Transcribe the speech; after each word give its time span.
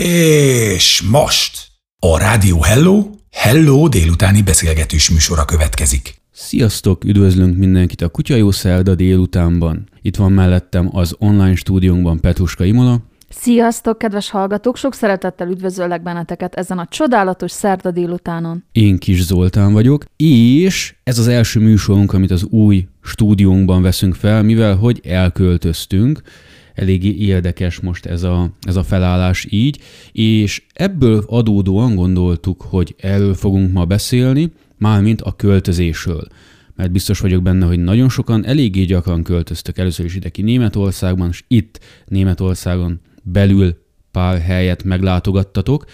És 0.00 1.02
most 1.10 1.66
a 1.98 2.18
Rádió 2.18 2.62
Hello, 2.62 3.10
Hello 3.30 3.88
délutáni 3.88 4.42
beszélgetős 4.42 5.10
műsora 5.10 5.44
következik. 5.44 6.14
Sziasztok, 6.30 7.04
üdvözlünk 7.04 7.56
mindenkit 7.56 8.00
a 8.00 8.08
Kutya 8.08 8.34
Jó 8.34 8.50
Szerda 8.50 8.94
délutánban. 8.94 9.88
Itt 10.02 10.16
van 10.16 10.32
mellettem 10.32 10.88
az 10.92 11.14
online 11.18 11.54
stúdiónkban 11.54 12.20
Petruska 12.20 12.64
Imola. 12.64 13.00
Sziasztok, 13.28 13.98
kedves 13.98 14.30
hallgatók! 14.30 14.76
Sok 14.76 14.94
szeretettel 14.94 15.48
üdvözöllek 15.48 16.02
benneteket 16.02 16.54
ezen 16.54 16.78
a 16.78 16.86
csodálatos 16.90 17.50
szerda 17.50 17.90
délutánon. 17.90 18.64
Én 18.72 18.98
Kis 18.98 19.22
Zoltán 19.22 19.72
vagyok, 19.72 20.04
és 20.16 20.94
ez 21.02 21.18
az 21.18 21.28
első 21.28 21.60
műsorunk, 21.60 22.12
amit 22.12 22.30
az 22.30 22.44
új 22.44 22.86
stúdiónkban 23.02 23.82
veszünk 23.82 24.14
fel, 24.14 24.42
mivel 24.42 24.76
hogy 24.76 25.00
elköltöztünk, 25.04 26.22
eléggé 26.74 27.14
érdekes 27.14 27.80
most 27.80 28.06
ez 28.06 28.22
a, 28.22 28.50
ez 28.60 28.76
a 28.76 28.82
felállás 28.82 29.46
így, 29.50 29.80
és 30.12 30.62
ebből 30.72 31.24
adódóan 31.26 31.94
gondoltuk, 31.94 32.62
hogy 32.62 32.94
erről 32.98 33.34
fogunk 33.34 33.72
ma 33.72 33.84
beszélni, 33.84 34.52
mármint 34.78 35.20
a 35.20 35.32
költözésről. 35.32 36.26
Mert 36.76 36.92
biztos 36.92 37.20
vagyok 37.20 37.42
benne, 37.42 37.66
hogy 37.66 37.78
nagyon 37.78 38.08
sokan 38.08 38.46
eléggé 38.46 38.84
gyakran 38.84 39.22
költöztek 39.22 39.78
először 39.78 40.04
is 40.04 40.14
ide 40.14 40.28
ki 40.28 40.42
Németországban, 40.42 41.28
és 41.28 41.44
itt 41.48 41.80
Németországon 42.06 43.00
belül 43.22 43.76
pár 44.10 44.40
helyet 44.40 44.84
meglátogattatok, 44.84 45.84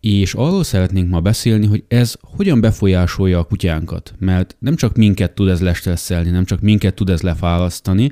és 0.00 0.34
arról 0.34 0.64
szeretnénk 0.64 1.10
ma 1.10 1.20
beszélni, 1.20 1.66
hogy 1.66 1.84
ez 1.88 2.14
hogyan 2.20 2.60
befolyásolja 2.60 3.38
a 3.38 3.44
kutyánkat, 3.44 4.14
mert 4.18 4.56
nem 4.58 4.76
csak 4.76 4.96
minket 4.96 5.34
tud 5.34 5.48
ez 5.48 5.60
lestresszelni, 5.60 6.30
nem 6.30 6.44
csak 6.44 6.60
minket 6.60 6.94
tud 6.94 7.10
ez 7.10 7.20
lefárasztani, 7.20 8.10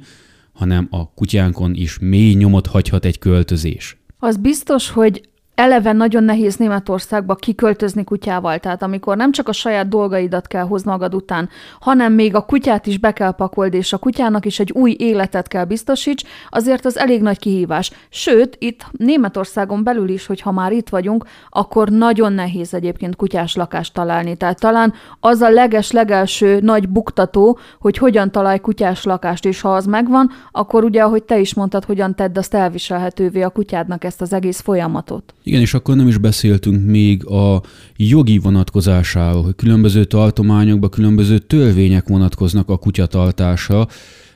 hanem 0.53 0.87
a 0.91 1.13
kutyánkon 1.15 1.75
is 1.75 1.99
mély 1.99 2.35
nyomot 2.35 2.67
hagyhat 2.67 3.05
egy 3.05 3.19
költözés. 3.19 3.97
Az 4.19 4.37
biztos, 4.37 4.91
hogy 4.91 5.29
eleve 5.63 5.93
nagyon 5.93 6.25
nehéz 6.25 6.57
Németországba 6.57 7.35
kiköltözni 7.35 8.05
kutyával, 8.05 8.59
tehát 8.59 8.83
amikor 8.83 9.17
nem 9.17 9.33
csak 9.33 9.49
a 9.49 9.53
saját 9.53 9.89
dolgaidat 9.89 10.47
kell 10.47 10.63
hozni 10.63 10.91
magad 10.91 11.15
után, 11.15 11.49
hanem 11.81 12.13
még 12.13 12.35
a 12.35 12.45
kutyát 12.45 12.87
is 12.87 12.99
be 12.99 13.13
kell 13.13 13.31
pakold, 13.31 13.75
és 13.75 13.93
a 13.93 13.99
kutyának 13.99 14.47
is 14.47 14.61
egy 14.61 14.73
új 14.73 14.97
életet 14.99 15.49
kell 15.49 15.65
biztosíts, 15.65 16.25
azért 16.51 16.85
az 16.85 16.99
elég 16.99 17.23
nagy 17.23 17.39
kihívás. 17.39 17.91
Sőt, 18.09 18.57
itt 18.59 18.87
Németországon 18.91 19.85
belül 19.85 20.09
is, 20.09 20.27
hogyha 20.27 20.53
már 20.53 20.73
itt 20.73 20.89
vagyunk, 20.89 21.25
akkor 21.49 21.89
nagyon 21.89 22.33
nehéz 22.33 22.75
egyébként 22.75 23.17
kutyás 23.17 23.55
lakást 23.55 23.95
találni. 23.95 24.37
Tehát 24.37 24.61
talán 24.61 24.93
az 25.21 25.41
a 25.41 25.51
leges-legelső 25.51 26.61
nagy 26.61 26.89
buktató, 26.89 27.59
hogy 27.81 27.97
hogyan 27.97 28.31
találj 28.31 28.59
kutyás 28.59 29.05
lakást, 29.05 29.45
és 29.45 29.61
ha 29.61 29.75
az 29.75 29.87
megvan, 29.87 30.31
akkor 30.53 30.85
ugye, 30.85 31.03
ahogy 31.03 31.23
te 31.23 31.39
is 31.39 31.55
mondtad, 31.55 31.85
hogyan 31.85 32.15
tedd 32.15 32.39
azt 32.39 32.55
elviselhetővé 32.55 33.43
a 33.43 33.49
kutyádnak 33.51 34.05
ezt 34.05 34.21
az 34.21 34.33
egész 34.33 34.61
folyamatot. 34.61 35.35
Igen, 35.53 35.65
és 35.65 35.75
akkor 35.75 35.97
nem 35.97 36.09
is 36.09 36.19
beszéltünk 36.19 36.87
még 36.87 37.27
a 37.27 37.63
jogi 37.97 38.39
vonatkozásáról, 38.39 39.43
hogy 39.43 39.55
különböző 39.55 40.05
tartományokban 40.05 40.91
különböző 40.91 41.39
törvények 41.39 42.09
vonatkoznak 42.09 42.69
a 42.69 42.77
kutyatartásra, 42.77 43.89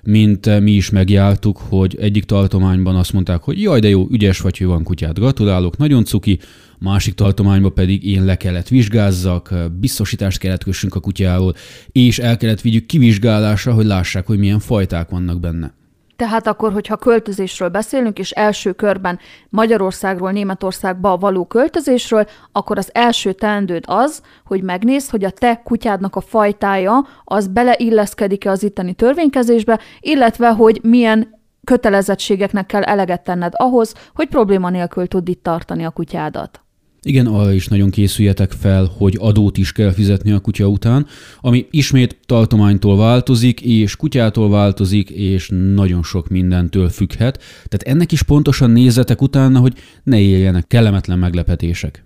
mint 0.02 0.60
mi 0.60 0.70
is 0.70 0.90
megjártuk, 0.90 1.58
hogy 1.68 1.96
egyik 2.00 2.24
tartományban 2.24 2.96
azt 2.96 3.12
mondták, 3.12 3.42
hogy 3.42 3.60
jaj, 3.60 3.80
de 3.80 3.88
jó, 3.88 4.06
ügyes 4.10 4.40
vagy, 4.40 4.58
hogy 4.58 4.66
van 4.66 4.82
kutyát, 4.82 5.18
gratulálok, 5.18 5.76
nagyon 5.76 6.04
cuki, 6.04 6.38
másik 6.78 7.14
tartományban 7.14 7.74
pedig 7.74 8.06
én 8.06 8.24
le 8.24 8.36
kellett 8.36 8.68
vizsgázzak, 8.68 9.54
biztosítást 9.80 10.38
kellett 10.38 10.64
kössünk 10.64 10.94
a 10.94 11.00
kutyáról, 11.00 11.54
és 11.92 12.18
el 12.18 12.36
kellett 12.36 12.60
vigyük 12.60 12.86
kivizsgálásra, 12.86 13.72
hogy 13.72 13.86
lássák, 13.86 14.26
hogy 14.26 14.38
milyen 14.38 14.58
fajták 14.58 15.08
vannak 15.08 15.40
benne. 15.40 15.74
Tehát 16.16 16.46
akkor, 16.46 16.72
hogyha 16.72 16.96
költözésről 16.96 17.68
beszélünk, 17.68 18.18
és 18.18 18.30
első 18.30 18.72
körben 18.72 19.18
Magyarországról 19.48 20.30
Németországba 20.30 21.16
való 21.16 21.46
költözésről, 21.46 22.26
akkor 22.52 22.78
az 22.78 22.90
első 22.92 23.32
teendőd 23.32 23.84
az, 23.86 24.22
hogy 24.44 24.62
megnézd, 24.62 25.10
hogy 25.10 25.24
a 25.24 25.30
te 25.30 25.60
kutyádnak 25.64 26.16
a 26.16 26.20
fajtája 26.20 27.06
az 27.24 27.48
beleilleszkedik-e 27.48 28.50
az 28.50 28.62
itteni 28.62 28.92
törvénykezésbe, 28.92 29.80
illetve 30.00 30.52
hogy 30.52 30.80
milyen 30.82 31.34
kötelezettségeknek 31.64 32.66
kell 32.66 32.82
eleget 32.82 33.24
tenned 33.24 33.52
ahhoz, 33.56 33.94
hogy 34.14 34.28
probléma 34.28 34.70
nélkül 34.70 35.08
tud 35.08 35.28
itt 35.28 35.42
tartani 35.42 35.84
a 35.84 35.90
kutyádat. 35.90 36.65
Igen, 37.06 37.26
arra 37.26 37.52
is 37.52 37.68
nagyon 37.68 37.90
készüljetek 37.90 38.52
fel, 38.52 38.90
hogy 38.96 39.16
adót 39.20 39.58
is 39.58 39.72
kell 39.72 39.92
fizetni 39.92 40.32
a 40.32 40.38
kutya 40.38 40.66
után, 40.66 41.06
ami 41.40 41.66
ismét 41.70 42.16
tartománytól 42.26 42.96
változik, 42.96 43.60
és 43.60 43.96
kutyától 43.96 44.50
változik, 44.50 45.10
és 45.10 45.48
nagyon 45.74 46.02
sok 46.02 46.28
mindentől 46.28 46.88
függhet. 46.88 47.42
Tehát 47.68 47.82
ennek 47.96 48.12
is 48.12 48.22
pontosan 48.22 48.70
nézzetek 48.70 49.22
utána, 49.22 49.58
hogy 49.58 49.72
ne 50.02 50.20
éljenek 50.20 50.66
kellemetlen 50.66 51.18
meglepetések. 51.18 52.05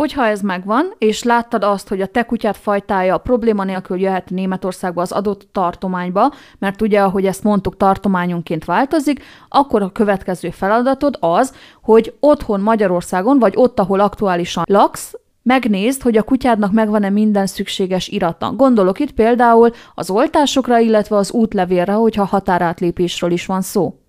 Hogyha 0.00 0.26
ez 0.26 0.40
megvan, 0.40 0.92
és 0.98 1.22
láttad 1.22 1.64
azt, 1.64 1.88
hogy 1.88 2.00
a 2.00 2.06
te 2.06 2.22
kutyát 2.22 2.56
fajtája 2.56 3.18
probléma 3.18 3.64
nélkül 3.64 4.00
jöhet 4.00 4.30
Németországba 4.30 5.02
az 5.02 5.12
adott 5.12 5.48
tartományba, 5.52 6.32
mert 6.58 6.82
ugye, 6.82 7.00
ahogy 7.00 7.26
ezt 7.26 7.42
mondtuk, 7.42 7.76
tartományunként 7.76 8.64
változik, 8.64 9.22
akkor 9.48 9.82
a 9.82 9.92
következő 9.92 10.50
feladatod 10.50 11.16
az, 11.20 11.54
hogy 11.82 12.14
otthon 12.20 12.60
Magyarországon, 12.60 13.38
vagy 13.38 13.52
ott, 13.56 13.80
ahol 13.80 14.00
aktuálisan 14.00 14.64
laksz, 14.66 15.14
Megnézd, 15.42 16.02
hogy 16.02 16.16
a 16.16 16.22
kutyádnak 16.22 16.72
megvan-e 16.72 17.10
minden 17.10 17.46
szükséges 17.46 18.08
irata. 18.08 18.52
Gondolok 18.52 18.98
itt 18.98 19.12
például 19.12 19.70
az 19.94 20.10
oltásokra, 20.10 20.78
illetve 20.78 21.16
az 21.16 21.32
útlevélre, 21.32 21.92
hogyha 21.92 22.24
határátlépésről 22.24 23.30
is 23.30 23.46
van 23.46 23.60
szó. 23.60 23.99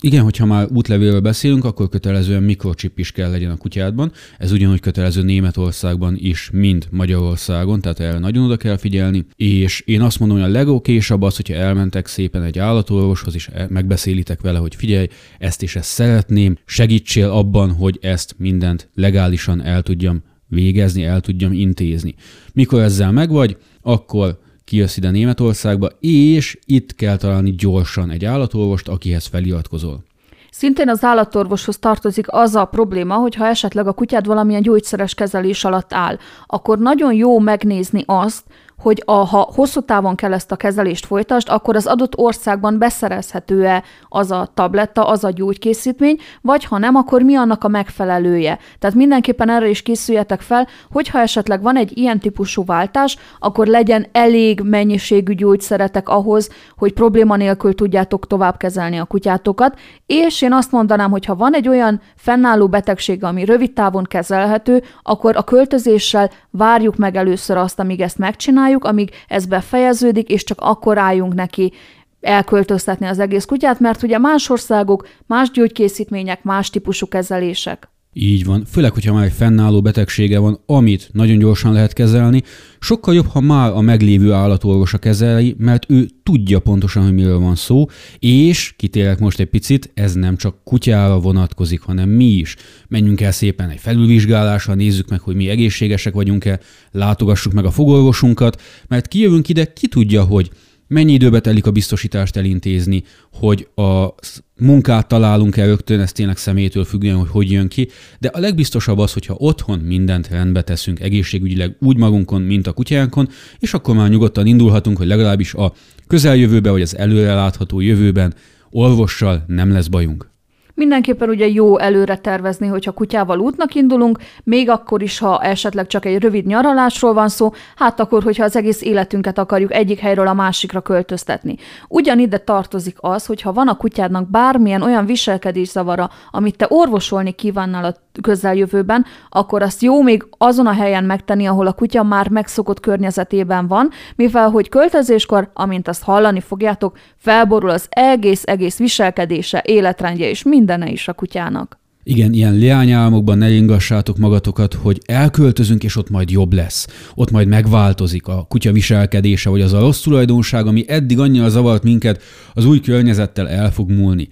Igen, 0.00 0.22
hogyha 0.22 0.46
már 0.46 0.68
útlevélről 0.72 1.20
beszélünk, 1.20 1.64
akkor 1.64 1.88
kötelezően 1.88 2.42
mikrochip 2.42 2.98
is 2.98 3.12
kell 3.12 3.30
legyen 3.30 3.50
a 3.50 3.56
kutyádban. 3.56 4.12
Ez 4.38 4.52
ugyanúgy 4.52 4.80
kötelező 4.80 5.22
Németországban 5.22 6.16
is, 6.18 6.50
mint 6.52 6.88
Magyarországon, 6.90 7.80
tehát 7.80 8.00
erre 8.00 8.18
nagyon 8.18 8.44
oda 8.44 8.56
kell 8.56 8.76
figyelni. 8.76 9.26
És 9.36 9.82
én 9.86 10.00
azt 10.00 10.18
mondom, 10.18 10.38
hogy 10.38 10.46
a 10.46 10.52
legokésebb 10.52 11.22
az, 11.22 11.36
hogyha 11.36 11.54
elmentek 11.54 12.06
szépen 12.06 12.42
egy 12.42 12.58
állatorvoshoz, 12.58 13.34
és 13.34 13.48
e- 13.52 13.66
megbeszélitek 13.70 14.40
vele, 14.40 14.58
hogy 14.58 14.74
figyelj, 14.74 15.06
ezt 15.38 15.62
is 15.62 15.76
ezt 15.76 15.90
szeretném, 15.90 16.56
segítsél 16.64 17.28
abban, 17.30 17.72
hogy 17.72 17.98
ezt 18.02 18.34
mindent 18.38 18.88
legálisan 18.94 19.62
el 19.62 19.82
tudjam 19.82 20.22
végezni, 20.46 21.04
el 21.04 21.20
tudjam 21.20 21.52
intézni. 21.52 22.14
Mikor 22.52 22.82
ezzel 22.82 23.12
megvagy, 23.12 23.56
akkor 23.82 24.38
kijössz 24.68 24.96
ide 24.96 25.10
Németországba, 25.10 25.88
és 26.00 26.58
itt 26.66 26.94
kell 26.94 27.16
találni 27.16 27.54
gyorsan 27.54 28.10
egy 28.10 28.24
állatorvost, 28.24 28.88
akihez 28.88 29.26
feliratkozol. 29.26 30.04
Szintén 30.50 30.88
az 30.88 31.04
állatorvoshoz 31.04 31.78
tartozik 31.78 32.26
az 32.28 32.54
a 32.54 32.64
probléma, 32.64 33.14
hogy 33.14 33.34
ha 33.34 33.46
esetleg 33.46 33.86
a 33.86 33.92
kutyád 33.92 34.26
valamilyen 34.26 34.62
gyógyszeres 34.62 35.14
kezelés 35.14 35.64
alatt 35.64 35.92
áll, 35.92 36.18
akkor 36.46 36.78
nagyon 36.78 37.14
jó 37.14 37.38
megnézni 37.38 38.02
azt, 38.06 38.44
hogy 38.78 39.02
a, 39.06 39.12
ha 39.12 39.48
hosszú 39.54 39.80
távon 39.80 40.14
kell 40.14 40.32
ezt 40.32 40.52
a 40.52 40.56
kezelést 40.56 41.06
folytasd, 41.06 41.48
akkor 41.48 41.76
az 41.76 41.86
adott 41.86 42.16
országban 42.16 42.78
beszerezhető-e 42.78 43.82
az 44.08 44.30
a 44.30 44.48
tabletta, 44.54 45.06
az 45.06 45.24
a 45.24 45.30
gyógykészítmény, 45.30 46.18
vagy 46.40 46.64
ha 46.64 46.78
nem, 46.78 46.94
akkor 46.94 47.22
mi 47.22 47.34
annak 47.34 47.64
a 47.64 47.68
megfelelője. 47.68 48.58
Tehát 48.78 48.96
mindenképpen 48.96 49.50
erre 49.50 49.68
is 49.68 49.82
készüljetek 49.82 50.40
fel, 50.40 50.66
hogyha 50.92 51.18
esetleg 51.20 51.62
van 51.62 51.76
egy 51.76 51.98
ilyen 51.98 52.18
típusú 52.18 52.64
váltás, 52.64 53.18
akkor 53.38 53.66
legyen 53.66 54.06
elég 54.12 54.60
mennyiségű 54.60 55.34
gyógyszeretek 55.34 56.08
ahhoz, 56.08 56.48
hogy 56.76 56.92
probléma 56.92 57.36
nélkül 57.36 57.74
tudjátok 57.74 58.26
tovább 58.26 58.56
kezelni 58.56 58.98
a 58.98 59.04
kutyátokat, 59.04 59.78
és 60.06 60.42
én 60.42 60.52
azt 60.52 60.72
mondanám, 60.72 61.10
hogy 61.10 61.24
ha 61.24 61.34
van 61.34 61.54
egy 61.54 61.68
olyan 61.68 62.00
fennálló 62.16 62.68
betegség, 62.68 63.24
ami 63.24 63.44
rövid 63.44 63.72
távon 63.72 64.04
kezelhető, 64.04 64.82
akkor 65.02 65.36
a 65.36 65.42
költözéssel 65.42 66.30
várjuk 66.58 66.96
meg 66.96 67.16
először 67.16 67.56
azt, 67.56 67.78
amíg 67.78 68.00
ezt 68.00 68.18
megcsináljuk, 68.18 68.46
csináljuk, 68.58 68.84
amíg 68.84 69.10
ez 69.28 69.46
befejeződik, 69.46 70.28
és 70.28 70.44
csak 70.44 70.60
akkor 70.60 70.98
álljunk 70.98 71.34
neki 71.34 71.72
elköltöztetni 72.20 73.06
az 73.06 73.18
egész 73.18 73.44
kutyát, 73.44 73.80
mert 73.80 74.02
ugye 74.02 74.18
más 74.18 74.50
országok, 74.50 75.08
más 75.26 75.50
gyógykészítmények, 75.50 76.42
más 76.42 76.70
típusú 76.70 77.08
kezelések. 77.08 77.88
Így 78.12 78.44
van, 78.44 78.64
főleg, 78.64 78.92
hogyha 78.92 79.14
már 79.14 79.24
egy 79.24 79.32
fennálló 79.32 79.80
betegsége 79.80 80.38
van, 80.38 80.60
amit 80.66 81.10
nagyon 81.12 81.38
gyorsan 81.38 81.72
lehet 81.72 81.92
kezelni, 81.92 82.42
sokkal 82.80 83.14
jobb, 83.14 83.26
ha 83.26 83.40
már 83.40 83.70
a 83.70 83.80
meglévő 83.80 84.32
állatorvosa 84.32 84.98
kezeli, 84.98 85.54
mert 85.58 85.90
ő 85.90 86.08
tudja 86.22 86.58
pontosan, 86.58 87.02
hogy 87.02 87.14
miről 87.14 87.38
van 87.38 87.54
szó, 87.54 87.86
és 88.18 88.74
kitérek 88.76 89.18
most 89.18 89.40
egy 89.40 89.46
picit, 89.46 89.90
ez 89.94 90.14
nem 90.14 90.36
csak 90.36 90.64
kutyára 90.64 91.18
vonatkozik, 91.18 91.80
hanem 91.80 92.08
mi 92.08 92.24
is. 92.24 92.56
Menjünk 92.88 93.20
el 93.20 93.32
szépen 93.32 93.70
egy 93.70 93.80
felülvizsgálásra, 93.80 94.74
nézzük 94.74 95.08
meg, 95.08 95.20
hogy 95.20 95.34
mi 95.34 95.48
egészségesek 95.48 96.14
vagyunk-e, 96.14 96.60
látogassuk 96.90 97.52
meg 97.52 97.64
a 97.64 97.70
fogorvosunkat, 97.70 98.62
mert 98.88 99.08
kijövünk 99.08 99.48
ide, 99.48 99.72
ki 99.72 99.88
tudja, 99.88 100.22
hogy 100.22 100.50
mennyi 100.88 101.12
időbe 101.12 101.40
telik 101.40 101.66
a 101.66 101.70
biztosítást 101.70 102.36
elintézni, 102.36 103.02
hogy 103.32 103.68
a 103.74 104.14
munkát 104.60 105.08
találunk-e 105.08 105.64
rögtön, 105.64 106.00
ez 106.00 106.12
tényleg 106.12 106.36
személytől 106.36 106.84
függően, 106.84 107.16
hogy 107.16 107.28
hogy 107.30 107.50
jön 107.50 107.68
ki, 107.68 107.88
de 108.18 108.28
a 108.28 108.38
legbiztosabb 108.38 108.98
az, 108.98 109.12
hogyha 109.12 109.34
otthon 109.38 109.78
mindent 109.78 110.28
rendbe 110.28 110.62
teszünk 110.62 111.00
egészségügyileg 111.00 111.76
úgy 111.80 111.96
magunkon, 111.96 112.42
mint 112.42 112.66
a 112.66 112.72
kutyánkon, 112.72 113.28
és 113.58 113.74
akkor 113.74 113.94
már 113.94 114.08
nyugodtan 114.08 114.46
indulhatunk, 114.46 114.96
hogy 114.96 115.06
legalábbis 115.06 115.54
a 115.54 115.72
közeljövőben, 116.06 116.72
vagy 116.72 116.82
az 116.82 116.96
előrelátható 116.96 117.80
jövőben 117.80 118.34
orvossal 118.70 119.44
nem 119.46 119.72
lesz 119.72 119.86
bajunk. 119.86 120.30
Mindenképpen 120.78 121.28
ugye 121.28 121.48
jó 121.48 121.78
előre 121.78 122.16
tervezni, 122.16 122.66
hogyha 122.66 122.92
kutyával 122.92 123.38
útnak 123.38 123.74
indulunk, 123.74 124.18
még 124.44 124.70
akkor 124.70 125.02
is, 125.02 125.18
ha 125.18 125.42
esetleg 125.42 125.86
csak 125.86 126.04
egy 126.04 126.18
rövid 126.18 126.46
nyaralásról 126.46 127.12
van 127.12 127.28
szó, 127.28 127.52
hát 127.76 128.00
akkor, 128.00 128.22
hogyha 128.22 128.44
az 128.44 128.56
egész 128.56 128.82
életünket 128.82 129.38
akarjuk 129.38 129.72
egyik 129.72 129.98
helyről 129.98 130.26
a 130.26 130.32
másikra 130.32 130.80
költöztetni. 130.80 131.56
Ugyanide 131.88 132.38
tartozik 132.38 132.96
az, 133.00 133.26
hogy 133.26 133.40
ha 133.40 133.52
van 133.52 133.68
a 133.68 133.76
kutyádnak 133.76 134.30
bármilyen 134.30 134.82
olyan 134.82 135.06
viselkedészavara, 135.06 136.10
amit 136.30 136.56
te 136.56 136.66
orvosolni 136.68 137.32
kívánnál 137.32 137.84
a 137.84 137.94
közeljövőben, 138.20 139.04
akkor 139.28 139.62
azt 139.62 139.82
jó 139.82 140.02
még 140.02 140.26
azon 140.38 140.66
a 140.66 140.72
helyen 140.72 141.04
megtenni, 141.04 141.46
ahol 141.46 141.66
a 141.66 141.72
kutya 141.72 142.02
már 142.02 142.28
megszokott 142.28 142.80
környezetében 142.80 143.66
van, 143.66 143.90
mivel 144.16 144.50
hogy 144.50 144.68
költözéskor, 144.68 145.50
amint 145.54 145.88
azt 145.88 146.02
hallani 146.02 146.40
fogjátok, 146.40 146.98
felborul 147.16 147.70
az 147.70 147.86
egész-egész 147.88 148.78
viselkedése, 148.78 149.62
életrendje 149.66 150.28
és 150.28 150.42
mindene 150.42 150.90
is 150.90 151.08
a 151.08 151.12
kutyának. 151.12 151.78
Igen, 152.08 152.32
ilyen 152.32 152.58
leányálmokban 152.58 153.38
ne 153.38 153.50
ingassátok 153.50 154.16
magatokat, 154.16 154.74
hogy 154.74 155.00
elköltözünk, 155.06 155.84
és 155.84 155.96
ott 155.96 156.10
majd 156.10 156.30
jobb 156.30 156.52
lesz. 156.52 156.86
Ott 157.14 157.30
majd 157.30 157.48
megváltozik 157.48 158.26
a 158.26 158.46
kutya 158.48 158.72
viselkedése, 158.72 159.50
vagy 159.50 159.60
az 159.60 159.72
a 159.72 159.80
rossz 159.80 160.00
tulajdonság, 160.00 160.66
ami 160.66 160.84
eddig 160.88 161.18
annyira 161.18 161.48
zavart 161.48 161.82
minket, 161.82 162.22
az 162.54 162.64
új 162.64 162.80
környezettel 162.80 163.48
el 163.48 163.72
fog 163.72 163.90
múlni 163.90 164.28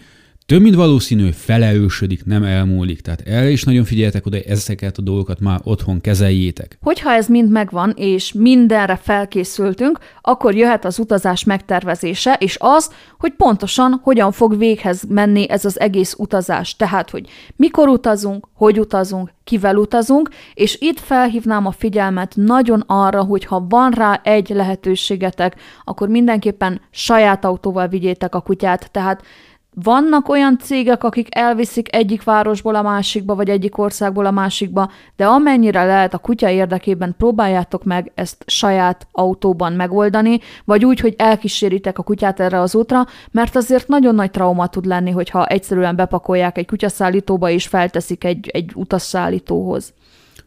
több 0.47 0.63
mint 0.63 0.75
valószínű 0.75 1.31
feleősödik, 1.31 2.25
nem 2.25 2.45
elmúlik. 2.45 3.01
Tehát 3.01 3.21
erre 3.21 3.51
is 3.51 3.65
nagyon 3.65 3.85
figyeljetek 3.85 4.27
oda, 4.27 4.37
ezeket 4.37 4.99
a 4.99 5.03
dolgokat 5.03 5.41
már 5.41 5.61
otthon 5.63 6.01
kezeljétek. 6.01 6.79
Hogyha 6.81 7.11
ez 7.11 7.29
mind 7.29 7.51
megvan, 7.51 7.93
és 7.97 8.33
mindenre 8.33 8.97
felkészültünk, 8.97 9.99
akkor 10.21 10.55
jöhet 10.55 10.85
az 10.85 10.99
utazás 10.99 11.45
megtervezése, 11.45 12.37
és 12.41 12.57
az, 12.61 12.91
hogy 13.19 13.33
pontosan 13.33 14.01
hogyan 14.03 14.33
fog 14.33 14.59
véghez 14.59 15.03
menni 15.09 15.51
ez 15.51 15.65
az 15.65 15.81
egész 15.81 16.15
utazás. 16.19 16.77
Tehát, 16.77 17.11
hogy 17.11 17.29
mikor 17.57 17.89
utazunk, 17.89 18.49
hogy 18.55 18.79
utazunk, 18.81 19.35
kivel 19.45 19.77
utazunk, 19.77 20.29
és 20.55 20.77
itt 20.81 21.01
felhívnám 21.01 21.67
a 21.67 21.71
figyelmet 21.71 22.33
nagyon 22.37 22.81
arra, 22.87 23.23
hogy 23.23 23.45
ha 23.45 23.67
van 23.69 23.91
rá 23.91 24.21
egy 24.25 24.49
lehetőségetek, 24.49 25.57
akkor 25.85 26.09
mindenképpen 26.09 26.81
saját 26.91 27.45
autóval 27.45 27.89
vigyétek 27.89 28.35
a 28.35 28.41
kutyát. 28.41 28.91
Tehát 28.91 29.23
vannak 29.83 30.29
olyan 30.29 30.59
cégek, 30.59 31.05
akik 31.05 31.35
elviszik 31.37 31.95
egyik 31.95 32.25
városból 32.25 32.75
a 32.75 32.83
másikba, 32.83 33.35
vagy 33.35 33.49
egyik 33.49 33.79
országból 33.79 34.27
a 34.27 34.31
másikba, 34.31 34.91
de 35.17 35.27
amennyire 35.27 35.85
lehet 35.85 36.15
a 36.15 36.19
kutya 36.19 36.51
érdekében 36.51 37.15
próbáljátok 37.19 37.85
meg 37.85 38.13
ezt 38.15 38.45
saját 38.47 39.07
autóban 39.13 39.73
megoldani, 39.73 40.41
vagy 40.65 40.85
úgy, 40.85 41.01
hogy 41.01 41.15
elkíséritek 41.19 41.99
a 41.99 42.03
kutyát 42.03 42.41
erre 42.41 42.61
az 42.61 42.75
útra, 42.75 43.07
mert 43.31 43.57
azért 43.57 43.89
nagyon 43.89 44.15
nagy 44.15 44.31
trauma 44.31 44.67
tud 44.67 44.87
lenni, 44.87 45.11
hogyha 45.11 45.47
egyszerűen 45.47 45.97
bepakolják 45.97 46.59
egy 46.59 46.67
kutyaszállítóba 46.67 47.51
és 47.51 47.67
felteszik 47.67 48.25
egy, 48.25 48.49
egy 48.53 48.71
utasszállítóhoz. 48.75 49.95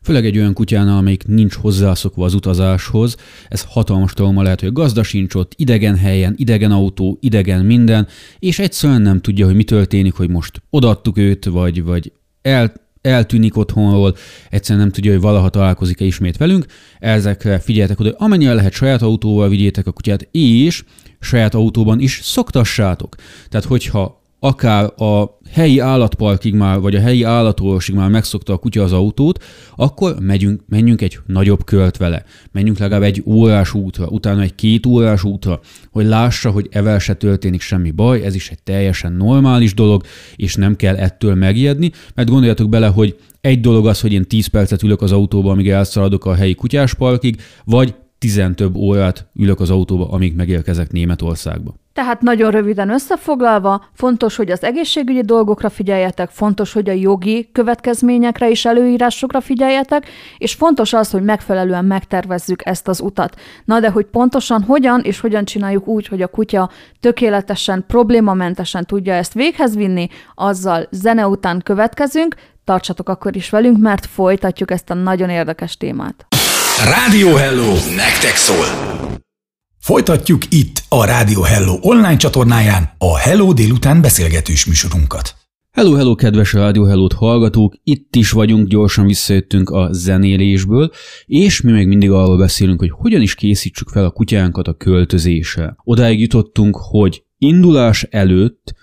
Főleg 0.02 0.26
egy 0.26 0.38
olyan 0.38 0.54
kutyánál, 0.54 0.98
amelyik 0.98 1.28
nincs 1.28 1.54
hozzászokva 1.54 2.26
az 2.26 2.34
utazáshoz, 2.34 3.16
ez 3.48 3.66
hatalmas 3.68 4.14
trauma 4.14 4.42
lehet, 4.42 4.60
hogy 4.60 4.74
gazda 4.74 5.04
sincs 5.04 5.36
ott, 5.36 5.54
idegen 5.56 5.98
helyen, 5.98 6.34
idegen 6.38 6.72
autó, 6.72 7.18
idegen 7.22 7.66
minden, 7.66 8.08
és 8.40 8.60
egyszerűen 8.60 9.02
nem 9.02 9.22
tudja, 9.22 9.46
hogy 9.46 9.56
mi 9.56 9.64
történik, 9.64 10.14
hogy 10.14 10.30
most 10.30 10.62
odaadtuk 10.70 11.18
őt, 11.18 11.46
vagy, 11.46 11.84
vagy 11.84 12.12
el, 12.42 12.74
eltűnik 13.02 13.58
otthonról, 13.58 14.16
egyszerűen 14.50 14.84
nem 14.84 14.94
tudja, 14.94 15.12
hogy 15.12 15.22
valaha 15.22 15.50
találkozik-e 15.50 16.06
ismét 16.06 16.38
velünk. 16.38 16.66
Ezekre 17.00 17.60
figyeljetek 17.60 18.00
oda, 18.00 18.16
amennyire 18.18 18.54
lehet 18.54 18.74
saját 18.74 19.02
autóval 19.02 19.50
vigyétek 19.50 19.88
a 19.88 19.92
kutyát, 19.92 20.28
és 20.32 20.84
saját 21.20 21.54
autóban 21.54 22.00
is 22.00 22.20
szoktassátok. 22.24 23.16
Tehát, 23.50 23.66
hogyha 23.66 24.19
akár 24.40 25.02
a 25.02 25.38
helyi 25.52 25.80
állatparkig 25.80 26.54
már, 26.54 26.80
vagy 26.80 26.96
a 26.96 27.00
helyi 27.00 27.24
állatorvosig 27.24 27.96
már 27.96 28.10
megszokta 28.10 28.54
a 28.54 28.58
kutya 28.58 28.84
az 28.84 28.94
autót, 28.94 29.44
akkor 29.76 30.16
megyünk, 30.20 30.62
menjünk 30.68 31.02
egy 31.02 31.20
nagyobb 31.26 31.64
kört 31.64 31.98
vele. 31.98 32.24
Menjünk 32.52 32.78
legalább 32.78 33.04
egy 33.04 33.24
órás 33.26 33.74
útra, 33.74 34.08
utána 34.08 34.42
egy 34.42 34.56
két 34.56 34.86
órás 34.86 35.24
útra, 35.24 35.60
hogy 35.92 36.06
lássa, 36.06 36.52
hogy 36.52 36.68
evel 36.72 37.00
se 37.00 37.14
történik 37.14 37.62
semmi 37.62 37.92
baj, 37.92 38.24
ez 38.24 38.36
is 38.36 38.50
egy 38.50 38.64
teljesen 38.64 39.14
normális 39.14 39.74
dolog, 39.74 40.04
és 40.36 40.56
nem 40.56 40.76
kell 40.76 40.96
ettől 40.96 41.36
megijedni, 41.36 41.92
mert 42.16 42.30
gondoljatok 42.30 42.70
bele, 42.70 42.88
hogy 42.88 43.16
egy 43.42 43.60
dolog 43.60 43.88
az, 43.88 44.02
hogy 44.02 44.14
én 44.14 44.28
10 44.28 44.48
percet 44.48 44.84
ülök 44.84 45.02
az 45.02 45.12
autóba, 45.12 45.52
amíg 45.52 45.70
elszaladok 45.70 46.26
a 46.26 46.36
helyi 46.36 46.56
kutyásparkig, 46.56 47.42
vagy 47.66 47.96
tizen 48.20 48.56
több 48.56 48.76
órát 48.76 49.28
ülök 49.36 49.60
az 49.60 49.70
autóba, 49.70 50.10
amíg 50.10 50.36
megérkezek 50.36 50.92
Németországba. 50.92 51.74
Tehát 51.94 52.22
nagyon 52.22 52.52
röviden 52.52 52.90
összefoglalva, 52.90 53.86
fontos, 53.94 54.36
hogy 54.36 54.52
az 54.52 54.64
egészségügyi 54.64 55.22
dolgokra 55.22 55.70
figyeljetek, 55.70 56.30
fontos, 56.30 56.74
hogy 56.74 56.90
a 56.90 56.94
jogi 56.94 57.50
következményekre 57.52 58.50
és 58.50 58.66
előírásokra 58.66 59.42
figyeljetek, 59.42 60.08
és 60.38 60.54
fontos 60.54 60.94
az, 60.94 61.12
hogy 61.12 61.24
megfelelően 61.24 61.86
megtervezzük 61.86 62.66
ezt 62.66 62.88
az 62.88 63.02
utat. 63.02 63.36
Na 63.66 63.80
de 63.80 63.90
hogy 63.90 64.06
pontosan 64.06 64.64
hogyan 64.64 65.02
és 65.02 65.20
hogyan 65.20 65.46
csináljuk 65.46 65.88
úgy, 65.88 66.08
hogy 66.08 66.22
a 66.22 66.28
kutya 66.28 66.70
tökéletesen, 67.00 67.84
problémamentesen 67.88 68.86
tudja 68.86 69.14
ezt 69.14 69.34
véghez 69.34 69.76
vinni, 69.76 70.08
azzal 70.36 70.88
zene 70.92 71.28
után 71.28 71.62
következünk, 71.64 72.36
tartsatok 72.64 73.10
akkor 73.10 73.36
is 73.36 73.50
velünk, 73.50 73.78
mert 73.78 74.06
folytatjuk 74.06 74.72
ezt 74.72 74.90
a 74.90 74.94
nagyon 74.94 75.30
érdekes 75.30 75.78
témát. 75.78 76.29
Rádió 76.86 77.36
Hello! 77.36 77.74
Nektek 77.96 78.36
szól! 78.36 78.66
Folytatjuk 79.80 80.42
itt 80.50 80.84
a 80.90 81.06
Rádió 81.06 81.42
Hello 81.42 81.78
online 81.82 82.16
csatornáján 82.16 82.90
a 82.98 83.18
Hello 83.18 83.54
délután 83.54 84.02
beszélgetős 84.02 84.66
műsorunkat. 84.66 85.36
Hello, 85.72 85.94
hello, 85.94 86.16
kedves 86.16 86.54
Rádió 86.54 86.86
Hello-t 86.86 87.14
hallgatók! 87.14 87.76
Itt 87.84 88.16
is 88.16 88.32
vagyunk, 88.32 88.68
gyorsan 88.68 89.06
visszajöttünk 89.06 89.70
a 89.70 89.90
zenélésből, 89.92 90.92
és 91.26 91.62
mi 91.62 91.72
még 91.72 91.88
mindig 91.88 92.12
arról 92.12 92.38
beszélünk, 92.38 92.80
hogy 92.80 92.92
hogyan 92.92 93.22
is 93.22 93.36
készítsük 93.36 93.90
fel 93.90 94.06
a 94.06 94.12
kutyánkat 94.12 94.68
a 94.68 94.74
költözésre. 94.74 95.76
Odáig 95.84 96.20
jutottunk, 96.20 96.78
hogy 96.80 97.24
indulás 97.38 98.04
előtt 98.04 98.76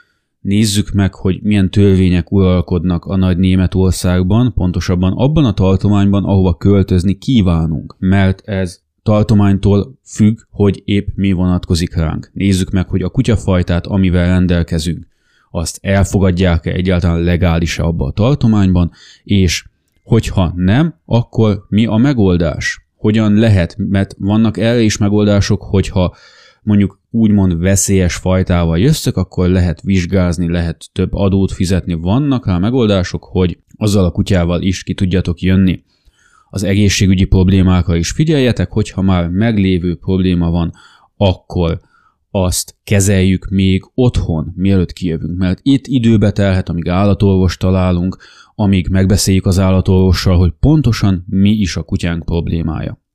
Nézzük 0.46 0.90
meg, 0.90 1.14
hogy 1.14 1.38
milyen 1.42 1.70
törvények 1.70 2.32
uralkodnak 2.32 3.04
a 3.04 3.16
nagy 3.16 3.38
Németországban, 3.38 4.52
pontosabban 4.54 5.12
abban 5.12 5.44
a 5.44 5.52
tartományban, 5.52 6.24
ahova 6.24 6.56
költözni 6.56 7.18
kívánunk, 7.18 7.96
mert 7.98 8.40
ez 8.48 8.80
tartománytól 9.02 9.98
függ, 10.04 10.38
hogy 10.50 10.82
épp 10.84 11.08
mi 11.14 11.32
vonatkozik 11.32 11.94
ránk. 11.94 12.30
Nézzük 12.32 12.70
meg, 12.70 12.88
hogy 12.88 13.02
a 13.02 13.08
kutyafajtát, 13.08 13.86
amivel 13.86 14.26
rendelkezünk, 14.26 15.06
azt 15.50 15.78
elfogadják-e 15.82 16.72
egyáltalán 16.72 17.20
legális-e 17.20 17.82
abba 17.82 18.06
a 18.06 18.12
tartományban, 18.12 18.90
és 19.24 19.64
hogyha 20.04 20.52
nem, 20.56 20.94
akkor 21.04 21.64
mi 21.68 21.86
a 21.86 21.96
megoldás? 21.96 22.86
Hogyan 22.96 23.34
lehet? 23.34 23.74
Mert 23.78 24.14
vannak 24.18 24.58
erre 24.58 24.80
is 24.80 24.96
megoldások, 24.96 25.62
hogyha 25.62 26.14
mondjuk 26.62 27.00
úgymond 27.16 27.58
veszélyes 27.58 28.16
fajtával 28.16 28.78
jösszök, 28.78 29.16
akkor 29.16 29.48
lehet 29.48 29.80
vizsgázni, 29.82 30.50
lehet 30.50 30.88
több 30.92 31.12
adót 31.12 31.52
fizetni. 31.52 31.94
Vannak 31.94 32.46
rá 32.46 32.58
megoldások, 32.58 33.24
hogy 33.24 33.58
azzal 33.76 34.04
a 34.04 34.10
kutyával 34.10 34.62
is 34.62 34.82
ki 34.82 34.94
tudjatok 34.94 35.40
jönni. 35.40 35.82
Az 36.50 36.62
egészségügyi 36.62 37.24
problémákra 37.24 37.96
is 37.96 38.10
figyeljetek, 38.10 38.70
hogyha 38.70 39.02
már 39.02 39.28
meglévő 39.28 39.94
probléma 39.94 40.50
van, 40.50 40.72
akkor 41.16 41.80
azt 42.30 42.76
kezeljük 42.84 43.48
még 43.48 43.90
otthon, 43.94 44.52
mielőtt 44.56 44.92
kijövünk, 44.92 45.38
mert 45.38 45.60
itt 45.62 45.86
időbe 45.86 46.32
telhet, 46.32 46.68
amíg 46.68 46.88
állatorvos 46.88 47.56
találunk, 47.56 48.16
amíg 48.54 48.88
megbeszéljük 48.88 49.46
az 49.46 49.58
állatorvossal, 49.58 50.38
hogy 50.38 50.52
pontosan 50.60 51.24
mi 51.28 51.50
is 51.50 51.76
a 51.76 51.82
kutyánk 51.82 52.24
problémája. 52.24 53.05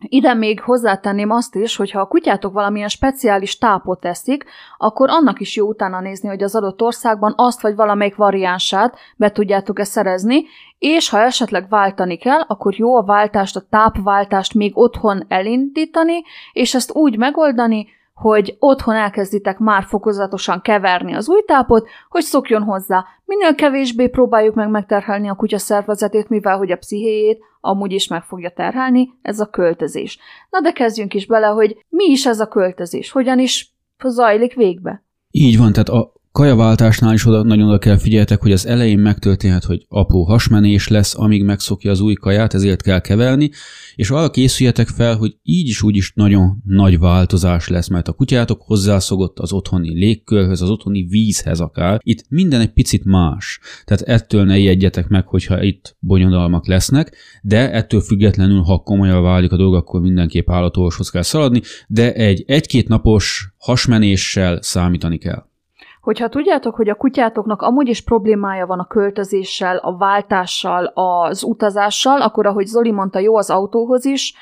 Ide 0.00 0.34
még 0.34 0.60
hozzátenném 0.60 1.30
azt 1.30 1.54
is, 1.54 1.76
hogy 1.76 1.90
ha 1.90 2.00
a 2.00 2.06
kutyátok 2.06 2.52
valamilyen 2.52 2.88
speciális 2.88 3.58
tápot 3.58 4.04
eszik, 4.04 4.44
akkor 4.76 5.10
annak 5.10 5.40
is 5.40 5.56
jó 5.56 5.68
utána 5.68 6.00
nézni, 6.00 6.28
hogy 6.28 6.42
az 6.42 6.54
adott 6.54 6.82
országban 6.82 7.34
azt 7.36 7.60
vagy 7.60 7.74
valamelyik 7.74 8.16
variánsát 8.16 8.96
be 9.16 9.30
tudjátok-e 9.30 9.84
szerezni, 9.84 10.44
és 10.78 11.08
ha 11.08 11.20
esetleg 11.20 11.68
váltani 11.68 12.16
kell, 12.16 12.40
akkor 12.46 12.74
jó 12.74 12.96
a 12.96 13.04
váltást, 13.04 13.56
a 13.56 13.66
tápváltást 13.70 14.54
még 14.54 14.78
otthon 14.78 15.24
elindítani, 15.28 16.22
és 16.52 16.74
ezt 16.74 16.94
úgy 16.94 17.16
megoldani, 17.16 17.86
hogy 18.20 18.56
otthon 18.58 18.94
elkezditek 18.94 19.58
már 19.58 19.84
fokozatosan 19.84 20.60
keverni 20.60 21.14
az 21.14 21.28
új 21.28 21.42
tápot, 21.46 21.88
hogy 22.08 22.22
szokjon 22.22 22.62
hozzá. 22.62 23.04
Minél 23.24 23.54
kevésbé 23.54 24.08
próbáljuk 24.08 24.54
meg 24.54 24.70
megterhelni 24.70 25.28
a 25.28 25.34
kutya 25.34 25.58
szervezetét, 25.58 26.28
mivel 26.28 26.56
hogy 26.56 26.70
a 26.70 26.76
pszichéjét 26.76 27.40
amúgy 27.60 27.92
is 27.92 28.08
meg 28.08 28.22
fogja 28.22 28.50
terhelni, 28.50 29.08
ez 29.22 29.40
a 29.40 29.46
költözés. 29.46 30.18
Na 30.50 30.60
de 30.60 30.72
kezdjünk 30.72 31.14
is 31.14 31.26
bele, 31.26 31.46
hogy 31.46 31.84
mi 31.88 32.04
is 32.04 32.26
ez 32.26 32.40
a 32.40 32.48
költözés, 32.48 33.10
hogyan 33.10 33.38
is 33.38 33.76
zajlik 34.04 34.54
végbe. 34.54 35.04
Így 35.30 35.58
van, 35.58 35.72
tehát 35.72 35.88
a 35.88 36.12
kajaváltásnál 36.38 37.14
is 37.14 37.26
oda, 37.26 37.42
nagyon 37.42 37.68
oda 37.68 37.78
kell 37.78 37.96
figyeltek, 37.96 38.40
hogy 38.40 38.52
az 38.52 38.66
elején 38.66 38.98
megtörténhet, 38.98 39.64
hogy 39.64 39.84
apró 39.88 40.24
hasmenés 40.24 40.88
lesz, 40.88 41.18
amíg 41.18 41.44
megszokja 41.44 41.90
az 41.90 42.00
új 42.00 42.14
kaját, 42.14 42.54
ezért 42.54 42.82
kell 42.82 43.00
keverni, 43.00 43.50
és 43.94 44.10
arra 44.10 44.30
készüljetek 44.30 44.88
fel, 44.88 45.16
hogy 45.16 45.36
így 45.42 45.68
is 45.68 45.82
úgy 45.82 45.96
is 45.96 46.12
nagyon 46.14 46.62
nagy 46.64 46.98
változás 46.98 47.68
lesz, 47.68 47.88
mert 47.88 48.08
a 48.08 48.12
kutyátok 48.12 48.62
hozzászokott 48.62 49.38
az 49.38 49.52
otthoni 49.52 49.98
légkörhöz, 49.98 50.62
az 50.62 50.70
otthoni 50.70 51.02
vízhez 51.02 51.60
akár. 51.60 52.00
Itt 52.02 52.24
minden 52.28 52.60
egy 52.60 52.72
picit 52.72 53.04
más. 53.04 53.60
Tehát 53.84 54.02
ettől 54.02 54.44
ne 54.44 54.58
ijedjetek 54.58 55.08
meg, 55.08 55.26
hogyha 55.26 55.62
itt 55.62 55.96
bonyodalmak 55.98 56.66
lesznek, 56.66 57.16
de 57.42 57.72
ettől 57.72 58.00
függetlenül, 58.00 58.60
ha 58.60 58.78
komolyan 58.78 59.22
válik 59.22 59.52
a 59.52 59.56
dolog, 59.56 59.74
akkor 59.74 60.00
mindenképp 60.00 60.50
állatorvoshoz 60.50 61.10
kell 61.10 61.22
szaladni, 61.22 61.60
de 61.88 62.12
egy 62.12 62.44
egy-két 62.46 62.88
napos 62.88 63.54
hasmenéssel 63.56 64.62
számítani 64.62 65.18
kell. 65.18 65.47
Hogyha 66.08 66.28
tudjátok, 66.28 66.74
hogy 66.74 66.88
a 66.88 66.94
kutyátoknak 66.94 67.62
amúgy 67.62 67.88
is 67.88 68.00
problémája 68.04 68.66
van 68.66 68.78
a 68.78 68.86
költözéssel, 68.86 69.76
a 69.76 69.96
váltással, 69.96 70.84
az 70.94 71.42
utazással, 71.42 72.20
akkor 72.20 72.46
ahogy 72.46 72.66
Zoli 72.66 72.90
mondta, 72.90 73.18
jó 73.18 73.36
az 73.36 73.50
autóhoz 73.50 74.04
is, 74.04 74.34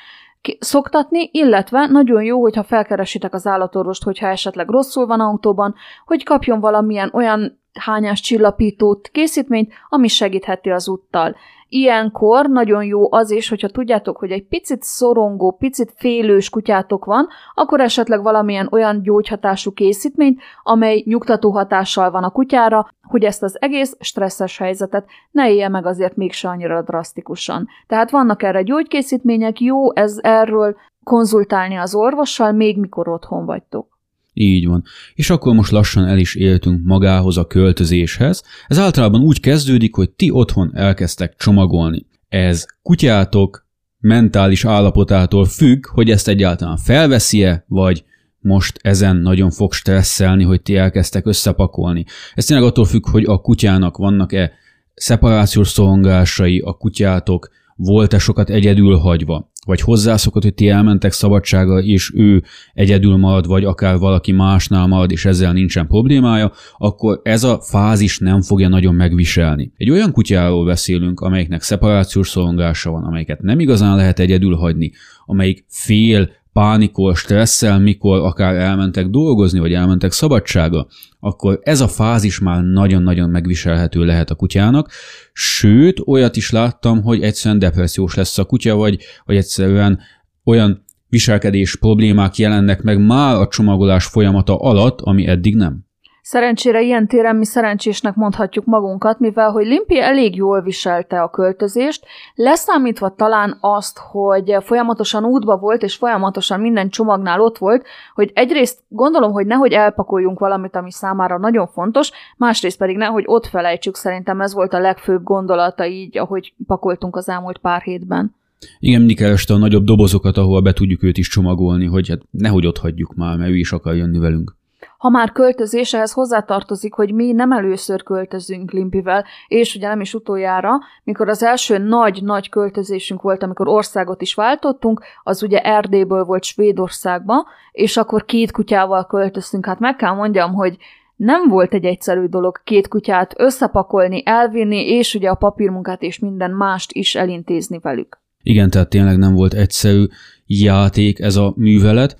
szoktatni, 0.59 1.29
illetve 1.33 1.85
nagyon 1.85 2.23
jó, 2.23 2.41
hogyha 2.41 2.63
felkeresitek 2.63 3.33
az 3.33 3.47
állatorvost, 3.47 4.03
hogyha 4.03 4.27
esetleg 4.27 4.69
rosszul 4.69 5.05
van 5.05 5.19
autóban, 5.19 5.75
hogy 6.05 6.23
kapjon 6.23 6.59
valamilyen 6.59 7.09
olyan 7.13 7.61
hányás 7.77 8.19
csillapítót, 8.19 9.07
készítményt, 9.07 9.73
ami 9.89 10.07
segítheti 10.07 10.69
az 10.69 10.89
úttal. 10.89 11.35
Ilyenkor 11.69 12.49
nagyon 12.49 12.83
jó 12.83 13.13
az 13.13 13.31
is, 13.31 13.49
hogyha 13.49 13.67
tudjátok, 13.67 14.17
hogy 14.17 14.31
egy 14.31 14.47
picit 14.47 14.83
szorongó, 14.83 15.51
picit 15.51 15.93
félős 15.95 16.49
kutyátok 16.49 17.05
van, 17.05 17.27
akkor 17.53 17.79
esetleg 17.79 18.23
valamilyen 18.23 18.67
olyan 18.71 19.01
gyógyhatású 19.01 19.73
készítményt, 19.73 20.41
amely 20.63 21.03
nyugtató 21.05 21.51
hatással 21.51 22.11
van 22.11 22.23
a 22.23 22.29
kutyára, 22.29 22.87
hogy 23.01 23.23
ezt 23.23 23.43
az 23.43 23.61
egész 23.61 23.95
stresszes 23.99 24.57
helyzetet 24.57 25.05
ne 25.31 25.49
élje 25.49 25.69
meg 25.69 25.85
azért 25.85 26.15
mégse 26.15 26.49
annyira 26.49 26.81
drasztikusan. 26.81 27.67
Tehát 27.87 28.11
vannak 28.11 28.43
erre 28.43 28.61
gyógykészítmények, 28.61 29.59
jó 29.59 29.95
ez 29.95 30.17
erről 30.21 30.75
konzultálni 31.03 31.75
az 31.75 31.95
orvossal, 31.95 32.51
még 32.51 32.79
mikor 32.79 33.07
otthon 33.07 33.45
vagytok. 33.45 33.96
Így 34.39 34.67
van. 34.67 34.83
És 35.13 35.29
akkor 35.29 35.53
most 35.53 35.71
lassan 35.71 36.05
el 36.05 36.17
is 36.17 36.35
éltünk 36.35 36.85
magához 36.85 37.37
a 37.37 37.47
költözéshez. 37.47 38.43
Ez 38.67 38.79
általában 38.79 39.21
úgy 39.21 39.39
kezdődik, 39.39 39.95
hogy 39.95 40.09
ti 40.09 40.29
otthon 40.31 40.71
elkezdtek 40.75 41.35
csomagolni. 41.37 42.05
Ez 42.29 42.65
kutyátok 42.81 43.65
mentális 43.99 44.65
állapotától 44.65 45.45
függ, 45.45 45.85
hogy 45.87 46.09
ezt 46.09 46.27
egyáltalán 46.27 46.77
felveszi-e, 46.77 47.65
vagy 47.67 48.03
most 48.39 48.79
ezen 48.81 49.15
nagyon 49.15 49.51
fog 49.51 49.73
stresszelni, 49.73 50.43
hogy 50.43 50.61
ti 50.61 50.75
elkezdtek 50.75 51.25
összepakolni. 51.25 52.05
Ez 52.33 52.45
tényleg 52.45 52.67
attól 52.67 52.85
függ, 52.85 53.09
hogy 53.09 53.23
a 53.25 53.41
kutyának 53.41 53.97
vannak-e 53.97 54.51
szeparációs 54.93 55.67
szorongásai, 55.67 56.59
a 56.59 56.73
kutyátok 56.73 57.49
volt-e 57.75 58.17
sokat 58.17 58.49
egyedül 58.49 58.97
hagyva, 58.97 59.51
vagy 59.67 59.81
hozzászokott, 59.81 60.43
hogy 60.43 60.53
ti 60.53 60.69
elmentek 60.69 61.11
szabadsága, 61.11 61.81
és 61.81 62.11
ő 62.15 62.43
egyedül 62.73 63.17
marad, 63.17 63.47
vagy 63.47 63.63
akár 63.63 63.97
valaki 63.97 64.31
másnál 64.31 64.87
marad, 64.87 65.11
és 65.11 65.25
ezzel 65.25 65.53
nincsen 65.53 65.87
problémája, 65.87 66.51
akkor 66.77 67.19
ez 67.23 67.43
a 67.43 67.59
fázis 67.61 68.19
nem 68.19 68.41
fogja 68.41 68.67
nagyon 68.67 68.95
megviselni. 68.95 69.71
Egy 69.77 69.89
olyan 69.89 70.11
kutyáról 70.11 70.65
beszélünk, 70.65 71.19
amelyiknek 71.19 71.61
szeparációs 71.61 72.29
szorongása 72.29 72.91
van, 72.91 73.03
amelyiket 73.03 73.41
nem 73.41 73.59
igazán 73.59 73.95
lehet 73.95 74.19
egyedül 74.19 74.55
hagyni, 74.55 74.91
amelyik 75.25 75.65
fél 75.67 76.29
pánikol, 76.57 77.15
stresszel, 77.15 77.79
mikor 77.79 78.19
akár 78.19 78.55
elmentek 78.55 79.07
dolgozni, 79.07 79.59
vagy 79.59 79.73
elmentek 79.73 80.11
szabadsága, 80.11 80.87
akkor 81.19 81.59
ez 81.63 81.81
a 81.81 81.87
fázis 81.87 82.39
már 82.39 82.63
nagyon-nagyon 82.63 83.29
megviselhető 83.29 84.05
lehet 84.05 84.29
a 84.29 84.35
kutyának, 84.35 84.91
sőt, 85.33 85.99
olyat 86.05 86.35
is 86.35 86.51
láttam, 86.51 87.01
hogy 87.01 87.21
egyszerűen 87.21 87.59
depressziós 87.59 88.15
lesz 88.15 88.37
a 88.37 88.45
kutya, 88.45 88.75
vagy, 88.75 88.97
vagy 89.25 89.35
egyszerűen 89.35 89.99
olyan 90.43 90.85
viselkedés 91.09 91.75
problémák 91.75 92.37
jelennek 92.37 92.81
meg 92.81 93.05
már 93.05 93.35
a 93.35 93.47
csomagolás 93.47 94.05
folyamata 94.05 94.55
alatt, 94.55 95.01
ami 95.01 95.27
eddig 95.27 95.55
nem. 95.55 95.86
Szerencsére 96.29 96.81
ilyen 96.81 97.07
téren 97.07 97.35
mi 97.35 97.45
szerencsésnek 97.45 98.15
mondhatjuk 98.15 98.65
magunkat, 98.65 99.19
mivel 99.19 99.51
hogy 99.51 99.65
Limpi 99.65 99.99
elég 99.99 100.35
jól 100.35 100.61
viselte 100.61 101.21
a 101.21 101.29
költözést, 101.29 102.05
leszámítva 102.35 103.15
talán 103.15 103.57
azt, 103.61 103.97
hogy 104.11 104.55
folyamatosan 104.59 105.25
útba 105.25 105.57
volt, 105.57 105.83
és 105.83 105.95
folyamatosan 105.95 106.59
minden 106.59 106.89
csomagnál 106.89 107.41
ott 107.41 107.57
volt, 107.57 107.85
hogy 108.13 108.31
egyrészt 108.33 108.79
gondolom, 108.87 109.31
hogy 109.31 109.45
nehogy 109.45 109.71
elpakoljunk 109.71 110.39
valamit, 110.39 110.75
ami 110.75 110.91
számára 110.91 111.37
nagyon 111.37 111.67
fontos, 111.67 112.11
másrészt 112.37 112.77
pedig 112.77 112.97
nehogy 112.97 113.23
ott 113.27 113.45
felejtsük, 113.45 113.95
szerintem 113.95 114.41
ez 114.41 114.53
volt 114.53 114.73
a 114.73 114.79
legfőbb 114.79 115.23
gondolata 115.23 115.85
így, 115.85 116.17
ahogy 116.17 116.53
pakoltunk 116.65 117.15
az 117.15 117.29
elmúlt 117.29 117.57
pár 117.57 117.81
hétben. 117.81 118.35
Igen, 118.79 118.99
mindig 118.99 119.17
kereste 119.17 119.53
a 119.53 119.57
nagyobb 119.57 119.83
dobozokat, 119.83 120.37
ahol 120.37 120.61
be 120.61 120.73
tudjuk 120.73 121.03
őt 121.03 121.17
is 121.17 121.29
csomagolni, 121.29 121.85
hogy 121.85 122.09
hát 122.09 122.21
nehogy 122.31 122.65
ott 122.65 122.77
hagyjuk 122.77 123.15
már, 123.15 123.37
mert 123.37 123.49
ő 123.49 123.55
is 123.55 123.71
akar 123.71 123.95
jönni 123.95 124.19
velünk. 124.19 124.55
Ha 124.97 125.09
már 125.09 125.31
költözés, 125.31 125.93
ehhez 125.93 126.11
hozzátartozik, 126.11 126.93
hogy 126.93 127.13
mi 127.13 127.31
nem 127.31 127.51
először 127.51 128.03
költözünk 128.03 128.71
Limpivel, 128.71 129.25
és 129.47 129.75
ugye 129.75 129.87
nem 129.87 130.01
is 130.01 130.13
utoljára, 130.13 130.71
mikor 131.03 131.29
az 131.29 131.43
első 131.43 131.77
nagy-nagy 131.77 132.49
költözésünk 132.49 133.21
volt, 133.21 133.43
amikor 133.43 133.67
országot 133.67 134.21
is 134.21 134.33
váltottunk, 134.33 135.01
az 135.23 135.43
ugye 135.43 135.59
Erdélyből 135.59 136.23
volt 136.23 136.43
Svédországba, 136.43 137.45
és 137.71 137.97
akkor 137.97 138.25
két 138.25 138.51
kutyával 138.51 139.05
költöztünk. 139.05 139.65
Hát 139.65 139.79
meg 139.79 139.95
kell 139.95 140.13
mondjam, 140.13 140.53
hogy 140.53 140.77
nem 141.15 141.47
volt 141.47 141.73
egy 141.73 141.85
egyszerű 141.85 142.25
dolog 142.25 142.61
két 142.63 142.87
kutyát 142.87 143.33
összepakolni, 143.37 144.21
elvinni, 144.25 144.87
és 144.87 145.15
ugye 145.15 145.29
a 145.29 145.35
papírmunkát 145.35 146.01
és 146.01 146.19
minden 146.19 146.51
mást 146.51 146.91
is 146.91 147.15
elintézni 147.15 147.79
velük. 147.79 148.19
Igen, 148.43 148.69
tehát 148.69 148.89
tényleg 148.89 149.17
nem 149.17 149.33
volt 149.33 149.53
egyszerű 149.53 150.05
játék 150.45 151.19
ez 151.19 151.35
a 151.35 151.53
művelet, 151.55 152.17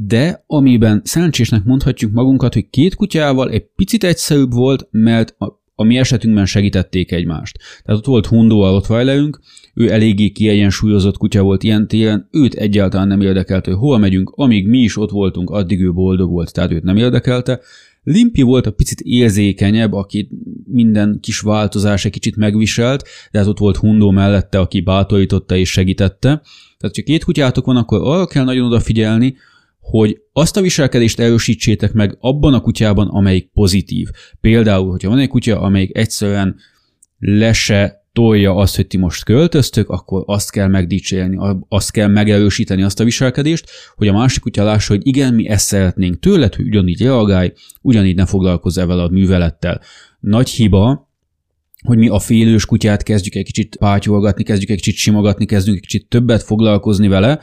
de 0.00 0.44
amiben 0.46 1.00
szerencsésnek 1.04 1.64
mondhatjuk 1.64 2.12
magunkat, 2.12 2.54
hogy 2.54 2.70
két 2.70 2.94
kutyával 2.94 3.50
egy 3.50 3.66
picit 3.76 4.04
egyszerűbb 4.04 4.52
volt, 4.52 4.88
mert 4.90 5.34
a, 5.38 5.62
a 5.74 5.84
mi 5.84 5.96
esetünkben 5.96 6.46
segítették 6.46 7.12
egymást. 7.12 7.58
Tehát 7.84 8.00
ott 8.00 8.06
volt 8.06 8.26
Hundó 8.26 8.60
a 8.60 8.70
Rottweilerünk, 8.70 9.40
ő 9.74 9.90
eléggé 9.92 10.28
kiegyensúlyozott 10.28 11.16
kutya 11.16 11.42
volt 11.42 11.62
ilyen 11.62 11.88
téren, 11.88 12.28
őt 12.30 12.54
egyáltalán 12.54 13.06
nem 13.06 13.20
érdekelt, 13.20 13.64
hogy 13.64 13.74
hol 13.74 13.98
megyünk, 13.98 14.32
amíg 14.34 14.68
mi 14.68 14.78
is 14.78 14.96
ott 14.96 15.10
voltunk, 15.10 15.50
addig 15.50 15.80
ő 15.80 15.92
boldog 15.92 16.30
volt, 16.30 16.52
tehát 16.52 16.72
őt 16.72 16.82
nem 16.82 16.96
érdekelte. 16.96 17.60
Limpi 18.02 18.42
volt 18.42 18.66
a 18.66 18.72
picit 18.72 19.00
érzékenyebb, 19.00 19.92
aki 19.92 20.28
minden 20.64 21.18
kis 21.20 21.40
változás 21.40 22.04
egy 22.04 22.12
kicsit 22.12 22.36
megviselt, 22.36 23.08
de 23.30 23.38
hát 23.38 23.48
ott 23.48 23.58
volt 23.58 23.76
Hundó 23.76 24.10
mellette, 24.10 24.58
aki 24.58 24.80
bátorította 24.80 25.56
és 25.56 25.70
segítette. 25.70 26.42
Tehát, 26.78 26.96
ha 26.96 27.02
két 27.04 27.24
kutyátok 27.24 27.64
van, 27.64 27.76
akkor 27.76 28.00
arra 28.02 28.26
kell 28.26 28.44
nagyon 28.44 28.66
odafigyelni, 28.66 29.36
hogy 29.90 30.20
azt 30.32 30.56
a 30.56 30.60
viselkedést 30.60 31.20
erősítsétek 31.20 31.92
meg 31.92 32.16
abban 32.20 32.54
a 32.54 32.60
kutyában, 32.60 33.08
amelyik 33.08 33.50
pozitív. 33.52 34.08
Például, 34.40 34.90
hogyha 34.90 35.08
van 35.08 35.18
egy 35.18 35.28
kutya, 35.28 35.60
amelyik 35.60 35.96
egyszerűen 35.96 36.56
lese 37.18 38.06
tolja 38.12 38.54
azt, 38.54 38.76
hogy 38.76 38.86
ti 38.86 38.96
most 38.96 39.24
költöztök, 39.24 39.88
akkor 39.88 40.22
azt 40.26 40.50
kell 40.50 40.68
megdicsérni, 40.68 41.38
azt 41.68 41.90
kell 41.90 42.08
megerősíteni 42.08 42.82
azt 42.82 43.00
a 43.00 43.04
viselkedést, 43.04 43.70
hogy 43.96 44.08
a 44.08 44.12
másik 44.12 44.42
kutya 44.42 44.64
lássa, 44.64 44.92
hogy 44.92 45.06
igen, 45.06 45.34
mi 45.34 45.48
ezt 45.48 45.66
szeretnénk 45.66 46.18
tőled, 46.18 46.54
hogy 46.54 46.66
ugyanígy 46.66 47.02
reagálj, 47.02 47.52
ugyanígy 47.82 48.16
ne 48.16 48.26
foglalkozz 48.26 48.78
ezzel 48.78 49.00
a 49.00 49.08
művelettel. 49.08 49.80
Nagy 50.20 50.48
hiba, 50.48 51.10
hogy 51.84 51.98
mi 51.98 52.08
a 52.08 52.18
félős 52.18 52.66
kutyát 52.66 53.02
kezdjük 53.02 53.34
egy 53.34 53.44
kicsit 53.44 53.76
pátyolgatni, 53.76 54.42
kezdjük 54.42 54.70
egy 54.70 54.76
kicsit 54.76 54.96
simogatni, 54.96 55.44
kezdünk 55.44 55.76
egy 55.76 55.82
kicsit 55.82 56.08
többet 56.08 56.42
foglalkozni 56.42 57.08
vele, 57.08 57.40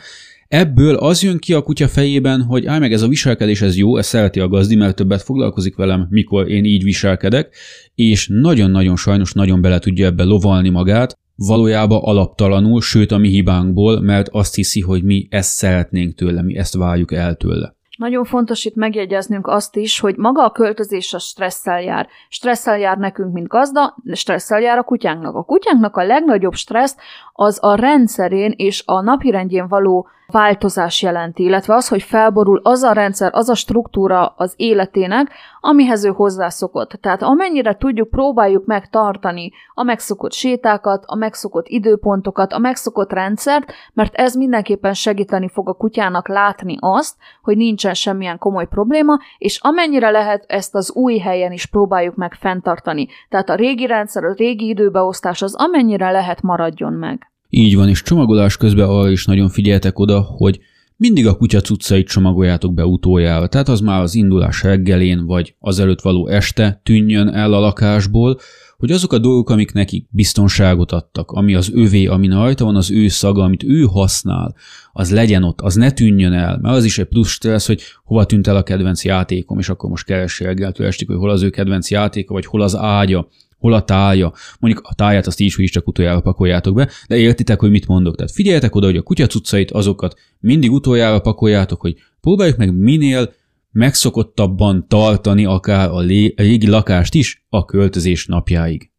Ebből 0.48 0.96
az 0.96 1.24
jön 1.24 1.38
ki 1.38 1.54
a 1.54 1.62
kutya 1.62 1.88
fejében, 1.88 2.42
hogy 2.42 2.66
állj 2.66 2.80
meg 2.80 2.94
ez 2.94 3.02
a 3.02 3.08
viselkedés, 3.08 3.62
ez 3.62 3.78
jó, 3.78 3.98
ez 3.98 4.06
szereti 4.06 4.40
a 4.40 4.48
gazdi, 4.48 4.76
mert 4.76 4.96
többet 4.96 5.22
foglalkozik 5.22 5.76
velem, 5.76 6.08
mikor 6.10 6.50
én 6.50 6.64
így 6.64 6.84
viselkedek, 6.84 7.56
és 7.96 8.28
nagyon-nagyon 8.32 8.96
sajnos 8.96 9.34
nagyon 9.34 9.62
bele 9.62 9.80
tudja 9.80 10.06
ebbe 10.06 10.24
lovalni 10.24 10.70
magát, 10.70 11.18
valójában 11.36 12.00
alaptalanul, 12.04 12.82
sőt 12.82 13.12
a 13.12 13.18
mi 13.18 13.28
hibánkból, 13.28 14.02
mert 14.02 14.28
azt 14.32 14.56
hiszi, 14.56 14.82
hogy 14.82 15.04
mi 15.04 15.28
ezt 15.30 15.50
szeretnénk 15.50 16.16
tőle, 16.16 16.42
mi 16.42 16.58
ezt 16.58 16.76
várjuk 16.76 17.14
el 17.14 17.36
tőle. 17.36 17.76
Nagyon 17.98 18.24
fontos 18.24 18.66
itt 18.66 18.76
megjegyeznünk 18.76 19.48
azt 19.48 19.76
is, 19.76 20.00
hogy 20.00 20.16
maga 20.16 20.46
a 20.46 20.52
költözés 20.52 21.14
a 21.14 21.20
stresszel 21.20 21.82
jár. 21.82 22.08
Stresszel 22.30 22.80
jár 22.80 22.98
nekünk, 22.98 23.34
mint 23.34 23.48
gazda, 23.48 23.96
stresszel 24.12 24.62
jár 24.62 24.78
a 24.78 24.84
kutyánknak. 24.84 25.36
A 25.36 25.44
kutyánknak 25.44 25.98
a 25.98 26.04
legnagyobb 26.04 26.54
stressz 26.54 26.96
az 27.34 27.58
a 27.62 27.76
rendszerén 27.76 28.54
és 28.56 28.84
a 28.86 29.02
napirendjén 29.02 29.68
való 29.68 30.08
változás 30.28 31.02
jelenti, 31.02 31.44
illetve 31.44 31.74
az, 31.76 31.88
hogy 31.88 32.02
felborul 32.02 32.60
az 32.64 32.84
a 32.84 32.92
rendszer, 32.92 33.30
az 33.34 33.50
a 33.50 33.56
struktúra 33.56 34.34
az 34.38 34.54
életének, 34.56 35.32
amihez 35.60 36.06
ő 36.06 36.10
hozzászokott. 36.10 36.90
Tehát 36.90 37.22
amennyire 37.22 37.78
tudjuk, 37.78 38.10
próbáljuk 38.10 38.66
megtartani 38.66 39.52
a 39.74 39.84
megszokott 39.84 40.34
sétákat, 40.34 41.04
a 41.08 41.16
megszokott 41.16 41.68
időpontokat, 41.68 42.54
a 42.54 42.58
megszokott 42.58 43.12
rendszert, 43.12 43.74
mert 43.94 44.16
ez 44.16 44.36
mindenképpen 44.36 44.94
segíteni 44.94 45.50
fog 45.50 45.70
a 45.70 45.74
kutyának 45.74 46.28
látni 46.28 46.78
azt, 46.80 47.16
hogy 47.42 47.58
nincsen 47.58 47.94
semmilyen 47.94 48.38
komoly 48.38 48.68
probléma, 48.68 49.18
és 49.38 49.60
amennyire 49.62 50.10
lehet 50.10 50.46
ezt 50.48 50.76
az 50.76 50.92
új 50.92 51.18
helyen 51.18 51.52
is 51.52 51.66
próbáljuk 51.66 52.16
meg 52.16 52.34
fenntartani. 52.34 53.08
Tehát 53.30 53.50
a 53.50 53.56
régi 53.56 53.86
rendszer, 53.86 54.24
a 54.24 54.34
régi 54.34 54.68
időbeosztás 54.68 55.42
az 55.42 55.56
amennyire 55.56 56.12
lehet 56.12 56.42
maradjon 56.42 56.94
meg. 56.94 57.30
Így 57.58 57.76
van, 57.76 57.90
és 57.90 58.02
csomagolás 58.02 58.58
közben 58.58 58.88
arra 58.88 59.10
is 59.10 59.26
nagyon 59.26 59.50
figyeltek 59.50 60.00
oda, 60.00 60.22
hogy 60.22 60.60
mindig 60.98 61.28
a 61.28 61.38
kutya 61.38 61.62
cuccait 61.62 62.08
csomagoljátok 62.08 62.74
be 62.74 62.86
utoljára, 62.86 63.48
tehát 63.48 63.70
az 63.70 63.80
már 63.80 64.02
az 64.02 64.16
indulás 64.16 64.64
reggelén, 64.64 65.26
vagy 65.26 65.56
azelőtt 65.60 66.02
való 66.02 66.28
este 66.28 66.82
tűnjön 66.84 67.28
el 67.28 67.54
a 67.54 67.60
lakásból, 67.60 68.40
hogy 68.78 68.92
azok 68.92 69.14
a 69.14 69.18
dolgok, 69.18 69.50
amik 69.50 69.72
nekik 69.72 70.08
biztonságot 70.10 70.92
adtak, 70.92 71.32
ami 71.32 71.56
az 71.56 71.72
övé, 71.74 72.06
ami 72.06 72.28
rajta 72.28 72.66
van, 72.66 72.76
az 72.76 72.92
ő 72.92 73.08
szaga, 73.08 73.44
amit 73.44 73.64
ő 73.64 73.82
használ, 73.84 74.56
az 74.94 75.12
legyen 75.12 75.44
ott, 75.44 75.62
az 75.62 75.76
ne 75.76 75.92
tűnjön 75.92 76.34
el, 76.34 76.60
mert 76.62 76.76
az 76.76 76.84
is 76.84 76.98
egy 76.98 77.08
plusz 77.08 77.30
stressz, 77.30 77.68
hogy 77.68 77.82
hova 78.04 78.26
tűnt 78.26 78.48
el 78.48 78.56
a 78.56 78.64
kedvenc 78.64 79.06
játékom, 79.06 79.60
és 79.60 79.70
akkor 79.70 79.90
most 79.90 80.06
keresi 80.06 80.44
reggeltől 80.44 80.88
estig, 80.88 81.08
hogy 81.08 81.18
hol 81.18 81.30
az 81.30 81.42
ő 81.42 81.50
kedvenc 81.50 81.92
játéka, 81.92 82.34
vagy 82.34 82.46
hol 82.46 82.62
az 82.62 82.76
ágya, 82.76 83.28
hol 83.58 83.74
a 83.74 83.84
tája. 83.84 84.34
Mondjuk 84.60 84.86
a 84.88 84.96
táját 84.96 85.28
azt 85.28 85.40
így, 85.40 85.54
hogy 85.54 85.64
is 85.64 85.72
csak 85.72 85.88
utoljára 85.88 86.22
pakoljátok 86.22 86.76
be, 86.76 86.90
de 87.08 87.18
értitek, 87.18 87.60
hogy 87.60 87.70
mit 87.70 87.88
mondok. 87.88 88.16
Tehát 88.16 88.32
figyeljetek 88.32 88.76
oda, 88.76 88.86
hogy 88.86 88.98
a 88.98 89.02
kutyacuccait, 89.02 89.72
azokat 89.72 90.20
mindig 90.40 90.72
utoljára 90.72 91.20
pakoljátok, 91.20 91.82
hogy 91.82 91.96
próbáljuk 92.22 92.58
meg 92.58 92.74
minél 92.74 93.34
megszokottabban 93.72 94.88
tartani 94.88 95.46
akár 95.46 95.90
a 95.90 96.02
régi 96.36 96.68
lakást 96.68 97.14
is 97.14 97.46
a 97.50 97.66
költözés 97.66 98.26
napjáig. 98.26 98.90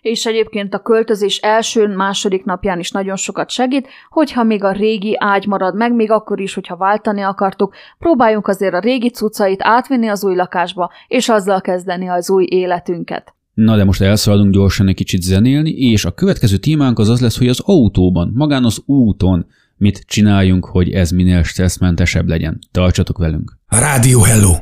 És 0.00 0.26
egyébként 0.26 0.74
a 0.74 0.82
költözés 0.82 1.38
első, 1.38 1.86
második 1.86 2.44
napján 2.44 2.78
is 2.78 2.90
nagyon 2.90 3.16
sokat 3.16 3.50
segít, 3.50 3.88
hogyha 4.08 4.42
még 4.42 4.64
a 4.64 4.72
régi 4.72 5.16
ágy 5.18 5.46
marad 5.46 5.76
meg, 5.76 5.94
még 5.94 6.10
akkor 6.10 6.40
is, 6.40 6.54
hogyha 6.54 6.76
váltani 6.76 7.20
akartuk, 7.20 7.74
próbáljunk 7.98 8.48
azért 8.48 8.74
a 8.74 8.80
régi 8.80 9.10
cuccait 9.10 9.62
átvinni 9.62 10.08
az 10.08 10.24
új 10.24 10.34
lakásba, 10.34 10.90
és 11.08 11.28
azzal 11.28 11.60
kezdeni 11.60 12.08
az 12.08 12.30
új 12.30 12.46
életünket. 12.50 13.34
Na 13.58 13.76
de 13.76 13.84
most 13.84 14.00
elszaladunk 14.00 14.52
gyorsan 14.52 14.88
egy 14.88 14.94
kicsit 14.94 15.22
zenélni, 15.22 15.70
és 15.70 16.04
a 16.04 16.10
következő 16.10 16.56
témánk 16.56 16.98
az 16.98 17.08
az 17.08 17.20
lesz, 17.20 17.38
hogy 17.38 17.48
az 17.48 17.60
autóban, 17.60 18.30
magán 18.34 18.64
az 18.64 18.82
úton 18.86 19.46
mit 19.76 20.04
csináljunk, 20.06 20.64
hogy 20.64 20.90
ez 20.90 21.10
minél 21.10 21.42
stresszmentesebb 21.42 22.28
legyen. 22.28 22.58
Tartsatok 22.70 23.18
velünk! 23.18 23.58
Rádió 23.66 24.20
Hello! 24.20 24.54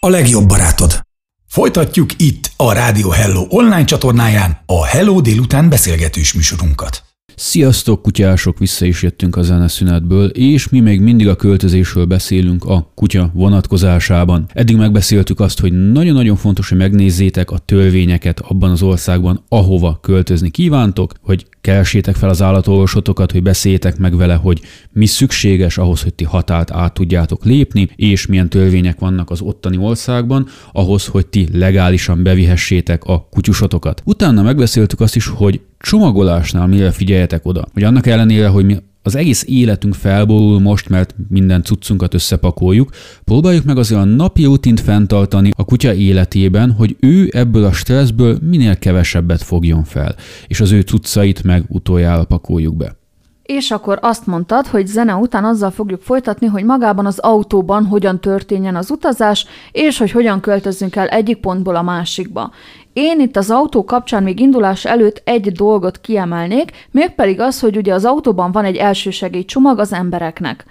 A 0.00 0.08
legjobb 0.08 0.48
barátod! 0.48 1.00
Folytatjuk 1.46 2.10
itt 2.16 2.50
a 2.56 2.72
Rádió 2.72 3.10
Hello 3.10 3.46
online 3.48 3.84
csatornáján 3.84 4.58
a 4.66 4.84
Hello 4.84 5.20
délután 5.20 5.68
beszélgetős 5.68 6.34
műsorunkat. 6.34 7.13
Sziasztok, 7.36 8.02
kutyások, 8.02 8.58
vissza 8.58 8.84
is 8.84 9.02
jöttünk 9.02 9.36
a 9.36 9.42
zeneszünetből, 9.42 10.28
és 10.28 10.68
mi 10.68 10.80
még 10.80 11.00
mindig 11.00 11.28
a 11.28 11.36
költözésről 11.36 12.04
beszélünk 12.04 12.64
a 12.64 12.92
kutya 12.94 13.30
vonatkozásában. 13.34 14.46
Eddig 14.52 14.76
megbeszéltük 14.76 15.40
azt, 15.40 15.60
hogy 15.60 15.92
nagyon-nagyon 15.92 16.36
fontos, 16.36 16.68
hogy 16.68 16.78
megnézzétek 16.78 17.50
a 17.50 17.58
törvényeket 17.58 18.40
abban 18.40 18.70
az 18.70 18.82
országban, 18.82 19.44
ahova 19.48 19.98
költözni 20.02 20.50
kívántok, 20.50 21.12
hogy 21.20 21.46
keresétek 21.60 22.14
fel 22.14 22.28
az 22.28 22.42
állatorvosotokat, 22.42 23.32
hogy 23.32 23.42
beszéljétek 23.42 23.98
meg 23.98 24.16
vele, 24.16 24.34
hogy 24.34 24.60
mi 24.92 25.06
szükséges 25.06 25.78
ahhoz, 25.78 26.02
hogy 26.02 26.14
ti 26.14 26.24
határt 26.24 26.70
át 26.70 26.94
tudjátok 26.94 27.44
lépni, 27.44 27.88
és 27.96 28.26
milyen 28.26 28.48
törvények 28.48 28.98
vannak 28.98 29.30
az 29.30 29.40
ottani 29.40 29.76
országban, 29.76 30.46
ahhoz, 30.72 31.06
hogy 31.06 31.26
ti 31.26 31.48
legálisan 31.52 32.22
bevihessétek 32.22 33.04
a 33.04 33.28
kutyusotokat. 33.30 34.02
Utána 34.04 34.42
megbeszéltük 34.42 35.00
azt 35.00 35.16
is, 35.16 35.26
hogy 35.26 35.60
csomagolásnál 35.84 36.66
mire 36.66 36.90
figyeljetek 36.90 37.46
oda, 37.46 37.64
hogy 37.72 37.82
annak 37.82 38.06
ellenére, 38.06 38.48
hogy 38.48 38.64
mi 38.64 38.76
az 39.02 39.14
egész 39.14 39.44
életünk 39.48 39.94
felborul 39.94 40.60
most, 40.60 40.88
mert 40.88 41.14
minden 41.28 41.62
cuccunkat 41.62 42.14
összepakoljuk, 42.14 42.90
próbáljuk 43.24 43.64
meg 43.64 43.78
azért 43.78 44.00
a 44.00 44.04
napi 44.04 44.44
rutint 44.44 44.80
fenntartani 44.80 45.50
a 45.56 45.64
kutya 45.64 45.94
életében, 45.94 46.70
hogy 46.72 46.96
ő 47.00 47.28
ebből 47.32 47.64
a 47.64 47.72
stresszből 47.72 48.38
minél 48.42 48.78
kevesebbet 48.78 49.42
fogjon 49.42 49.84
fel, 49.84 50.14
és 50.46 50.60
az 50.60 50.72
ő 50.72 50.80
cuccait 50.80 51.42
meg 51.42 51.64
utoljára 51.68 52.24
pakoljuk 52.24 52.76
be. 52.76 52.96
És 53.42 53.70
akkor 53.70 53.98
azt 54.02 54.26
mondtad, 54.26 54.66
hogy 54.66 54.86
zene 54.86 55.14
után 55.14 55.44
azzal 55.44 55.70
fogjuk 55.70 56.02
folytatni, 56.02 56.46
hogy 56.46 56.64
magában 56.64 57.06
az 57.06 57.18
autóban 57.18 57.84
hogyan 57.84 58.20
történjen 58.20 58.76
az 58.76 58.90
utazás, 58.90 59.46
és 59.72 59.98
hogy 59.98 60.10
hogyan 60.10 60.40
költözzünk 60.40 60.96
el 60.96 61.06
egyik 61.06 61.36
pontból 61.36 61.76
a 61.76 61.82
másikba. 61.82 62.50
Én 62.94 63.20
itt 63.20 63.36
az 63.36 63.50
autó 63.50 63.84
kapcsán 63.84 64.22
még 64.22 64.40
indulás 64.40 64.84
előtt 64.84 65.22
egy 65.24 65.52
dolgot 65.52 66.00
kiemelnék, 66.00 66.70
mégpedig 66.90 67.40
az, 67.40 67.60
hogy 67.60 67.76
ugye 67.76 67.94
az 67.94 68.04
autóban 68.04 68.52
van 68.52 68.64
egy 68.64 68.76
elsősegélycsomag 68.76 69.78
az 69.78 69.92
embereknek. 69.92 70.64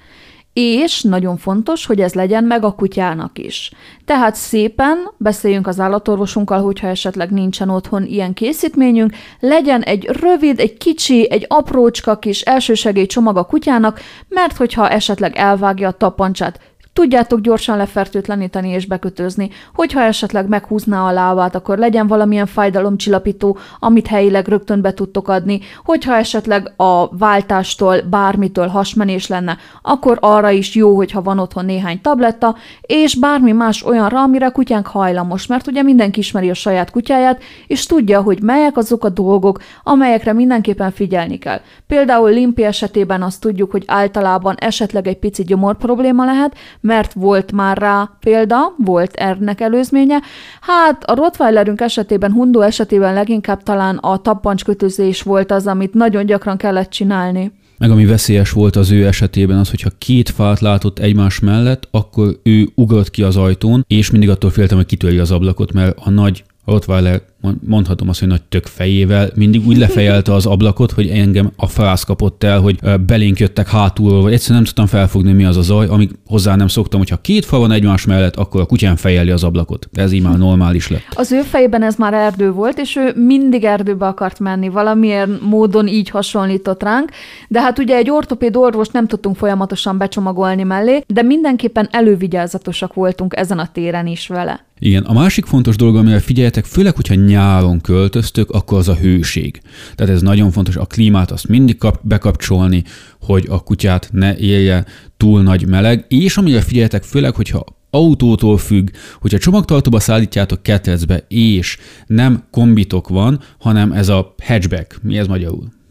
És 0.53 1.01
nagyon 1.01 1.37
fontos, 1.37 1.85
hogy 1.85 2.01
ez 2.01 2.13
legyen 2.13 2.43
meg 2.43 2.63
a 2.63 2.71
kutyának 2.71 3.39
is. 3.39 3.71
Tehát 4.05 4.35
szépen 4.35 4.97
beszéljünk 5.17 5.67
az 5.67 5.79
állatorvosunkkal, 5.79 6.61
hogyha 6.61 6.87
esetleg 6.87 7.31
nincsen 7.31 7.69
otthon 7.69 8.05
ilyen 8.05 8.33
készítményünk, 8.33 9.13
legyen 9.39 9.81
egy 9.81 10.05
rövid, 10.05 10.59
egy 10.59 10.77
kicsi, 10.77 11.31
egy 11.31 11.45
aprócska 11.47 12.19
kis 12.19 12.41
elsősegélycsomag 12.41 13.37
a 13.37 13.43
kutyának, 13.43 13.99
mert 14.27 14.57
hogyha 14.57 14.89
esetleg 14.89 15.35
elvágja 15.35 15.87
a 15.87 15.97
tapancsát, 15.97 16.59
tudjátok 16.93 17.39
gyorsan 17.39 17.77
lefertőtleníteni 17.77 18.69
és 18.69 18.85
bekötözni. 18.85 19.49
Hogyha 19.73 20.01
esetleg 20.01 20.47
meghúzná 20.47 21.07
a 21.07 21.11
lábát, 21.11 21.55
akkor 21.55 21.77
legyen 21.77 22.07
valamilyen 22.07 22.45
fájdalomcsillapító, 22.45 23.57
amit 23.79 24.07
helyileg 24.07 24.47
rögtön 24.47 24.81
be 24.81 24.93
tudtok 24.93 25.27
adni. 25.27 25.59
Hogyha 25.83 26.15
esetleg 26.15 26.73
a 26.75 27.17
váltástól, 27.17 28.01
bármitől 28.01 28.67
hasmenés 28.67 29.27
lenne, 29.27 29.57
akkor 29.81 30.17
arra 30.21 30.49
is 30.49 30.75
jó, 30.75 30.95
hogyha 30.95 31.21
van 31.21 31.39
otthon 31.39 31.65
néhány 31.65 32.01
tabletta, 32.01 32.55
és 32.81 33.15
bármi 33.15 33.51
más 33.51 33.85
olyanra, 33.85 34.21
amire 34.21 34.49
kutyánk 34.49 34.87
hajlamos, 34.87 35.47
mert 35.47 35.67
ugye 35.67 35.81
mindenki 35.81 36.19
ismeri 36.19 36.49
a 36.49 36.53
saját 36.53 36.91
kutyáját, 36.91 37.41
és 37.67 37.85
tudja, 37.85 38.21
hogy 38.21 38.41
melyek 38.41 38.77
azok 38.77 39.03
a 39.05 39.09
dolgok, 39.09 39.61
amelyekre 39.83 40.33
mindenképpen 40.33 40.91
figyelni 40.91 41.37
kell. 41.37 41.59
Például 41.87 42.29
Limpi 42.29 42.63
esetében 42.63 43.21
azt 43.21 43.41
tudjuk, 43.41 43.71
hogy 43.71 43.83
általában 43.87 44.55
esetleg 44.59 45.07
egy 45.07 45.17
pici 45.17 45.43
gyomor 45.43 45.77
probléma 45.77 46.25
lehet, 46.25 46.55
mert 46.83 47.13
volt 47.13 47.51
már 47.51 47.77
rá 47.77 48.09
példa, 48.19 48.57
volt 48.77 49.13
ennek 49.13 49.61
előzménye. 49.61 50.21
Hát 50.61 51.03
a 51.03 51.15
Rottweilerünk 51.15 51.81
esetében, 51.81 52.31
Hundó 52.31 52.61
esetében 52.61 53.13
leginkább 53.13 53.63
talán 53.63 53.97
a 53.97 54.17
tappancskötözés 54.17 55.21
volt 55.21 55.51
az, 55.51 55.67
amit 55.67 55.93
nagyon 55.93 56.25
gyakran 56.25 56.57
kellett 56.57 56.89
csinálni. 56.89 57.51
Meg 57.77 57.91
ami 57.91 58.05
veszélyes 58.05 58.51
volt 58.51 58.75
az 58.75 58.91
ő 58.91 59.05
esetében 59.05 59.57
az, 59.57 59.69
hogyha 59.69 59.89
két 59.97 60.29
fát 60.29 60.59
látott 60.59 60.99
egymás 60.99 61.39
mellett, 61.39 61.87
akkor 61.91 62.39
ő 62.43 62.69
ugrott 62.75 63.09
ki 63.09 63.23
az 63.23 63.37
ajtón, 63.37 63.85
és 63.87 64.11
mindig 64.11 64.29
attól 64.29 64.49
féltem, 64.49 64.77
hogy 64.77 64.85
kitörje 64.85 65.21
az 65.21 65.31
ablakot, 65.31 65.73
mert 65.73 65.97
a 65.99 66.09
nagy 66.09 66.43
Rottweiler, 66.65 67.21
mondhatom 67.67 68.09
azt, 68.09 68.19
hogy 68.19 68.27
nagy 68.27 68.41
tök 68.41 68.65
fejével, 68.65 69.29
mindig 69.35 69.67
úgy 69.67 69.77
lefejelte 69.77 70.33
az 70.33 70.45
ablakot, 70.45 70.91
hogy 70.91 71.07
engem 71.07 71.51
a 71.55 71.67
frász 71.67 72.03
kapott 72.03 72.43
el, 72.43 72.59
hogy 72.59 72.79
belénk 73.05 73.39
jöttek 73.39 73.69
hátulról, 73.69 74.21
vagy 74.21 74.33
egyszerűen 74.33 74.61
nem 74.61 74.73
tudtam 74.73 74.99
felfogni, 74.99 75.31
mi 75.31 75.45
az 75.45 75.57
a 75.57 75.61
zaj, 75.61 75.87
amíg 75.87 76.11
hozzá 76.25 76.55
nem 76.55 76.67
szoktam, 76.67 76.99
hogyha 76.99 77.21
két 77.21 77.45
fa 77.45 77.57
van 77.57 77.71
egymás 77.71 78.05
mellett, 78.05 78.35
akkor 78.35 78.61
a 78.61 78.65
kutyán 78.65 78.95
fejeli 78.95 79.31
az 79.31 79.43
ablakot. 79.43 79.89
Ez 79.93 80.11
így 80.11 80.21
már 80.21 80.37
normális 80.37 80.87
lett. 80.87 81.01
Az 81.15 81.31
ő 81.31 81.41
fejében 81.41 81.83
ez 81.83 81.95
már 81.95 82.13
erdő 82.13 82.51
volt, 82.51 82.77
és 82.79 82.95
ő 82.95 83.13
mindig 83.15 83.63
erdőbe 83.63 84.05
akart 84.05 84.39
menni, 84.39 84.69
valamilyen 84.69 85.39
módon 85.41 85.87
így 85.87 86.09
hasonlított 86.09 86.83
ránk, 86.83 87.11
de 87.47 87.61
hát 87.61 87.79
ugye 87.79 87.95
egy 87.95 88.09
ortopéd 88.09 88.55
orvos 88.55 88.87
nem 88.87 89.07
tudtunk 89.07 89.35
folyamatosan 89.35 89.97
becsomagolni 89.97 90.63
mellé, 90.63 91.03
de 91.07 91.21
mindenképpen 91.21 91.87
elővigyázatosak 91.91 92.93
voltunk 92.93 93.35
ezen 93.37 93.59
a 93.59 93.71
téren 93.71 94.07
is 94.07 94.27
vele. 94.27 94.65
Igen, 94.85 95.03
a 95.03 95.13
másik 95.13 95.45
fontos 95.45 95.75
dolog, 95.75 95.95
amire 95.95 96.19
figyeljetek, 96.19 96.65
főleg, 96.65 96.95
hogyha 96.95 97.13
nyáron 97.13 97.81
költöztök, 97.81 98.49
akkor 98.49 98.77
az 98.77 98.87
a 98.87 98.95
hőség. 98.95 99.61
Tehát 99.95 100.13
ez 100.13 100.21
nagyon 100.21 100.51
fontos, 100.51 100.75
a 100.75 100.85
klímát 100.85 101.31
azt 101.31 101.47
mindig 101.47 101.77
kap, 101.77 101.99
bekapcsolni, 102.01 102.83
hogy 103.21 103.45
a 103.49 103.63
kutyát 103.63 104.09
ne 104.11 104.37
élje 104.37 104.85
túl 105.17 105.41
nagy 105.41 105.67
meleg, 105.67 106.05
és 106.07 106.37
amire 106.37 106.61
figyeljetek, 106.61 107.03
főleg, 107.03 107.35
hogyha 107.35 107.65
autótól 107.89 108.57
függ, 108.57 108.89
hogyha 109.21 109.37
csomagtartóba 109.37 109.99
szállítjátok 109.99 110.63
ketrecbe, 110.63 111.25
és 111.27 111.77
nem 112.07 112.43
kombitok 112.51 113.07
van, 113.07 113.39
hanem 113.59 113.91
ez 113.91 114.09
a 114.09 114.35
hatchback, 114.43 114.99
mi 115.01 115.17
ez 115.17 115.27
magyarul? 115.27 115.82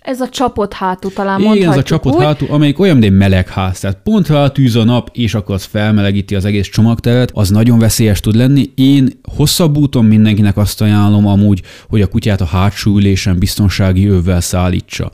Ez 0.00 0.20
a 0.20 0.28
csapott 0.28 0.72
hátú 0.72 1.08
talán 1.08 1.40
Igen, 1.40 1.70
ez 1.70 1.76
a 1.76 1.82
csapott 1.82 2.14
úgy. 2.14 2.22
hátú, 2.22 2.46
amelyik 2.48 2.78
olyan, 2.78 2.96
mint 2.96 3.12
egy 3.12 3.18
melegház. 3.18 3.80
Tehát 3.80 3.98
pont 4.02 4.28
rá 4.28 4.48
tűz 4.48 4.76
a 4.76 4.84
nap, 4.84 5.10
és 5.12 5.34
akkor 5.34 5.54
az 5.54 5.64
felmelegíti 5.64 6.34
az 6.34 6.44
egész 6.44 6.68
csomagteret, 6.68 7.30
az 7.34 7.50
nagyon 7.50 7.78
veszélyes 7.78 8.20
tud 8.20 8.34
lenni. 8.34 8.72
Én 8.74 9.20
hosszabb 9.36 9.76
úton 9.76 10.04
mindenkinek 10.04 10.56
azt 10.56 10.80
ajánlom 10.80 11.26
amúgy, 11.26 11.62
hogy 11.88 12.00
a 12.00 12.06
kutyát 12.06 12.40
a 12.40 12.44
hátsó 12.44 12.96
ülésen 12.96 13.38
biztonsági 13.38 14.06
övvel 14.06 14.40
szállítsa 14.40 15.10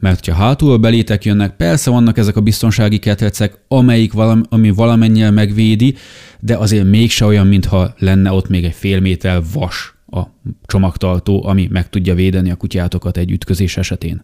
mert 0.00 0.26
ha 0.26 0.34
hátulról 0.34 0.76
belétek 0.76 1.24
jönnek, 1.24 1.56
persze 1.56 1.90
vannak 1.90 2.18
ezek 2.18 2.36
a 2.36 2.40
biztonsági 2.40 2.98
ketrecek, 2.98 3.58
amelyik 3.68 4.12
valam, 4.12 4.42
ami 4.48 4.70
valamennyire 4.70 5.30
megvédi, 5.30 5.94
de 6.40 6.56
azért 6.56 6.84
mégse 6.84 7.24
olyan, 7.24 7.46
mintha 7.46 7.94
lenne 7.98 8.32
ott 8.32 8.48
még 8.48 8.64
egy 8.64 8.74
fél 8.74 9.00
méter 9.00 9.42
vas 9.52 9.93
a 10.14 10.28
csomagtartó, 10.66 11.46
ami 11.46 11.68
meg 11.72 11.88
tudja 11.88 12.14
védeni 12.14 12.50
a 12.50 12.56
kutyátokat 12.56 13.16
egy 13.16 13.30
ütközés 13.30 13.76
esetén. 13.76 14.22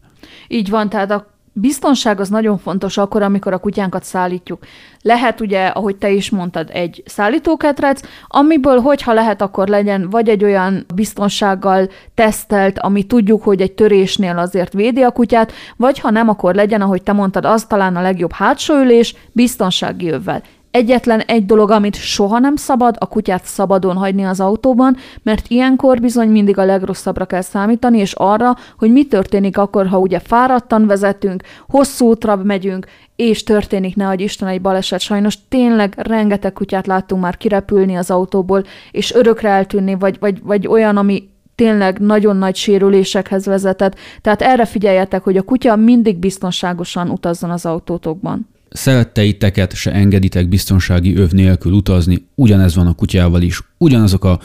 Így 0.48 0.70
van, 0.70 0.88
tehát 0.88 1.10
a 1.10 1.26
biztonság 1.52 2.20
az 2.20 2.28
nagyon 2.28 2.58
fontos 2.58 2.96
akkor, 2.96 3.22
amikor 3.22 3.52
a 3.52 3.58
kutyánkat 3.58 4.04
szállítjuk. 4.04 4.58
Lehet 5.02 5.40
ugye, 5.40 5.66
ahogy 5.66 5.96
te 5.96 6.10
is 6.10 6.30
mondtad, 6.30 6.68
egy 6.72 7.02
szállítóketrec, 7.06 8.00
amiből, 8.26 8.78
hogyha 8.78 9.12
lehet, 9.12 9.42
akkor 9.42 9.68
legyen 9.68 10.10
vagy 10.10 10.28
egy 10.28 10.44
olyan 10.44 10.84
biztonsággal 10.94 11.88
tesztelt, 12.14 12.78
ami 12.78 13.02
tudjuk, 13.02 13.42
hogy 13.42 13.60
egy 13.60 13.72
törésnél 13.72 14.38
azért 14.38 14.72
védi 14.72 15.02
a 15.02 15.10
kutyát, 15.10 15.52
vagy 15.76 15.98
ha 15.98 16.10
nem, 16.10 16.28
akkor 16.28 16.54
legyen, 16.54 16.80
ahogy 16.80 17.02
te 17.02 17.12
mondtad, 17.12 17.44
az 17.44 17.64
talán 17.64 17.96
a 17.96 18.02
legjobb 18.02 18.32
hátsó 18.32 18.74
ülés, 18.74 19.14
biztonsági 19.32 20.10
övvel. 20.10 20.42
Egyetlen 20.70 21.20
egy 21.20 21.46
dolog, 21.46 21.70
amit 21.70 21.94
soha 21.94 22.38
nem 22.38 22.56
szabad, 22.56 22.96
a 22.98 23.06
kutyát 23.06 23.44
szabadon 23.44 23.96
hagyni 23.96 24.22
az 24.22 24.40
autóban, 24.40 24.96
mert 25.22 25.48
ilyenkor 25.48 26.00
bizony 26.00 26.28
mindig 26.28 26.58
a 26.58 26.64
legrosszabbra 26.64 27.24
kell 27.24 27.40
számítani, 27.40 27.98
és 27.98 28.12
arra, 28.12 28.56
hogy 28.78 28.92
mi 28.92 29.06
történik 29.06 29.58
akkor, 29.58 29.86
ha 29.86 29.98
ugye 29.98 30.18
fáradtan 30.18 30.86
vezetünk, 30.86 31.42
hosszú 31.68 32.06
útra 32.06 32.36
megyünk, 32.36 32.86
és 33.16 33.42
történik, 33.42 33.96
ne 33.96 34.04
hogy 34.04 34.20
Isten 34.20 34.48
egy 34.48 34.60
baleset. 34.60 35.00
Sajnos 35.00 35.38
tényleg 35.48 35.94
rengeteg 35.96 36.52
kutyát 36.52 36.86
láttunk 36.86 37.22
már 37.22 37.36
kirepülni 37.36 37.94
az 37.94 38.10
autóból, 38.10 38.64
és 38.90 39.14
örökre 39.14 39.48
eltűnni, 39.48 39.94
vagy, 39.94 40.18
vagy, 40.18 40.42
vagy 40.42 40.66
olyan, 40.66 40.96
ami 40.96 41.28
tényleg 41.54 41.98
nagyon 41.98 42.36
nagy 42.36 42.56
sérülésekhez 42.56 43.46
vezetett. 43.46 43.94
Tehát 44.20 44.42
erre 44.42 44.64
figyeljetek, 44.64 45.22
hogy 45.22 45.36
a 45.36 45.42
kutya 45.42 45.76
mindig 45.76 46.18
biztonságosan 46.18 47.10
utazzon 47.10 47.50
az 47.50 47.66
autótokban 47.66 48.48
szeretteiteket 48.70 49.74
se 49.74 49.92
engeditek 49.92 50.48
biztonsági 50.48 51.14
öv 51.14 51.30
nélkül 51.30 51.72
utazni, 51.72 52.26
ugyanez 52.34 52.74
van 52.74 52.86
a 52.86 52.94
kutyával 52.94 53.42
is, 53.42 53.60
ugyanazok 53.78 54.24
a, 54.24 54.40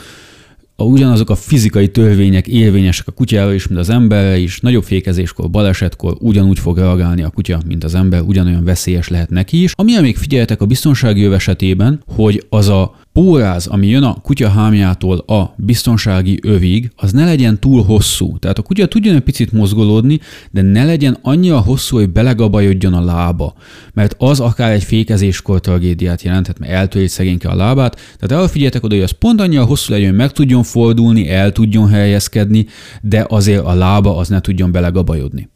a, 0.76 0.84
ugyanazok 0.84 1.30
a 1.30 1.36
fizikai 1.36 1.88
törvények 1.88 2.48
érvényesek 2.48 3.08
a 3.08 3.12
kutyára 3.12 3.54
is, 3.54 3.68
mint 3.68 3.80
az 3.80 3.90
emberre 3.90 4.38
is, 4.38 4.60
nagyobb 4.60 4.84
fékezéskor, 4.84 5.50
balesetkor 5.50 6.16
ugyanúgy 6.20 6.60
fog 6.60 6.78
reagálni 6.78 7.24
a 7.24 7.30
kutya, 7.30 7.60
mint 7.68 7.84
az 7.84 7.96
ember, 7.96 8.22
ugyanolyan 8.22 8.64
veszélyes 8.64 9.08
lehet 9.08 9.30
neki 9.30 9.64
is. 9.64 9.72
Ami 9.76 10.00
még 10.02 10.18
figyeljetek 10.18 10.62
a 10.62 10.66
biztonsági 10.66 11.24
öv 11.24 11.34
esetében, 11.34 12.04
hogy 12.16 12.46
az 12.50 12.68
a 12.68 12.96
póráz, 13.16 13.68
ami 13.68 13.88
jön 13.88 14.04
a 14.04 14.14
kutya 14.14 14.50
hámjától 14.50 15.18
a 15.18 15.54
biztonsági 15.58 16.40
övig, 16.44 16.92
az 16.96 17.12
ne 17.12 17.26
legyen 17.26 17.60
túl 17.60 17.84
hosszú. 17.84 18.38
Tehát 18.38 18.58
a 18.58 18.62
kutya 18.62 18.86
tudjon 18.86 19.16
egy 19.16 19.22
picit 19.22 19.52
mozgolódni, 19.52 20.20
de 20.52 20.62
ne 20.62 20.86
legyen 20.86 21.18
annyira 21.22 21.60
hosszú, 21.60 21.98
hogy 21.98 22.10
belegabajodjon 22.10 22.94
a 22.94 23.04
lába. 23.04 23.54
Mert 23.94 24.16
az 24.18 24.40
akár 24.40 24.72
egy 24.72 24.84
fékezéskor 24.84 25.60
tragédiát 25.60 26.22
jelenthet, 26.22 26.60
mert 26.60 26.72
eltöri 26.72 27.08
szegényke 27.08 27.50
a 27.50 27.56
lábát. 27.56 27.96
Tehát 28.20 28.44
elfigyeljetek 28.44 28.84
oda, 28.84 28.96
hogy 28.96 29.04
az 29.04 29.12
pont 29.12 29.42
annyira 29.42 29.66
hosszú 29.66 29.94
legyen, 29.94 30.10
hogy 30.10 30.18
meg 30.18 30.32
tudjon 30.32 30.64
fordulni, 30.64 31.30
el 31.30 31.52
tudjon 31.52 31.90
helyezkedni, 31.90 32.66
de 33.02 33.26
azért 33.30 33.66
a 33.66 33.74
lába 33.74 34.18
az 34.18 34.28
ne 34.28 34.40
tudjon 34.40 34.72
belegabajodni. 34.72 35.50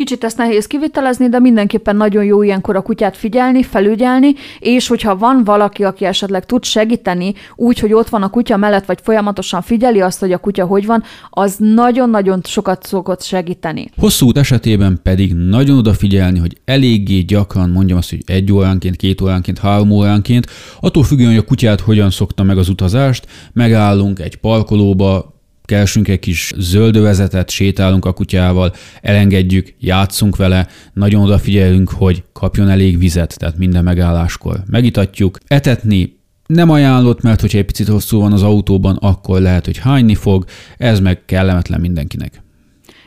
Kicsit 0.00 0.24
ezt 0.24 0.36
nehéz 0.36 0.66
kivitelezni, 0.66 1.28
de 1.28 1.38
mindenképpen 1.38 1.96
nagyon 1.96 2.24
jó 2.24 2.42
ilyenkor 2.42 2.76
a 2.76 2.82
kutyát 2.82 3.16
figyelni, 3.16 3.62
felügyelni, 3.62 4.34
és 4.58 4.88
hogyha 4.88 5.16
van 5.16 5.44
valaki, 5.44 5.84
aki 5.84 6.04
esetleg 6.04 6.46
tud 6.46 6.64
segíteni, 6.64 7.34
úgy, 7.56 7.78
hogy 7.78 7.92
ott 7.92 8.08
van 8.08 8.22
a 8.22 8.30
kutya 8.30 8.56
mellett, 8.56 8.84
vagy 8.86 8.98
folyamatosan 9.02 9.62
figyeli 9.62 10.00
azt, 10.00 10.20
hogy 10.20 10.32
a 10.32 10.38
kutya 10.38 10.64
hogy 10.64 10.86
van, 10.86 11.02
az 11.30 11.56
nagyon-nagyon 11.58 12.40
sokat 12.44 12.86
szokott 12.86 13.22
segíteni. 13.22 13.90
Hosszú 13.96 14.26
út 14.26 14.38
esetében 14.38 15.00
pedig 15.02 15.34
nagyon 15.34 15.78
odafigyelni, 15.78 16.38
hogy 16.38 16.56
eléggé 16.64 17.18
gyakran, 17.18 17.70
mondjam 17.70 17.98
azt, 17.98 18.10
hogy 18.10 18.22
egy 18.26 18.52
óránként, 18.52 18.96
két 18.96 19.20
óránként, 19.20 19.58
három 19.58 19.90
óránként, 19.90 20.46
attól 20.80 21.04
függően, 21.04 21.30
hogy 21.30 21.38
a 21.38 21.44
kutyát 21.44 21.80
hogyan 21.80 22.10
szokta 22.10 22.42
meg 22.42 22.58
az 22.58 22.68
utazást, 22.68 23.26
megállunk 23.52 24.18
egy 24.18 24.36
parkolóba, 24.36 25.38
keresünk 25.70 26.08
egy 26.08 26.18
kis 26.18 26.52
zöldövezetet, 26.56 27.50
sétálunk 27.50 28.04
a 28.04 28.12
kutyával, 28.12 28.72
elengedjük, 29.02 29.74
játszunk 29.78 30.36
vele, 30.36 30.66
nagyon 30.92 31.22
odafigyelünk, 31.22 31.90
hogy 31.90 32.24
kapjon 32.32 32.68
elég 32.68 32.98
vizet, 32.98 33.38
tehát 33.38 33.58
minden 33.58 33.84
megálláskor. 33.84 34.62
Megitatjuk, 34.66 35.38
etetni 35.46 36.18
nem 36.46 36.70
ajánlott, 36.70 37.22
mert 37.22 37.40
hogyha 37.40 37.58
egy 37.58 37.64
picit 37.64 37.88
hosszú 37.88 38.20
van 38.20 38.32
az 38.32 38.42
autóban, 38.42 38.96
akkor 38.96 39.40
lehet, 39.40 39.64
hogy 39.64 39.78
hányni 39.78 40.14
fog, 40.14 40.44
ez 40.78 41.00
meg 41.00 41.24
kellemetlen 41.24 41.80
mindenkinek. 41.80 42.42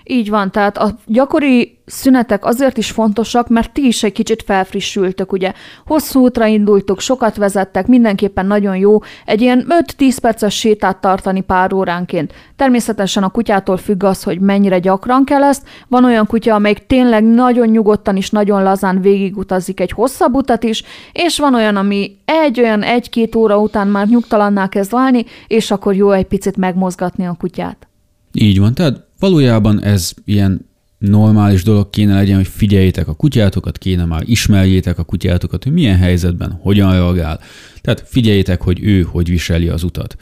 Így 0.03 0.29
van, 0.29 0.51
tehát 0.51 0.77
a 0.77 0.95
gyakori 1.05 1.77
szünetek 1.85 2.45
azért 2.45 2.77
is 2.77 2.91
fontosak, 2.91 3.47
mert 3.47 3.73
ti 3.73 3.85
is 3.85 4.03
egy 4.03 4.11
kicsit 4.11 4.43
felfrissültök, 4.43 5.31
ugye. 5.31 5.53
Hosszú 5.85 6.19
útra 6.19 6.45
indultok, 6.45 6.99
sokat 6.99 7.35
vezettek, 7.35 7.87
mindenképpen 7.87 8.45
nagyon 8.45 8.77
jó 8.77 8.99
egy 9.25 9.41
ilyen 9.41 9.65
5-10 9.97 10.17
perces 10.21 10.55
sétát 10.55 10.97
tartani 10.97 11.41
pár 11.41 11.73
óránként. 11.73 12.33
Természetesen 12.55 13.23
a 13.23 13.29
kutyától 13.29 13.77
függ 13.77 14.03
az, 14.03 14.23
hogy 14.23 14.39
mennyire 14.39 14.79
gyakran 14.79 15.25
kell 15.25 15.43
ezt. 15.43 15.67
Van 15.87 16.05
olyan 16.05 16.25
kutya, 16.25 16.55
amelyik 16.55 16.85
tényleg 16.87 17.23
nagyon 17.23 17.67
nyugodtan 17.67 18.17
és 18.17 18.29
nagyon 18.29 18.63
lazán 18.63 19.01
végigutazik 19.01 19.79
egy 19.79 19.91
hosszabb 19.91 20.33
utat 20.33 20.63
is, 20.63 20.83
és 21.11 21.39
van 21.39 21.55
olyan, 21.55 21.75
ami 21.75 22.15
egy 22.25 22.59
olyan 22.59 22.83
egy-két 22.83 23.35
óra 23.35 23.59
után 23.59 23.87
már 23.87 24.07
nyugtalanná 24.07 24.67
kezd 24.67 24.91
válni, 24.91 25.25
és 25.47 25.71
akkor 25.71 25.95
jó 25.95 26.11
egy 26.11 26.25
picit 26.25 26.57
megmozgatni 26.57 27.25
a 27.25 27.35
kutyát. 27.39 27.87
Így 28.31 28.59
van, 28.59 28.73
tehát 28.73 29.11
valójában 29.23 29.83
ez 29.83 30.13
ilyen 30.25 30.69
normális 30.97 31.63
dolog 31.63 31.89
kéne 31.89 32.13
legyen, 32.13 32.35
hogy 32.35 32.47
figyeljétek 32.47 33.07
a 33.07 33.13
kutyátokat, 33.13 33.77
kéne 33.77 34.05
már 34.05 34.23
ismerjétek 34.25 34.97
a 34.97 35.03
kutyátokat, 35.03 35.63
hogy 35.63 35.73
milyen 35.73 35.97
helyzetben, 35.97 36.51
hogyan 36.61 36.91
reagál. 36.91 37.39
Tehát 37.81 38.03
figyeljétek, 38.07 38.61
hogy 38.61 38.83
ő 38.83 39.01
hogy 39.01 39.29
viseli 39.29 39.67
az 39.67 39.83
utat. 39.83 40.15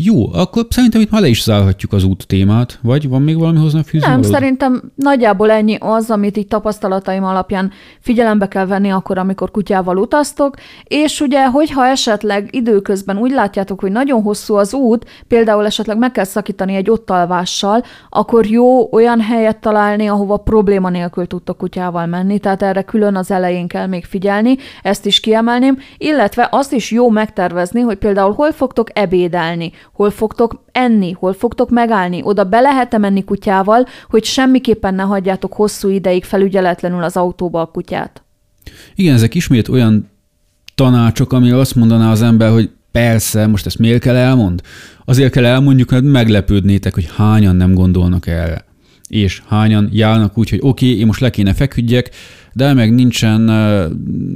Jó, 0.00 0.32
akkor 0.32 0.66
szerintem 0.70 1.00
itt 1.00 1.10
már 1.10 1.20
le 1.20 1.28
is 1.28 1.42
zárhatjuk 1.42 1.92
az 1.92 2.04
út 2.04 2.26
témát, 2.26 2.78
vagy 2.82 3.08
van 3.08 3.22
még 3.22 3.38
valami 3.38 3.58
hozzá 3.58 3.82
fűzni? 3.82 4.08
Nem, 4.08 4.20
valód? 4.20 4.32
szerintem 4.34 4.82
nagyjából 4.94 5.50
ennyi 5.50 5.76
az, 5.80 6.10
amit 6.10 6.36
így 6.36 6.46
tapasztalataim 6.46 7.24
alapján 7.24 7.70
figyelembe 8.00 8.48
kell 8.48 8.66
venni 8.66 8.90
akkor, 8.90 9.18
amikor 9.18 9.50
kutyával 9.50 9.96
utaztok, 9.96 10.54
és 10.84 11.20
ugye, 11.20 11.46
hogyha 11.46 11.86
esetleg 11.86 12.48
időközben 12.50 13.18
úgy 13.18 13.30
látjátok, 13.30 13.80
hogy 13.80 13.92
nagyon 13.92 14.22
hosszú 14.22 14.54
az 14.54 14.74
út, 14.74 15.06
például 15.28 15.66
esetleg 15.66 15.98
meg 15.98 16.12
kell 16.12 16.24
szakítani 16.24 16.74
egy 16.74 16.90
ottalvással, 16.90 17.84
akkor 18.08 18.46
jó 18.46 18.92
olyan 18.92 19.20
helyet 19.20 19.60
találni, 19.60 20.06
ahova 20.06 20.36
probléma 20.36 20.88
nélkül 20.88 21.26
tudtok 21.26 21.56
kutyával 21.56 22.06
menni, 22.06 22.38
tehát 22.38 22.62
erre 22.62 22.82
külön 22.82 23.16
az 23.16 23.30
elején 23.30 23.68
kell 23.68 23.86
még 23.86 24.04
figyelni, 24.04 24.56
ezt 24.82 25.06
is 25.06 25.20
kiemelném, 25.20 25.78
illetve 25.96 26.48
azt 26.50 26.72
is 26.72 26.90
jó 26.90 27.10
megtervezni, 27.10 27.80
hogy 27.80 27.98
például 27.98 28.32
hol 28.32 28.52
fogtok 28.52 28.88
ebédelni, 28.92 29.72
hol 29.92 30.10
fogtok 30.10 30.64
enni, 30.72 31.12
hol 31.12 31.32
fogtok 31.32 31.70
megállni, 31.70 32.20
oda 32.22 32.44
be 32.44 32.60
lehet 32.60 32.98
menni 32.98 33.24
kutyával, 33.24 33.86
hogy 34.08 34.24
semmiképpen 34.24 34.94
ne 34.94 35.02
hagyjátok 35.02 35.52
hosszú 35.52 35.88
ideig 35.88 36.24
felügyeletlenül 36.24 37.02
az 37.02 37.16
autóba 37.16 37.60
a 37.60 37.66
kutyát. 37.66 38.22
Igen, 38.94 39.14
ezek 39.14 39.34
ismét 39.34 39.68
olyan 39.68 40.10
tanácsok, 40.74 41.32
ami 41.32 41.50
azt 41.50 41.74
mondaná 41.74 42.10
az 42.10 42.22
ember, 42.22 42.50
hogy 42.50 42.70
persze, 42.92 43.46
most 43.46 43.66
ezt 43.66 43.78
miért 43.78 44.00
kell 44.00 44.16
elmond? 44.16 44.62
Azért 45.04 45.32
kell 45.32 45.44
elmondjuk, 45.44 45.90
mert 45.90 46.04
meglepődnétek, 46.04 46.94
hogy 46.94 47.08
hányan 47.16 47.56
nem 47.56 47.74
gondolnak 47.74 48.26
erre. 48.26 48.64
És 49.08 49.42
hányan 49.46 49.88
járnak 49.92 50.38
úgy, 50.38 50.50
hogy 50.50 50.58
oké, 50.62 50.86
okay, 50.86 50.98
én 50.98 51.06
most 51.06 51.20
le 51.20 51.30
kéne 51.30 51.54
feküdjek, 51.54 52.10
de 52.58 52.72
meg 52.72 52.94
nincsen, 52.94 53.40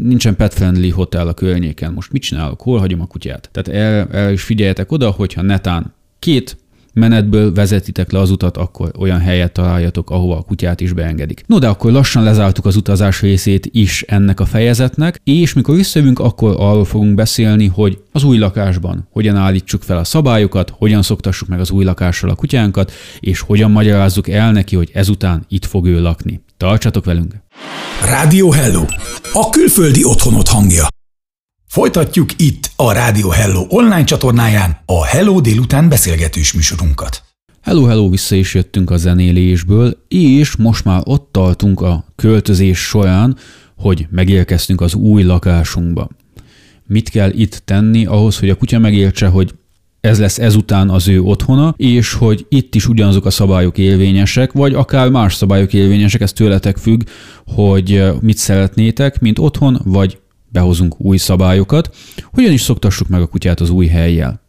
nincsen 0.03 0.37
pet-friendly 0.37 0.91
hotel 0.91 1.29
a 1.29 1.35
környéken. 1.35 1.93
Most 1.93 2.13
mit 2.13 2.23
csinálok? 2.23 2.61
Hol 2.61 2.79
hagyom 2.79 3.01
a 3.01 3.07
kutyát? 3.07 3.49
Tehát 3.53 3.81
erre, 3.81 4.07
erre 4.19 4.33
is 4.33 4.43
figyeljetek 4.43 4.93
oda, 4.93 5.11
hogyha 5.11 5.43
netán 5.43 5.95
két 6.19 6.57
menetből 6.93 7.53
vezetitek 7.53 8.13
le 8.13 8.19
az 8.19 8.31
utat, 8.31 8.57
akkor 8.57 8.91
olyan 8.99 9.19
helyet 9.19 9.53
találjatok, 9.53 10.11
ahova 10.11 10.37
a 10.37 10.43
kutyát 10.43 10.81
is 10.81 10.93
beengedik. 10.93 11.45
No, 11.47 11.59
de 11.59 11.69
akkor 11.69 11.93
lassan 11.93 12.23
lezártuk 12.23 12.67
az 12.67 12.77
utazás 12.77 13.21
részét 13.21 13.69
is 13.71 14.03
ennek 14.03 14.41
a 14.41 14.45
fejezetnek, 14.45 15.21
és 15.25 15.53
mikor 15.53 15.77
visszajövünk, 15.77 16.19
akkor 16.19 16.55
arról 16.59 16.85
fogunk 16.85 17.15
beszélni, 17.15 17.67
hogy 17.67 17.99
az 18.13 18.25
új 18.25 18.39
lakásban 18.39 19.09
hogyan 19.11 19.37
állítsuk 19.37 19.83
fel 19.83 19.97
a 19.97 20.05
szabályokat, 20.05 20.73
hogyan 20.79 21.03
szoktassuk 21.03 21.49
meg 21.49 21.61
az 21.61 21.71
új 21.71 21.85
lakással 21.85 22.31
a 22.31 22.35
kutyánkat, 22.35 22.93
és 23.21 23.41
hogyan 23.41 23.71
magyarázzuk 23.71 24.29
el 24.29 24.53
neki, 24.53 24.77
hogy 24.77 24.91
ezután 24.93 25.45
itt 25.49 25.65
fog 25.65 25.87
ő 25.87 26.01
lakni. 26.03 26.41
Tartsatok 26.57 27.05
velünk! 27.05 27.35
Rádió 28.05 28.51
Hello! 28.51 28.85
A 29.33 29.51
külföldi 29.51 30.05
otthonot 30.05 30.49
hangja. 30.49 30.87
Folytatjuk 31.73 32.29
itt 32.37 32.71
a 32.77 32.93
Rádió 32.93 33.29
Hello 33.29 33.67
online 33.69 34.05
csatornáján 34.05 34.77
a 34.87 35.05
Hello 35.05 35.41
délután 35.41 35.89
beszélgetős 35.89 36.53
műsorunkat. 36.53 37.23
Hello, 37.61 37.85
hello, 37.85 38.11
vissza 38.11 38.35
is 38.35 38.55
jöttünk 38.55 38.91
a 38.91 38.97
zenélésből, 38.97 40.05
és 40.09 40.57
most 40.57 40.85
már 40.85 41.01
ott 41.05 41.29
tartunk 41.31 41.81
a 41.81 42.05
költözés 42.17 42.79
során, 42.79 43.37
hogy 43.77 44.07
megérkeztünk 44.11 44.81
az 44.81 44.95
új 44.95 45.23
lakásunkba. 45.23 46.09
Mit 46.87 47.09
kell 47.09 47.31
itt 47.31 47.63
tenni 47.65 48.07
ahhoz, 48.07 48.39
hogy 48.39 48.51
a 48.51 48.57
kutya 48.57 48.79
megértse, 48.79 49.27
hogy 49.27 49.55
ez 50.01 50.19
lesz 50.19 50.39
ezután 50.39 50.91
az 50.91 51.09
ő 51.09 51.21
otthona, 51.21 51.75
és 51.77 52.13
hogy 52.13 52.47
itt 52.49 52.75
is 52.75 52.89
ugyanazok 52.89 53.27
a 53.27 53.31
szabályok 53.31 53.79
érvényesek, 53.79 54.53
vagy 54.53 54.75
akár 54.75 55.09
más 55.11 55.35
szabályok 55.35 55.73
érvényesek, 55.73 56.21
ez 56.21 56.33
tőletek 56.33 56.77
függ, 56.77 57.03
hogy 57.47 58.05
mit 58.21 58.37
szeretnétek, 58.37 59.21
mint 59.21 59.39
otthon, 59.39 59.81
vagy 59.85 60.19
behozunk 60.53 61.01
új 61.01 61.17
szabályokat. 61.17 61.97
Hogyan 62.23 62.53
is 62.53 62.61
szoktassuk 62.61 63.09
meg 63.09 63.21
a 63.21 63.27
kutyát 63.27 63.61
az 63.61 63.71
új 63.71 63.87
helyjel? 63.87 64.42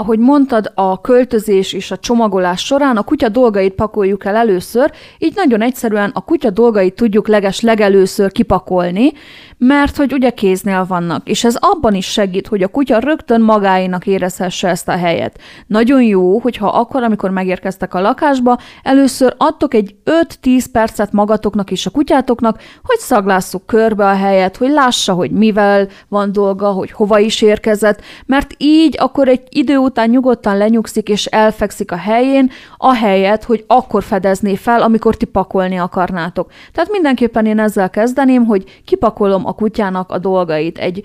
Ahogy 0.00 0.18
mondtad, 0.18 0.72
a 0.74 1.00
költözés 1.00 1.72
és 1.72 1.90
a 1.90 1.96
csomagolás 1.96 2.64
során 2.64 2.96
a 2.96 3.02
kutya 3.02 3.28
dolgait 3.28 3.74
pakoljuk 3.74 4.24
el 4.24 4.36
először, 4.36 4.92
így 5.18 5.32
nagyon 5.34 5.62
egyszerűen 5.62 6.10
a 6.14 6.24
kutya 6.24 6.50
dolgait 6.50 6.94
tudjuk 6.94 7.28
leges 7.28 7.60
legelőször 7.60 8.32
kipakolni, 8.32 9.12
mert 9.58 9.96
hogy 9.96 10.12
ugye 10.12 10.30
kéznél 10.30 10.84
vannak, 10.88 11.28
és 11.28 11.44
ez 11.44 11.56
abban 11.58 11.94
is 11.94 12.06
segít, 12.06 12.46
hogy 12.46 12.62
a 12.62 12.68
kutya 12.68 12.98
rögtön 12.98 13.40
magáinak 13.40 14.06
érezhesse 14.06 14.68
ezt 14.68 14.88
a 14.88 14.96
helyet. 14.96 15.38
Nagyon 15.66 16.02
jó, 16.02 16.38
hogyha 16.38 16.66
akkor, 16.66 17.02
amikor 17.02 17.30
megérkeztek 17.30 17.94
a 17.94 18.00
lakásba, 18.00 18.58
először 18.82 19.34
adtok 19.36 19.74
egy 19.74 19.94
5-10 20.42 20.64
percet 20.72 21.12
magatoknak 21.12 21.70
és 21.70 21.86
a 21.86 21.90
kutyátoknak, 21.90 22.60
hogy 22.82 22.98
szaglásszuk 22.98 23.66
körbe 23.66 24.06
a 24.06 24.14
helyet, 24.14 24.56
hogy 24.56 24.70
lássa, 24.70 25.12
hogy 25.12 25.30
mivel 25.30 25.88
van 26.08 26.32
dolga, 26.32 26.70
hogy 26.70 26.90
hova 26.90 27.18
is 27.18 27.42
érkezett, 27.42 28.02
mert 28.26 28.54
így 28.58 28.96
akkor 28.98 29.28
egy 29.28 29.42
idő 29.48 29.76
után 29.90 30.10
nyugodtan 30.10 30.56
lenyugszik 30.56 31.08
és 31.08 31.26
elfekszik 31.26 31.92
a 31.92 31.96
helyén, 31.96 32.50
a 32.76 32.94
helyet, 32.94 33.44
hogy 33.44 33.64
akkor 33.66 34.02
fedezné 34.02 34.56
fel, 34.56 34.82
amikor 34.82 35.16
ti 35.16 35.24
pakolni 35.24 35.76
akarnátok. 35.76 36.52
Tehát 36.72 36.90
mindenképpen 36.90 37.46
én 37.46 37.58
ezzel 37.58 37.90
kezdeném, 37.90 38.44
hogy 38.44 38.64
kipakolom 38.84 39.46
a 39.46 39.52
kutyának 39.52 40.10
a 40.10 40.18
dolgait 40.18 40.78
egy 40.78 41.04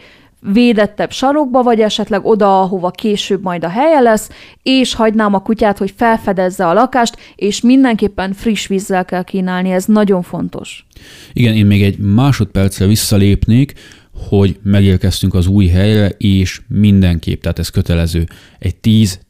védettebb 0.53 1.11
sarokba, 1.11 1.63
vagy 1.63 1.79
esetleg 1.79 2.25
oda, 2.25 2.61
ahova 2.61 2.91
később 2.91 3.43
majd 3.43 3.63
a 3.63 3.69
helye 3.69 3.99
lesz, 3.99 4.29
és 4.63 4.93
hagynám 4.93 5.33
a 5.33 5.41
kutyát, 5.41 5.77
hogy 5.77 5.93
felfedezze 5.97 6.67
a 6.67 6.73
lakást, 6.73 7.17
és 7.35 7.61
mindenképpen 7.61 8.33
friss 8.33 8.67
vízzel 8.67 9.05
kell 9.05 9.23
kínálni, 9.23 9.71
ez 9.71 9.85
nagyon 9.85 10.21
fontos. 10.21 10.85
Igen, 11.33 11.53
én 11.53 11.65
még 11.65 11.83
egy 11.83 11.97
másodpercre 11.97 12.85
visszalépnék, 12.85 13.73
hogy 14.15 14.59
megérkeztünk 14.63 15.33
az 15.33 15.47
új 15.47 15.67
helyre, 15.67 16.09
és 16.17 16.61
mindenképp, 16.67 17.41
tehát 17.41 17.59
ez 17.59 17.69
kötelező, 17.69 18.27
egy 18.59 18.75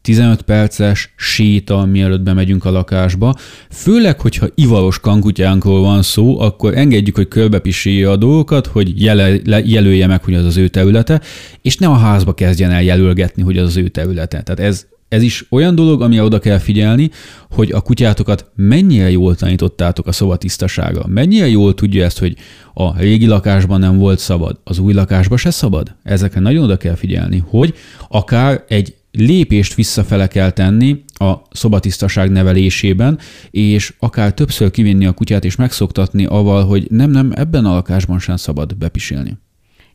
10-15 0.03 0.39
perces 0.45 1.13
séta, 1.17 1.85
mielőtt 1.85 2.21
bemegyünk 2.21 2.65
a 2.65 2.71
lakásba. 2.71 3.35
Főleg, 3.69 4.21
hogyha 4.21 4.47
ivaros 4.55 4.99
kankutyánkról 4.99 5.81
van 5.81 6.01
szó, 6.01 6.39
akkor 6.39 6.77
engedjük, 6.77 7.15
hogy 7.15 7.27
körbepisélje 7.27 8.09
a 8.09 8.15
dolgokat, 8.15 8.67
hogy 8.67 9.01
jele, 9.01 9.61
jelölje 9.63 10.07
meg, 10.07 10.23
hogy 10.23 10.33
az 10.33 10.45
az 10.45 10.57
ő 10.57 10.67
területe, 10.67 11.21
és 11.61 11.77
ne 11.77 11.87
a 11.87 11.95
házba 11.95 12.33
kezdjen 12.33 12.71
el 12.71 12.83
jelölgetni, 12.83 13.43
hogy 13.43 13.57
az 13.57 13.67
az 13.67 13.77
ő 13.77 13.87
területe. 13.87 14.41
Tehát 14.41 14.59
ez 14.59 14.85
ez 15.07 15.21
is 15.21 15.45
olyan 15.49 15.75
dolog, 15.75 16.01
amire 16.01 16.23
oda 16.23 16.39
kell 16.39 16.57
figyelni, 16.57 17.09
hogy 17.49 17.71
a 17.71 17.81
kutyátokat 17.81 18.51
mennyire 18.55 19.11
jól 19.11 19.35
tanítottátok 19.35 20.07
a 20.07 20.11
szoba 20.11 20.35
tisztasága. 20.35 21.05
Mennyire 21.07 21.47
jól 21.47 21.73
tudja 21.73 22.03
ezt, 22.03 22.19
hogy 22.19 22.35
a 22.73 22.97
régi 22.97 23.25
lakásban 23.25 23.79
nem 23.79 23.97
volt 23.97 24.19
szabad, 24.19 24.59
az 24.63 24.79
új 24.79 24.93
lakásban 24.93 25.37
se 25.37 25.49
szabad. 25.49 25.95
Ezekre 26.03 26.39
nagyon 26.39 26.63
oda 26.63 26.77
kell 26.77 26.95
figyelni, 26.95 27.43
hogy 27.47 27.73
akár 28.09 28.63
egy 28.67 28.95
lépést 29.11 29.73
visszafele 29.73 30.27
kell 30.27 30.51
tenni 30.51 31.03
a 31.13 31.33
szobatisztaság 31.51 32.31
nevelésében, 32.31 33.19
és 33.51 33.93
akár 33.99 34.33
többször 34.33 34.71
kivinni 34.71 35.05
a 35.05 35.11
kutyát 35.11 35.45
és 35.45 35.55
megszoktatni 35.55 36.25
avval, 36.25 36.65
hogy 36.65 36.87
nem, 36.89 37.11
nem, 37.11 37.31
ebben 37.35 37.65
a 37.65 37.73
lakásban 37.73 38.19
sem 38.19 38.35
szabad 38.35 38.77
bepisélni. 38.77 39.37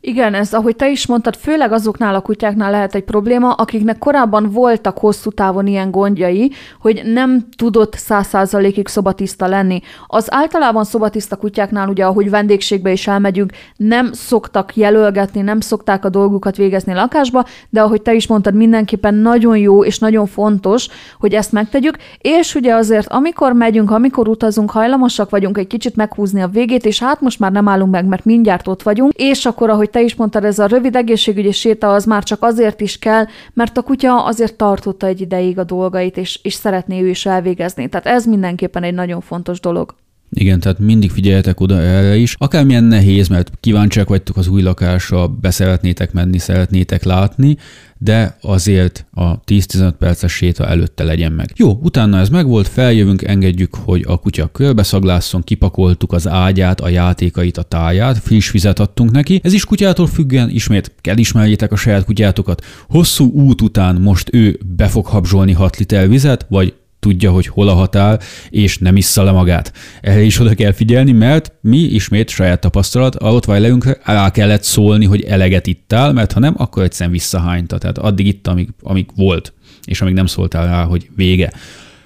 Igen, 0.03 0.33
ez, 0.33 0.53
ahogy 0.53 0.75
te 0.75 0.89
is 0.89 1.07
mondtad, 1.07 1.35
főleg 1.35 1.71
azoknál 1.71 2.15
a 2.15 2.21
kutyáknál 2.21 2.71
lehet 2.71 2.95
egy 2.95 3.03
probléma, 3.03 3.51
akiknek 3.51 3.97
korábban 3.97 4.49
voltak 4.51 4.97
hosszú 4.97 5.29
távon 5.29 5.67
ilyen 5.67 5.91
gondjai, 5.91 6.51
hogy 6.79 7.01
nem 7.05 7.47
tudott 7.55 7.93
száz 7.93 8.27
százalékig 8.27 8.87
szobatiszta 8.87 9.47
lenni. 9.47 9.81
Az 10.07 10.33
általában 10.33 10.83
szobatiszta 10.83 11.35
kutyáknál, 11.35 11.89
ugye, 11.89 12.05
ahogy 12.05 12.29
vendégségbe 12.29 12.91
is 12.91 13.07
elmegyünk, 13.07 13.51
nem 13.75 14.11
szoktak 14.13 14.75
jelölgetni, 14.75 15.41
nem 15.41 15.59
szokták 15.59 16.05
a 16.05 16.09
dolgukat 16.09 16.55
végezni 16.55 16.93
lakásba, 16.93 17.45
de 17.69 17.81
ahogy 17.81 18.01
te 18.01 18.13
is 18.13 18.27
mondtad, 18.27 18.53
mindenképpen 18.53 19.13
nagyon 19.13 19.57
jó 19.57 19.83
és 19.83 19.99
nagyon 19.99 20.25
fontos, 20.25 20.87
hogy 21.19 21.33
ezt 21.33 21.51
megtegyük, 21.51 21.97
és 22.17 22.55
ugye 22.55 22.73
azért, 22.73 23.07
amikor 23.07 23.53
megyünk, 23.53 23.91
amikor 23.91 24.27
utazunk, 24.27 24.71
hajlamosak 24.71 25.29
vagyunk 25.29 25.57
egy 25.57 25.67
kicsit 25.67 25.95
meghúzni 25.95 26.41
a 26.41 26.47
végét, 26.47 26.85
és 26.85 26.99
hát 26.99 27.21
most 27.21 27.39
már 27.39 27.51
nem 27.51 27.67
állunk 27.67 27.91
meg, 27.91 28.05
mert 28.05 28.25
mindjárt 28.25 28.67
ott 28.67 28.83
vagyunk, 28.83 29.11
és 29.15 29.45
akkor, 29.45 29.69
ahogy 29.69 29.89
te 29.91 30.01
is 30.01 30.15
mondtad, 30.15 30.43
ez 30.43 30.59
a 30.59 30.65
rövid 30.65 30.95
egészségügyi 30.95 31.51
séta 31.51 31.93
az 31.93 32.05
már 32.05 32.23
csak 32.23 32.43
azért 32.43 32.81
is 32.81 32.99
kell, 32.99 33.25
mert 33.53 33.77
a 33.77 33.81
kutya 33.81 34.25
azért 34.25 34.55
tartotta 34.55 35.07
egy 35.07 35.21
ideig 35.21 35.59
a 35.59 35.63
dolgait, 35.63 36.17
és, 36.17 36.39
és 36.43 36.53
szeretné 36.53 37.01
ő 37.01 37.07
is 37.07 37.25
elvégezni. 37.25 37.89
Tehát 37.89 38.05
ez 38.05 38.25
mindenképpen 38.25 38.83
egy 38.83 38.93
nagyon 38.93 39.21
fontos 39.21 39.59
dolog. 39.59 39.95
Igen, 40.33 40.59
tehát 40.59 40.79
mindig 40.79 41.11
figyeljetek 41.11 41.59
oda 41.59 41.81
erre 41.81 42.15
is. 42.15 42.35
Akármilyen 42.37 42.83
nehéz, 42.83 43.27
mert 43.27 43.51
kíváncsiak 43.59 44.07
vagytok 44.07 44.37
az 44.37 44.47
új 44.47 44.61
lakásra, 44.61 45.27
beszeretnétek 45.27 46.13
menni, 46.13 46.37
szeretnétek 46.37 47.03
látni, 47.03 47.57
de 47.97 48.37
azért 48.41 49.05
a 49.11 49.43
10-15 49.43 49.93
perces 49.99 50.33
séta 50.33 50.67
előtte 50.67 51.03
legyen 51.03 51.31
meg. 51.31 51.51
Jó, 51.55 51.79
utána 51.81 52.19
ez 52.19 52.29
megvolt, 52.29 52.67
feljövünk, 52.67 53.23
engedjük, 53.23 53.75
hogy 53.75 54.03
a 54.07 54.17
kutya 54.17 54.47
körbeszaglásszon, 54.47 55.41
kipakoltuk 55.43 56.13
az 56.13 56.27
ágyát, 56.27 56.81
a 56.81 56.89
játékait, 56.89 57.57
a 57.57 57.63
táját, 57.63 58.17
friss 58.17 58.51
vizet 58.51 58.79
adtunk 58.79 59.11
neki. 59.11 59.39
Ez 59.43 59.53
is 59.53 59.65
kutyától 59.65 60.07
függően, 60.07 60.49
ismét 60.49 60.91
kell 61.01 61.17
ismerjétek 61.17 61.71
a 61.71 61.75
saját 61.75 62.05
kutyátokat. 62.05 62.63
Hosszú 62.89 63.31
út 63.31 63.61
után 63.61 63.95
most 63.95 64.33
ő 64.33 64.59
be 64.75 64.87
fog 64.87 65.05
habzsolni 65.05 65.51
6 65.51 65.77
liter 65.77 66.09
vizet, 66.09 66.45
vagy 66.49 66.73
tudja, 67.01 67.31
hogy 67.31 67.47
hol 67.47 67.67
a 67.67 67.73
határ, 67.73 68.19
és 68.49 68.77
nem 68.77 68.95
issza 68.95 69.23
le 69.23 69.31
magát. 69.31 69.73
Erre 70.01 70.21
is 70.21 70.39
oda 70.39 70.53
kell 70.53 70.71
figyelni, 70.71 71.11
mert 71.11 71.53
mi 71.61 71.77
ismét 71.77 72.29
saját 72.29 72.59
tapasztalat, 72.59 73.15
alatt 73.15 73.45
vagy 73.45 73.61
leünkre 73.61 73.97
rá 74.03 74.31
kellett 74.31 74.63
szólni, 74.63 75.05
hogy 75.05 75.23
eleget 75.23 75.67
ittál, 75.67 76.13
mert 76.13 76.31
ha 76.31 76.39
nem, 76.39 76.53
akkor 76.57 76.83
egyszerűen 76.83 77.11
visszahányta. 77.11 77.77
Tehát 77.77 77.97
addig 77.97 78.27
itt, 78.27 78.47
amíg, 78.47 78.69
amíg 78.81 79.05
volt, 79.15 79.53
és 79.85 80.01
amíg 80.01 80.13
nem 80.13 80.25
szóltál 80.25 80.65
rá, 80.65 80.83
hogy 80.83 81.09
vége. 81.15 81.53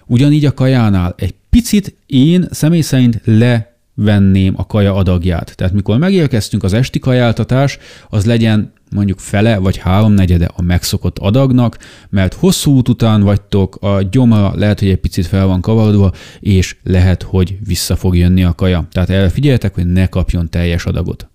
Ugyanígy 0.05 0.45
a 0.45 0.53
kajánál 0.53 1.15
egy 1.17 1.33
picit 1.49 1.95
én 2.05 2.47
személy 2.51 2.81
szerint 2.81 3.21
le 3.23 3.75
venném 3.93 4.53
a 4.57 4.65
kaja 4.65 4.95
adagját. 4.95 5.55
Tehát 5.55 5.73
mikor 5.73 5.97
megérkeztünk 5.97 6.63
az 6.63 6.73
esti 6.73 6.99
kajáltatás, 6.99 7.77
az 8.09 8.25
legyen 8.25 8.73
mondjuk 8.91 9.19
fele 9.19 9.57
vagy 9.57 9.77
háromnegyede 9.77 10.49
a 10.55 10.61
megszokott 10.61 11.19
adagnak, 11.19 11.77
mert 12.09 12.33
hosszú 12.33 12.71
út 12.71 12.89
után 12.89 13.21
vagytok, 13.21 13.75
a 13.81 14.01
gyoma 14.01 14.55
lehet, 14.55 14.79
hogy 14.79 14.89
egy 14.89 14.97
picit 14.97 15.25
fel 15.25 15.45
van 15.45 15.61
kavarodva, 15.61 16.11
és 16.39 16.75
lehet, 16.83 17.23
hogy 17.23 17.57
vissza 17.65 17.95
fog 17.95 18.17
jönni 18.17 18.43
a 18.43 18.53
kaja. 18.53 18.87
Tehát 18.91 19.09
erre 19.09 19.29
figyeljetek, 19.29 19.73
hogy 19.73 19.85
ne 19.85 20.07
kapjon 20.07 20.49
teljes 20.49 20.85
adagot. 20.85 21.29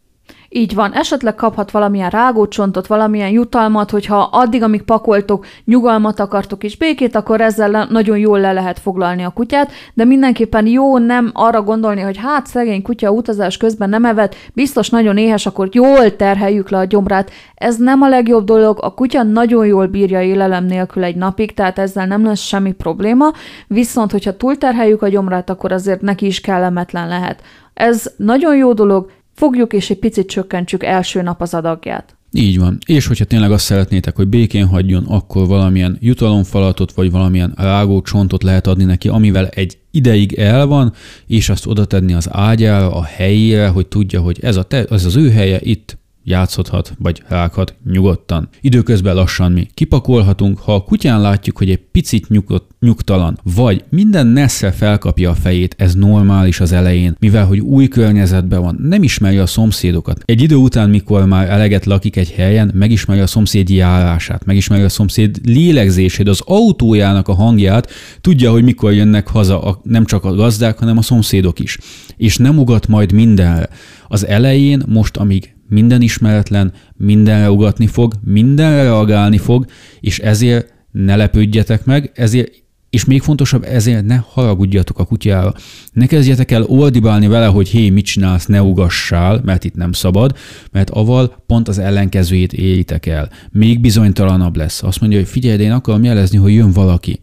Így 0.53 0.75
van, 0.75 0.93
esetleg 0.93 1.35
kaphat 1.35 1.71
valamilyen 1.71 2.11
rágócsontot, 2.11 2.87
valamilyen 2.87 3.31
jutalmat, 3.31 3.91
hogyha 3.91 4.29
addig, 4.33 4.63
amíg 4.63 4.83
pakoltok, 4.83 5.47
nyugalmat 5.65 6.21
akartok 6.21 6.65
és 6.65 6.77
békét, 6.77 7.15
akkor 7.15 7.41
ezzel 7.41 7.87
nagyon 7.91 8.19
jól 8.19 8.41
le 8.41 8.53
lehet 8.53 8.79
foglalni 8.79 9.23
a 9.23 9.31
kutyát, 9.31 9.73
de 9.95 10.05
mindenképpen 10.05 10.67
jó 10.67 10.99
nem 10.99 11.31
arra 11.33 11.63
gondolni, 11.63 12.01
hogy 12.01 12.17
hát 12.17 12.47
szegény 12.47 12.83
kutya 12.83 13.11
utazás 13.11 13.57
közben 13.57 13.89
nem 13.89 14.05
evett, 14.05 14.35
biztos 14.53 14.89
nagyon 14.89 15.17
éhes, 15.17 15.47
akkor 15.47 15.69
jól 15.73 16.17
terheljük 16.17 16.71
le 16.71 16.79
a 16.79 16.85
gyomrát. 16.85 17.31
Ez 17.55 17.77
nem 17.77 18.03
a 18.03 18.09
legjobb 18.09 18.45
dolog, 18.45 18.79
a 18.83 18.95
kutya 18.95 19.23
nagyon 19.23 19.67
jól 19.67 19.87
bírja 19.87 20.23
élelem 20.23 20.65
nélkül 20.65 21.05
egy 21.05 21.17
napig, 21.17 21.55
tehát 21.55 21.79
ezzel 21.79 22.07
nem 22.07 22.25
lesz 22.25 22.41
semmi 22.41 22.73
probléma, 22.73 23.33
viszont 23.67 24.11
hogyha 24.11 24.37
túlterheljük 24.37 25.03
a 25.03 25.09
gyomrát, 25.09 25.51
akkor 25.51 25.73
azért 25.73 26.01
neki 26.01 26.27
is 26.27 26.41
kellemetlen 26.41 27.09
lehet. 27.09 27.43
Ez 27.75 28.13
nagyon 28.17 28.57
jó 28.57 28.73
dolog, 28.73 29.11
fogjuk 29.41 29.73
és 29.73 29.91
egy 29.91 29.99
picit 29.99 30.27
csökkentsük 30.27 30.85
első 30.85 31.23
nap 31.23 31.41
az 31.41 31.55
adagját. 31.55 32.17
Így 32.33 32.59
van. 32.59 32.79
És 32.87 33.07
hogyha 33.07 33.25
tényleg 33.25 33.51
azt 33.51 33.65
szeretnétek, 33.65 34.17
hogy 34.17 34.29
békén 34.29 34.67
hagyjon, 34.67 35.05
akkor 35.05 35.47
valamilyen 35.47 35.99
jutalomfalatot, 36.01 36.93
vagy 36.93 37.11
valamilyen 37.11 37.53
rágó 37.57 38.03
csontot 38.03 38.43
lehet 38.43 38.67
adni 38.67 38.85
neki, 38.85 39.09
amivel 39.09 39.47
egy 39.47 39.79
ideig 39.91 40.33
el 40.33 40.67
van, 40.67 40.93
és 41.27 41.49
azt 41.49 41.67
oda 41.67 41.85
tenni 41.85 42.13
az 42.13 42.29
ágyára, 42.31 42.95
a 42.95 43.03
helyére, 43.03 43.69
hogy 43.69 43.87
tudja, 43.87 44.21
hogy 44.21 44.39
ez, 44.43 44.57
a 44.57 44.63
te, 44.63 44.85
ez 44.85 45.05
az 45.05 45.17
ő 45.17 45.31
helye, 45.31 45.59
itt 45.61 45.99
játszhathat, 46.31 46.95
vagy 46.99 47.23
rághat 47.29 47.75
nyugodtan. 47.93 48.49
Időközben 48.61 49.15
lassan 49.15 49.53
mi 49.53 49.69
kipakolhatunk, 49.75 50.59
ha 50.59 50.75
a 50.75 50.83
kutyán 50.83 51.21
látjuk, 51.21 51.59
hogy 51.59 51.71
egy 51.71 51.81
picit 51.93 52.29
nyugodt, 52.29 52.71
nyugtalan, 52.81 53.39
vagy 53.55 53.85
minden 53.89 54.27
nesze 54.27 54.71
felkapja 54.71 55.31
a 55.31 55.35
fejét, 55.35 55.75
ez 55.79 55.95
normális 55.95 56.61
az 56.61 56.73
elején, 56.73 57.17
mivel 57.19 57.47
hogy 57.47 57.59
új 57.59 57.89
környezetben 57.89 58.61
van, 58.63 58.79
nem 58.83 59.03
ismeri 59.03 59.39
a 59.39 59.47
szomszédokat. 59.47 60.23
Egy 60.25 60.43
idő 60.43 60.55
után, 60.55 60.91
mikor 60.91 61.27
már 61.27 61.49
eleget 61.49 61.85
lakik 61.85 62.17
egy 62.17 62.31
helyen, 62.31 62.71
megismeri 62.75 63.21
a 63.21 63.27
szomszéd 63.27 63.69
járását, 63.69 64.45
megismeri 64.45 64.83
a 64.83 64.89
szomszéd 64.89 65.41
lélegzését, 65.45 66.29
az 66.29 66.43
autójának 66.45 67.29
a 67.29 67.35
hangját, 67.35 67.91
tudja, 68.21 68.51
hogy 68.51 68.63
mikor 68.63 68.93
jönnek 68.93 69.29
haza 69.29 69.63
a, 69.63 69.81
nem 69.83 70.05
csak 70.05 70.25
a 70.25 70.35
gazdák, 70.35 70.79
hanem 70.79 70.99
a 70.99 71.03
szomszédok 71.03 71.59
is. 71.59 71.79
És 72.17 72.37
nem 72.37 72.59
ugat 72.59 72.89
majd 72.89 73.13
mindenre. 73.13 73.69
Az 74.09 74.27
elején, 74.27 74.83
most 74.87 75.17
amíg 75.17 75.55
minden 75.71 76.03
ismeretlen, 76.03 76.73
mindenre 76.97 77.51
ugatni 77.51 77.87
fog, 77.87 78.15
mindenre 78.25 78.83
reagálni 78.83 79.39
fog, 79.39 79.67
és 80.01 80.19
ezért 80.19 80.73
ne 80.91 81.17
lepődjetek 81.17 81.85
meg, 81.85 82.11
ezért 82.15 82.61
és 82.91 83.05
még 83.05 83.23
fontosabb, 83.23 83.65
ezért 83.65 84.05
ne 84.05 84.17
haragudjatok 84.17 84.99
a 84.99 85.05
kutyára. 85.05 85.55
Ne 85.93 86.07
kezdjetek 86.07 86.51
el 86.51 86.63
oldibálni 86.63 87.27
vele, 87.27 87.47
hogy 87.47 87.69
hé, 87.69 87.91
mit 87.91 88.05
csinálsz, 88.05 88.47
ne 88.47 88.63
ugassál, 88.63 89.41
mert 89.45 89.65
itt 89.65 89.75
nem 89.75 89.93
szabad, 89.93 90.37
mert 90.73 90.91
aval 90.91 91.43
pont 91.47 91.69
az 91.69 91.79
ellenkezőjét 91.79 92.53
éritek 92.53 93.07
el. 93.07 93.31
Még 93.51 93.81
bizonytalanabb 93.81 94.57
lesz. 94.57 94.83
Azt 94.83 95.01
mondja, 95.01 95.19
hogy 95.19 95.29
figyelj, 95.29 95.57
de 95.57 95.63
én 95.63 95.73
akarom 95.73 96.05
jelezni, 96.05 96.39
hogy 96.39 96.55
jön 96.55 96.73
valaki 96.73 97.21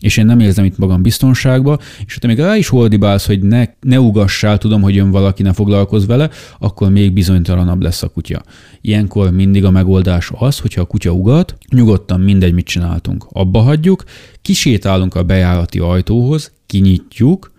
és 0.00 0.16
én 0.16 0.26
nem 0.26 0.40
érzem 0.40 0.64
itt 0.64 0.78
magam 0.78 1.02
biztonságba, 1.02 1.78
és 2.06 2.18
ha 2.20 2.26
még 2.26 2.38
rá 2.38 2.56
is 2.56 2.68
holdibálsz, 2.68 3.26
hogy 3.26 3.42
ne, 3.42 3.64
ne 3.80 4.00
ugassál, 4.00 4.58
tudom, 4.58 4.82
hogy 4.82 4.94
jön 4.94 5.10
valaki, 5.10 5.42
ne 5.42 5.52
foglalkozz 5.52 6.06
vele, 6.06 6.30
akkor 6.58 6.90
még 6.90 7.12
bizonytalanabb 7.12 7.82
lesz 7.82 8.02
a 8.02 8.08
kutya. 8.08 8.42
Ilyenkor 8.80 9.30
mindig 9.30 9.64
a 9.64 9.70
megoldás 9.70 10.30
az, 10.34 10.58
hogyha 10.58 10.80
a 10.80 10.86
kutya 10.86 11.10
ugat, 11.10 11.56
nyugodtan 11.70 12.20
mindegy, 12.20 12.52
mit 12.52 12.66
csináltunk. 12.66 13.26
Abba 13.32 13.60
hagyjuk, 13.60 14.04
kisétálunk 14.42 15.14
a 15.14 15.22
bejárati 15.22 15.78
ajtóhoz, 15.78 16.52
kinyitjuk, 16.66 17.50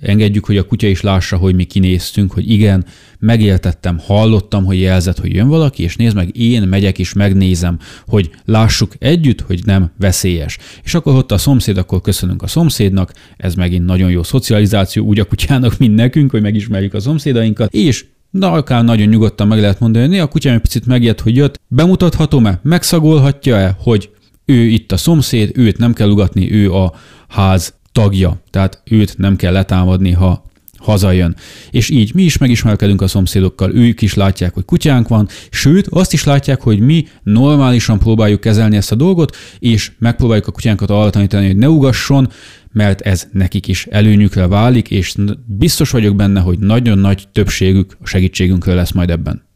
engedjük, 0.00 0.44
hogy 0.44 0.56
a 0.56 0.66
kutya 0.66 0.86
is 0.86 1.00
lássa, 1.00 1.36
hogy 1.36 1.54
mi 1.54 1.64
kinéztünk, 1.64 2.32
hogy 2.32 2.50
igen, 2.50 2.84
megéltettem, 3.18 3.98
hallottam, 3.98 4.64
hogy 4.64 4.80
jelzett, 4.80 5.18
hogy 5.18 5.34
jön 5.34 5.48
valaki, 5.48 5.82
és 5.82 5.96
nézd 5.96 6.14
meg, 6.14 6.36
én 6.36 6.62
megyek 6.62 6.98
és 6.98 7.12
megnézem, 7.12 7.78
hogy 8.06 8.30
lássuk 8.44 8.92
együtt, 8.98 9.40
hogy 9.40 9.60
nem 9.64 9.90
veszélyes. 9.98 10.58
És 10.84 10.94
akkor 10.94 11.14
ott 11.14 11.32
a 11.32 11.38
szomszéd, 11.38 11.78
akkor 11.78 12.00
köszönünk 12.00 12.42
a 12.42 12.46
szomszédnak, 12.46 13.12
ez 13.36 13.54
megint 13.54 13.84
nagyon 13.84 14.10
jó 14.10 14.22
szocializáció, 14.22 15.04
úgy 15.04 15.20
a 15.20 15.24
kutyának, 15.24 15.78
mint 15.78 15.94
nekünk, 15.94 16.30
hogy 16.30 16.42
megismerjük 16.42 16.94
a 16.94 17.00
szomszédainkat, 17.00 17.72
és 17.74 18.04
Na, 18.30 18.52
akár 18.52 18.84
nagyon 18.84 19.08
nyugodtan 19.08 19.46
meg 19.46 19.60
lehet 19.60 19.80
mondani, 19.80 20.06
hogy 20.06 20.18
a 20.18 20.26
kutyám 20.26 20.54
egy 20.54 20.60
picit 20.60 20.86
megijedt, 20.86 21.20
hogy 21.20 21.36
jött, 21.36 21.60
bemutathatom-e, 21.68 22.60
megszagolhatja-e, 22.62 23.76
hogy 23.78 24.10
ő 24.44 24.54
itt 24.54 24.92
a 24.92 24.96
szomszéd, 24.96 25.50
őt 25.54 25.78
nem 25.78 25.92
kell 25.92 26.10
ugatni, 26.10 26.52
ő 26.52 26.72
a 26.72 26.94
ház 27.28 27.79
tagja, 27.92 28.42
tehát 28.50 28.82
őt 28.90 29.18
nem 29.18 29.36
kell 29.36 29.52
letámadni, 29.52 30.10
ha 30.10 30.48
hazajön. 30.80 31.36
És 31.70 31.90
így 31.90 32.14
mi 32.14 32.22
is 32.22 32.38
megismerkedünk 32.38 33.02
a 33.02 33.08
szomszédokkal, 33.08 33.74
ők 33.74 34.02
is 34.02 34.14
látják, 34.14 34.54
hogy 34.54 34.64
kutyánk 34.64 35.08
van, 35.08 35.28
sőt, 35.50 35.86
azt 35.86 36.12
is 36.12 36.24
látják, 36.24 36.60
hogy 36.60 36.80
mi 36.80 37.06
normálisan 37.22 37.98
próbáljuk 37.98 38.40
kezelni 38.40 38.76
ezt 38.76 38.92
a 38.92 38.94
dolgot, 38.94 39.36
és 39.58 39.92
megpróbáljuk 39.98 40.46
a 40.46 40.52
kutyánkat 40.52 40.90
arra 40.90 41.10
tanítani, 41.10 41.46
hogy 41.46 41.56
ne 41.56 41.68
ugasson, 41.68 42.28
mert 42.72 43.00
ez 43.00 43.28
nekik 43.32 43.68
is 43.68 43.86
előnyükre 43.86 44.46
válik, 44.46 44.90
és 44.90 45.14
biztos 45.46 45.90
vagyok 45.90 46.16
benne, 46.16 46.40
hogy 46.40 46.58
nagyon 46.58 46.98
nagy 46.98 47.28
többségük 47.32 47.96
a 48.00 48.06
segítségünkről 48.06 48.74
lesz 48.74 48.92
majd 48.92 49.10
ebben. 49.10 49.48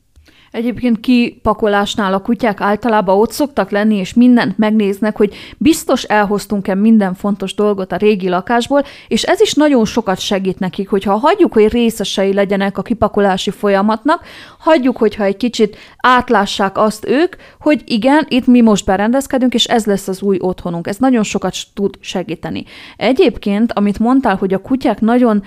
Egyébként 0.54 1.00
kipakolásnál 1.00 2.14
a 2.14 2.20
kutyák 2.20 2.60
általában 2.60 3.18
ott 3.18 3.30
szoktak 3.30 3.70
lenni, 3.70 3.96
és 3.96 4.14
mindent 4.14 4.58
megnéznek, 4.58 5.16
hogy 5.16 5.34
biztos 5.58 6.02
elhoztunk-e 6.02 6.74
minden 6.74 7.14
fontos 7.14 7.54
dolgot 7.54 7.92
a 7.92 7.96
régi 7.96 8.28
lakásból, 8.28 8.82
és 9.08 9.22
ez 9.22 9.40
is 9.40 9.54
nagyon 9.54 9.84
sokat 9.84 10.18
segít 10.18 10.58
nekik, 10.58 10.88
hogyha 10.88 11.16
hagyjuk, 11.16 11.52
hogy 11.52 11.68
részesei 11.68 12.32
legyenek 12.32 12.78
a 12.78 12.82
kipakolási 12.82 13.50
folyamatnak, 13.50 14.24
hagyjuk, 14.58 14.96
hogyha 14.96 15.24
egy 15.24 15.36
kicsit 15.36 15.76
átlássák 15.96 16.78
azt 16.78 17.08
ők, 17.08 17.34
hogy 17.60 17.82
igen, 17.86 18.26
itt 18.28 18.46
mi 18.46 18.60
most 18.60 18.84
berendezkedünk, 18.84 19.54
és 19.54 19.64
ez 19.64 19.84
lesz 19.84 20.08
az 20.08 20.22
új 20.22 20.36
otthonunk. 20.40 20.86
Ez 20.86 20.96
nagyon 20.96 21.22
sokat 21.22 21.56
tud 21.74 21.94
segíteni. 22.00 22.64
Egyébként, 22.96 23.72
amit 23.72 23.98
mondtál, 23.98 24.36
hogy 24.36 24.54
a 24.54 24.58
kutyák 24.58 25.00
nagyon 25.00 25.42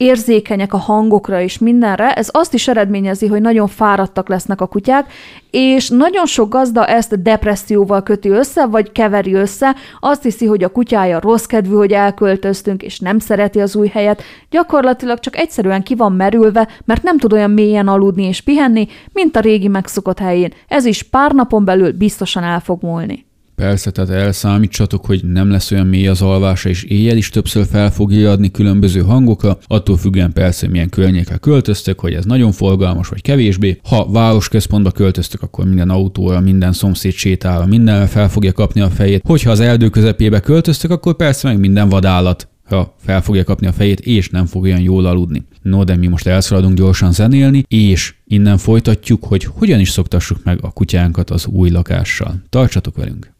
érzékenyek 0.00 0.72
a 0.72 0.76
hangokra 0.76 1.40
és 1.40 1.58
mindenre, 1.58 2.12
ez 2.12 2.28
azt 2.32 2.54
is 2.54 2.68
eredményezi, 2.68 3.26
hogy 3.26 3.40
nagyon 3.40 3.68
fáradtak 3.68 4.28
lesznek 4.28 4.60
a 4.60 4.66
kutyák, 4.66 5.12
és 5.50 5.88
nagyon 5.88 6.26
sok 6.26 6.48
gazda 6.48 6.86
ezt 6.86 7.22
depresszióval 7.22 8.02
köti 8.02 8.28
össze, 8.28 8.66
vagy 8.66 8.92
keveri 8.92 9.34
össze, 9.34 9.76
azt 10.00 10.22
hiszi, 10.22 10.46
hogy 10.46 10.64
a 10.64 10.68
kutyája 10.68 11.20
rossz 11.20 11.44
kedvű, 11.44 11.74
hogy 11.74 11.92
elköltöztünk, 11.92 12.82
és 12.82 12.98
nem 12.98 13.18
szereti 13.18 13.60
az 13.60 13.76
új 13.76 13.88
helyet, 13.88 14.22
gyakorlatilag 14.50 15.18
csak 15.18 15.36
egyszerűen 15.36 15.82
ki 15.82 15.94
van 15.94 16.12
merülve, 16.12 16.68
mert 16.84 17.02
nem 17.02 17.18
tud 17.18 17.32
olyan 17.32 17.50
mélyen 17.50 17.88
aludni 17.88 18.24
és 18.24 18.40
pihenni, 18.40 18.88
mint 19.12 19.36
a 19.36 19.40
régi 19.40 19.68
megszokott 19.68 20.18
helyén. 20.18 20.52
Ez 20.68 20.84
is 20.84 21.02
pár 21.02 21.32
napon 21.32 21.64
belül 21.64 21.92
biztosan 21.92 22.42
el 22.42 22.60
fog 22.60 22.82
múlni. 22.82 23.28
Persze, 23.60 23.90
tehát 23.90 24.10
elszámítsatok, 24.10 25.06
hogy 25.06 25.24
nem 25.24 25.50
lesz 25.50 25.70
olyan 25.70 25.86
mély 25.86 26.06
az 26.06 26.22
alvása, 26.22 26.68
és 26.68 26.82
éjjel 26.82 27.16
is 27.16 27.28
többször 27.28 27.66
fel 27.66 27.90
fogja 27.90 28.30
adni 28.30 28.50
különböző 28.50 29.00
hangokra, 29.00 29.58
attól 29.66 29.96
függően 29.96 30.32
persze, 30.32 30.60
hogy 30.60 30.70
milyen 30.70 30.88
környékre 30.88 31.36
költöztek, 31.36 32.00
hogy 32.00 32.14
ez 32.14 32.24
nagyon 32.24 32.52
forgalmas 32.52 33.08
vagy 33.08 33.22
kevésbé. 33.22 33.80
Ha 33.88 34.10
városközpontba 34.10 34.90
költöztök, 34.90 35.42
akkor 35.42 35.64
minden 35.64 35.90
autóra, 35.90 36.40
minden 36.40 36.72
szomszéd 36.72 37.12
sétára, 37.12 37.66
mindenre 37.66 38.06
fel 38.06 38.28
fogja 38.28 38.52
kapni 38.52 38.80
a 38.80 38.90
fejét. 38.90 39.22
Hogyha 39.26 39.50
az 39.50 39.60
erdő 39.60 39.88
közepébe 39.88 40.40
költöztek, 40.40 40.90
akkor 40.90 41.14
persze 41.14 41.48
meg 41.48 41.58
minden 41.58 41.88
vadállat 41.88 42.48
ha 42.64 42.94
fel 42.98 43.22
fogja 43.22 43.44
kapni 43.44 43.66
a 43.66 43.72
fejét, 43.72 44.00
és 44.00 44.28
nem 44.28 44.46
fog 44.46 44.62
olyan 44.62 44.80
jól 44.80 45.06
aludni. 45.06 45.46
No, 45.62 45.84
de 45.84 45.96
mi 45.96 46.06
most 46.06 46.26
elszaladunk 46.26 46.76
gyorsan 46.76 47.12
zenélni, 47.12 47.64
és 47.68 48.14
innen 48.26 48.58
folytatjuk, 48.58 49.24
hogy 49.24 49.44
hogyan 49.44 49.80
is 49.80 49.90
szoktassuk 49.90 50.44
meg 50.44 50.58
a 50.62 50.70
kutyánkat 50.70 51.30
az 51.30 51.46
új 51.46 51.70
lakással. 51.70 52.42
Tartsatok 52.48 52.96
velünk! 52.96 53.38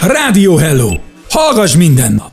Rádió 0.00 0.56
Hello! 0.56 0.90
Hallgass 1.28 1.76
minden 1.76 2.12
nap! 2.12 2.30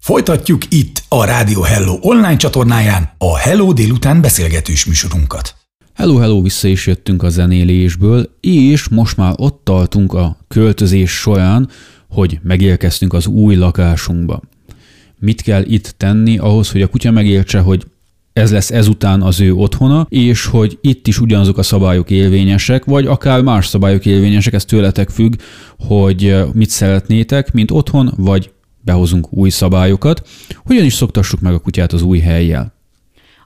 Folytatjuk 0.00 0.62
itt 0.68 1.02
a 1.08 1.24
Rádió 1.24 1.62
Hello 1.62 1.98
online 2.00 2.36
csatornáján 2.36 3.10
a 3.18 3.38
Hello 3.38 3.72
délután 3.72 4.20
beszélgetős 4.20 4.84
műsorunkat. 4.84 5.54
Hello, 5.94 6.16
hello, 6.16 6.42
vissza 6.42 6.68
is 6.68 6.86
jöttünk 6.86 7.22
a 7.22 7.28
zenélésből, 7.28 8.36
és 8.40 8.88
most 8.88 9.16
már 9.16 9.32
ott 9.36 9.60
tartunk 9.64 10.12
a 10.12 10.36
költözés 10.48 11.10
során, 11.10 11.68
hogy 12.08 12.38
megérkeztünk 12.42 13.12
az 13.12 13.26
új 13.26 13.54
lakásunkba. 13.54 14.40
Mit 15.18 15.42
kell 15.42 15.62
itt 15.62 15.94
tenni 15.96 16.38
ahhoz, 16.38 16.70
hogy 16.70 16.82
a 16.82 16.88
kutya 16.88 17.10
megértse, 17.10 17.58
hogy 17.58 17.84
ez 18.34 18.52
lesz 18.52 18.70
ezután 18.70 19.22
az 19.22 19.40
ő 19.40 19.54
otthona, 19.54 20.06
és 20.08 20.46
hogy 20.46 20.78
itt 20.80 21.06
is 21.06 21.20
ugyanazok 21.20 21.58
a 21.58 21.62
szabályok 21.62 22.10
érvényesek, 22.10 22.84
vagy 22.84 23.06
akár 23.06 23.42
más 23.42 23.66
szabályok 23.66 24.06
érvényesek, 24.06 24.52
ez 24.52 24.64
tőletek 24.64 25.10
függ, 25.10 25.34
hogy 25.78 26.36
mit 26.52 26.70
szeretnétek, 26.70 27.52
mint 27.52 27.70
otthon, 27.70 28.12
vagy 28.16 28.52
behozunk 28.80 29.32
új 29.32 29.50
szabályokat. 29.50 30.28
Hogyan 30.64 30.84
is 30.84 30.94
szoktassuk 30.94 31.40
meg 31.40 31.54
a 31.54 31.58
kutyát 31.58 31.92
az 31.92 32.02
új 32.02 32.18
helyjel? 32.18 32.73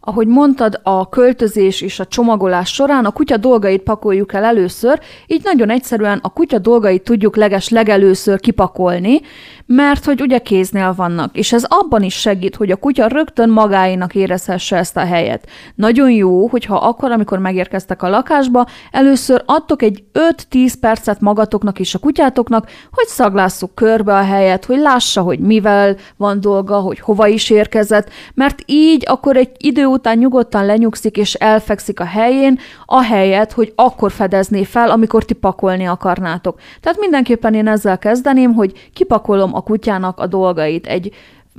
Ahogy 0.09 0.27
mondtad, 0.27 0.81
a 0.83 1.09
költözés 1.09 1.81
és 1.81 2.01
a 2.01 2.07
csomagolás 2.07 2.73
során 2.73 3.05
a 3.05 3.11
kutya 3.11 3.37
dolgait 3.37 3.83
pakoljuk 3.83 4.33
el 4.33 4.45
először, 4.45 5.01
így 5.27 5.41
nagyon 5.45 5.71
egyszerűen 5.71 6.19
a 6.23 6.33
kutya 6.33 6.59
dolgait 6.59 7.03
tudjuk 7.03 7.37
leges 7.37 7.69
legelőször 7.69 8.41
kipakolni, 8.41 9.21
mert 9.67 10.05
hogy 10.05 10.21
ugye 10.21 10.39
kéznél 10.39 10.95
vannak, 10.97 11.37
és 11.37 11.53
ez 11.53 11.65
abban 11.69 12.03
is 12.03 12.15
segít, 12.15 12.57
hogy 12.57 12.71
a 12.71 12.77
kutya 12.77 13.07
rögtön 13.07 13.51
magáinak 13.51 14.15
érezhesse 14.15 14.77
ezt 14.77 14.97
a 14.97 15.05
helyet. 15.05 15.49
Nagyon 15.75 16.11
jó, 16.11 16.47
hogyha 16.47 16.77
akkor, 16.77 17.11
amikor 17.11 17.39
megérkeztek 17.39 18.03
a 18.03 18.09
lakásba, 18.09 18.67
először 18.91 19.43
adtok 19.47 19.83
egy 19.83 20.05
5-10 20.51 20.73
percet 20.81 21.21
magatoknak 21.21 21.79
és 21.79 21.95
a 21.95 21.99
kutyátoknak, 21.99 22.71
hogy 22.91 23.07
szaglásszuk 23.07 23.75
körbe 23.75 24.15
a 24.15 24.25
helyet, 24.25 24.65
hogy 24.65 24.79
lássa, 24.79 25.21
hogy 25.21 25.39
mivel 25.39 25.97
van 26.17 26.41
dolga, 26.41 26.79
hogy 26.79 27.01
hova 27.01 27.27
is 27.27 27.51
érkezett, 27.51 28.11
mert 28.35 28.63
így 28.67 29.05
akkor 29.07 29.37
egy 29.37 29.51
idő 29.59 29.85
után 29.99 30.19
nyugodtan 30.19 30.67
lenyugszik 30.67 31.17
és 31.17 31.35
elfekszik 31.35 32.01
a 32.01 32.05
helyén, 32.05 32.59
a 32.87 33.03
helyet, 33.03 33.53
hogy 33.53 33.73
akkor 33.75 34.13
fedezné 34.13 34.65
fel, 34.65 34.91
amikor 34.91 35.25
ti 35.25 35.35
pakolni 35.35 35.85
akarnátok. 35.85 36.61
Tehát 36.81 36.99
mindenképpen 37.01 37.55
én 37.55 37.69
ezzel 37.69 37.99
kezdeném, 37.99 38.55
hogy 38.55 38.73
kipakolom 38.93 39.55
a 39.55 39.61
kutyának 39.61 40.21
a 40.21 40.27
dolgait 40.27 40.87
egy 40.87 41.13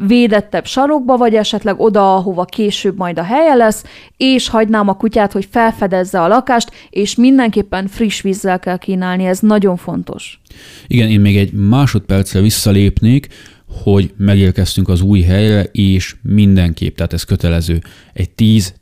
védettebb 0.07 0.65
sarokba, 0.65 1.17
vagy 1.17 1.35
esetleg 1.35 1.79
oda, 1.79 2.15
ahova 2.15 2.45
később 2.45 2.97
majd 2.97 3.19
a 3.19 3.23
helye 3.23 3.53
lesz, 3.53 3.83
és 4.17 4.49
hagynám 4.49 4.87
a 4.87 4.97
kutyát, 4.97 5.31
hogy 5.31 5.47
felfedezze 5.51 6.21
a 6.21 6.27
lakást, 6.27 6.71
és 6.89 7.15
mindenképpen 7.15 7.87
friss 7.87 8.21
vízzel 8.21 8.59
kell 8.59 8.77
kínálni, 8.77 9.25
ez 9.25 9.39
nagyon 9.39 9.77
fontos. 9.77 10.39
Igen, 10.87 11.09
én 11.09 11.19
még 11.19 11.37
egy 11.37 11.51
másodpercre 11.51 12.41
visszalépnék, 12.41 13.27
hogy 13.69 14.13
megérkeztünk 14.17 14.89
az 14.89 15.01
új 15.01 15.21
helyre, 15.21 15.63
és 15.63 16.15
mindenképp, 16.21 16.95
tehát 16.95 17.13
ez 17.13 17.23
kötelező, 17.23 17.81
egy 18.13 18.29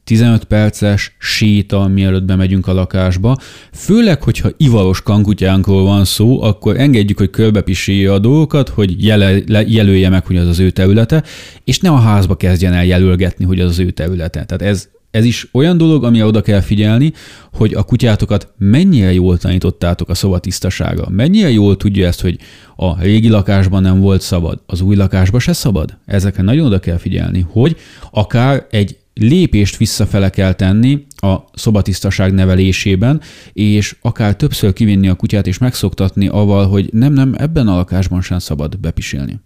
10-15 0.06 0.41
perces 0.47 1.15
séta, 1.19 1.88
mielőtt 1.88 2.23
bemegyünk 2.23 2.67
a 2.67 2.73
lakásba. 2.73 3.38
Főleg, 3.73 4.23
hogyha 4.23 4.50
ivaros 4.58 5.02
kankutyánkról 5.02 5.84
van 5.84 6.06
szó, 6.06 6.41
akkor 6.41 6.80
engedjük, 6.80 7.17
hogy 7.17 7.30
körbepisélje 7.30 8.13
a 8.13 8.19
dolgokat, 8.19 8.69
hogy 8.69 9.04
jele, 9.06 9.63
jelölje 9.67 10.10
meg, 10.10 10.26
hogy 10.26 10.38
az 10.38 10.47
az 10.47 10.60
ő 10.60 10.69
területe, 10.69 11.23
és 11.63 11.80
ne 11.80 11.89
a 11.89 12.00
házba 12.00 12.36
kezdjen 12.36 12.73
el 12.73 12.86
jelölgetni, 12.86 13.45
hogy 13.45 13.60
az 13.60 13.69
az 13.69 13.80
ő 13.80 13.89
területe. 13.89 14.45
Tehát 14.45 14.62
ez 14.73 14.89
ez 15.12 15.26
is 15.26 15.48
olyan 15.52 15.78
dolog, 15.78 16.04
ami 16.04 16.24
oda 16.24 16.41
kell 16.41 16.62
figyelni, 16.62 17.13
hogy 17.54 17.74
a 17.74 17.84
kutyátokat 17.84 18.54
mennyire 18.58 19.13
jól 19.13 19.38
tanítottátok 19.38 20.10
a 20.10 20.15
szoba 20.15 20.39
tisztasága. 20.39 21.10
Mennyire 21.10 21.52
jól 21.52 21.78
tudja 21.78 22.08
ezt, 22.08 22.22
hogy 22.22 22.39
a 22.76 23.02
régi 23.02 23.30
lakásban 23.30 23.82
nem 23.82 24.00
volt 24.00 24.22
szabad, 24.22 24.62
az 24.65 24.82
új 24.82 24.96
lakásban 24.96 25.39
se 25.39 25.54
szabad. 25.54 25.98
Ezekre 26.06 26.43
nagyon 26.43 26.65
oda 26.65 26.80
kell 26.80 26.98
figyelni, 26.98 27.46
hogy 27.50 27.76
akár 28.12 28.65
egy 28.70 28.98
lépést 29.13 29.78
visszafele 29.78 30.30
kell 30.30 30.54
tenni 30.54 31.06
a 31.15 31.36
szobatisztaság 31.54 32.34
nevelésében, 32.34 33.22
és 33.54 33.96
akár 34.02 34.36
többször 34.36 34.74
kivinni 34.74 35.08
a 35.08 35.15
kutyát 35.15 35.48
és 35.48 35.58
megszoktatni 35.58 36.28
avval, 36.28 36.67
hogy 36.67 36.89
nem, 36.93 37.13
nem, 37.13 37.36
ebben 37.38 37.68
a 37.68 37.76
lakásban 37.76 38.22
sem 38.22 38.39
szabad 38.39 38.80
bepisélni. 38.80 39.39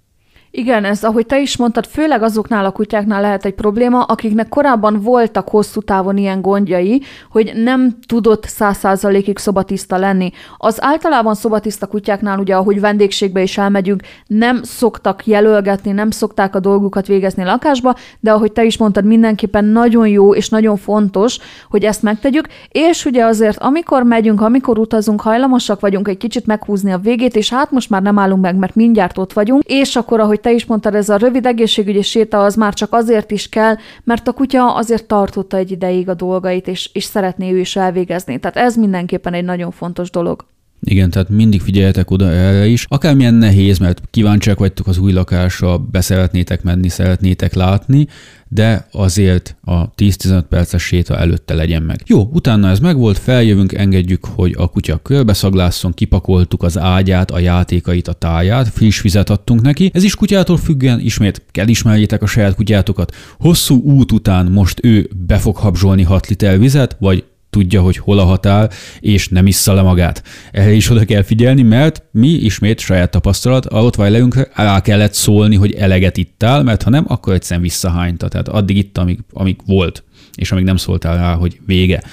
Igen, 0.53 0.85
ez, 0.85 1.03
ahogy 1.03 1.25
te 1.25 1.39
is 1.39 1.57
mondtad, 1.57 1.85
főleg 1.85 2.23
azoknál 2.23 2.65
a 2.65 2.71
kutyáknál 2.71 3.21
lehet 3.21 3.45
egy 3.45 3.53
probléma, 3.53 4.03
akiknek 4.03 4.49
korábban 4.49 5.01
voltak 5.01 5.49
hosszú 5.49 5.81
távon 5.81 6.17
ilyen 6.17 6.41
gondjai, 6.41 7.01
hogy 7.29 7.51
nem 7.55 7.97
tudott 8.07 8.45
száz 8.45 8.77
százalékig 8.77 9.37
szobatiszta 9.37 9.97
lenni. 9.97 10.31
Az 10.57 10.83
általában 10.83 11.35
szobatiszta 11.35 11.87
kutyáknál, 11.87 12.39
ugye, 12.39 12.55
ahogy 12.55 12.79
vendégségbe 12.79 13.41
is 13.41 13.57
elmegyünk, 13.57 14.01
nem 14.27 14.63
szoktak 14.63 15.25
jelölgetni, 15.25 15.91
nem 15.91 16.09
szokták 16.09 16.55
a 16.55 16.59
dolgukat 16.59 17.07
végezni 17.07 17.43
lakásba, 17.43 17.95
de 18.19 18.31
ahogy 18.31 18.51
te 18.51 18.63
is 18.63 18.77
mondtad, 18.77 19.05
mindenképpen 19.05 19.65
nagyon 19.65 20.07
jó 20.07 20.35
és 20.35 20.49
nagyon 20.49 20.77
fontos, 20.77 21.37
hogy 21.69 21.83
ezt 21.83 22.03
megtegyük, 22.03 22.47
és 22.69 23.05
ugye 23.05 23.25
azért, 23.25 23.57
amikor 23.57 24.03
megyünk, 24.03 24.41
amikor 24.41 24.79
utazunk, 24.79 25.21
hajlamosak 25.21 25.79
vagyunk 25.79 26.07
egy 26.07 26.17
kicsit 26.17 26.45
meghúzni 26.45 26.91
a 26.91 26.97
végét, 26.97 27.35
és 27.35 27.49
hát 27.49 27.71
most 27.71 27.89
már 27.89 28.01
nem 28.01 28.19
állunk 28.19 28.41
meg, 28.41 28.55
mert 28.55 28.75
mindjárt 28.75 29.17
ott 29.17 29.33
vagyunk, 29.33 29.63
és 29.65 29.95
akkor, 29.95 30.19
ahogy 30.19 30.39
te 30.41 30.51
is 30.51 30.65
mondtad, 30.65 30.95
ez 30.95 31.09
a 31.09 31.17
rövid 31.17 31.45
egészségügyi 31.45 32.01
séta 32.01 32.43
az 32.43 32.55
már 32.55 32.73
csak 32.73 32.93
azért 32.93 33.31
is 33.31 33.49
kell, 33.49 33.75
mert 34.03 34.27
a 34.27 34.33
kutya 34.33 34.75
azért 34.75 35.05
tartotta 35.05 35.57
egy 35.57 35.71
ideig 35.71 36.09
a 36.09 36.13
dolgait, 36.13 36.67
és, 36.67 36.89
és 36.93 37.03
szeretné 37.03 37.51
ő 37.51 37.59
is 37.59 37.75
elvégezni. 37.75 38.39
Tehát 38.39 38.57
ez 38.57 38.75
mindenképpen 38.75 39.33
egy 39.33 39.43
nagyon 39.43 39.71
fontos 39.71 40.09
dolog. 40.09 40.45
Igen, 40.83 41.09
tehát 41.09 41.29
mindig 41.29 41.61
figyeljetek 41.61 42.11
oda 42.11 42.31
erre 42.31 42.67
is. 42.67 42.85
Akármilyen 42.89 43.33
nehéz, 43.33 43.77
mert 43.77 44.01
kíváncsiak 44.09 44.59
vagytok 44.59 44.87
az 44.87 44.97
új 44.97 45.11
lakásra, 45.11 45.77
beszeretnétek 45.77 46.63
menni, 46.63 46.89
szeretnétek 46.89 47.53
látni, 47.53 48.07
de 48.47 48.87
azért 48.91 49.55
a 49.61 49.93
10-15 49.93 50.43
perces 50.49 50.83
séta 50.83 51.17
előtte 51.17 51.53
legyen 51.53 51.83
meg. 51.83 52.01
Jó, 52.05 52.29
utána 52.33 52.69
ez 52.69 52.79
megvolt, 52.79 53.17
feljövünk, 53.17 53.73
engedjük, 53.73 54.25
hogy 54.25 54.55
a 54.57 54.67
kutya 54.67 54.97
körbeszaglásszon, 54.97 55.93
kipakoltuk 55.93 56.63
az 56.63 56.77
ágyát, 56.77 57.31
a 57.31 57.39
játékait, 57.39 58.07
a 58.07 58.13
táját, 58.13 58.67
friss 58.67 59.01
vizet 59.01 59.29
adtunk 59.29 59.61
neki. 59.61 59.91
Ez 59.93 60.03
is 60.03 60.15
kutyától 60.15 60.57
függően, 60.57 60.99
ismét 60.99 61.41
kell 61.51 61.67
ismerjétek 61.67 62.21
a 62.21 62.25
saját 62.25 62.55
kutyátokat. 62.55 63.15
Hosszú 63.39 63.81
út 63.81 64.11
után 64.11 64.45
most 64.45 64.79
ő 64.83 65.09
be 65.27 65.37
fog 65.37 65.55
habzsolni 65.55 66.03
6 66.03 66.27
liter 66.27 66.59
vizet, 66.59 66.95
vagy 66.99 67.23
tudja, 67.51 67.81
hogy 67.81 67.97
hol 67.97 68.19
a 68.19 68.23
határ, 68.23 68.69
és 68.99 69.27
nem 69.27 69.47
issza 69.47 69.73
le 69.73 69.81
magát. 69.81 70.23
Erre 70.51 70.71
is 70.71 70.89
oda 70.89 71.05
kell 71.05 71.23
figyelni, 71.23 71.61
mert 71.61 72.03
mi 72.11 72.27
ismét 72.27 72.79
saját 72.79 73.11
tapasztalat, 73.11 73.65
a 73.65 73.79
Rottweilerünkre 73.79 74.47
rá 74.55 74.81
kellett 74.81 75.13
szólni, 75.13 75.55
hogy 75.55 75.73
eleget 75.73 76.17
ittál, 76.17 76.63
mert 76.63 76.83
ha 76.83 76.89
nem, 76.89 77.05
akkor 77.07 77.33
egyszerűen 77.33 77.61
visszahányta. 77.61 78.27
Tehát 78.27 78.47
addig 78.47 78.77
itt, 78.77 78.97
amíg, 78.97 79.19
amíg 79.33 79.55
volt, 79.65 80.03
és 80.35 80.51
amíg 80.51 80.63
nem 80.63 80.77
szóltál 80.77 81.15
rá, 81.15 81.33
hogy 81.33 81.59
vége. 81.65 82.03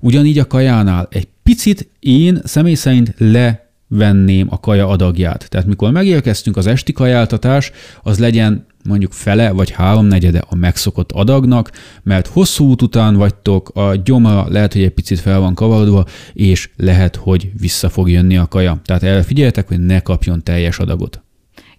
Ugyanígy 0.00 0.38
a 0.38 0.46
kajánál 0.46 1.08
egy 1.10 1.28
picit 1.42 1.88
én 2.00 2.40
személy 2.44 2.74
szerint 2.74 3.14
le 3.18 3.70
venném 3.88 4.46
a 4.50 4.60
kaja 4.60 4.88
adagját. 4.88 5.46
Tehát 5.48 5.66
mikor 5.66 5.90
megérkeztünk 5.90 6.56
az 6.56 6.66
esti 6.66 6.92
kajáltatás, 6.92 7.72
az 8.02 8.18
legyen 8.18 8.66
mondjuk 8.84 9.12
fele 9.12 9.50
vagy 9.50 9.70
háromnegyede 9.70 10.42
a 10.48 10.54
megszokott 10.54 11.12
adagnak, 11.12 11.70
mert 12.02 12.26
hosszú 12.26 12.64
út 12.64 12.82
után 12.82 13.16
vagytok, 13.16 13.70
a 13.74 13.94
gyoma 13.94 14.48
lehet, 14.48 14.72
hogy 14.72 14.82
egy 14.82 14.90
picit 14.90 15.20
fel 15.20 15.40
van 15.40 15.54
kavarodva, 15.54 16.04
és 16.32 16.70
lehet, 16.76 17.16
hogy 17.16 17.50
vissza 17.60 17.88
fog 17.88 18.10
jönni 18.10 18.36
a 18.36 18.46
kaja. 18.46 18.80
Tehát 18.84 19.02
erre 19.02 19.22
figyeljetek, 19.22 19.68
hogy 19.68 19.80
ne 19.80 20.00
kapjon 20.00 20.42
teljes 20.42 20.78
adagot. 20.78 21.22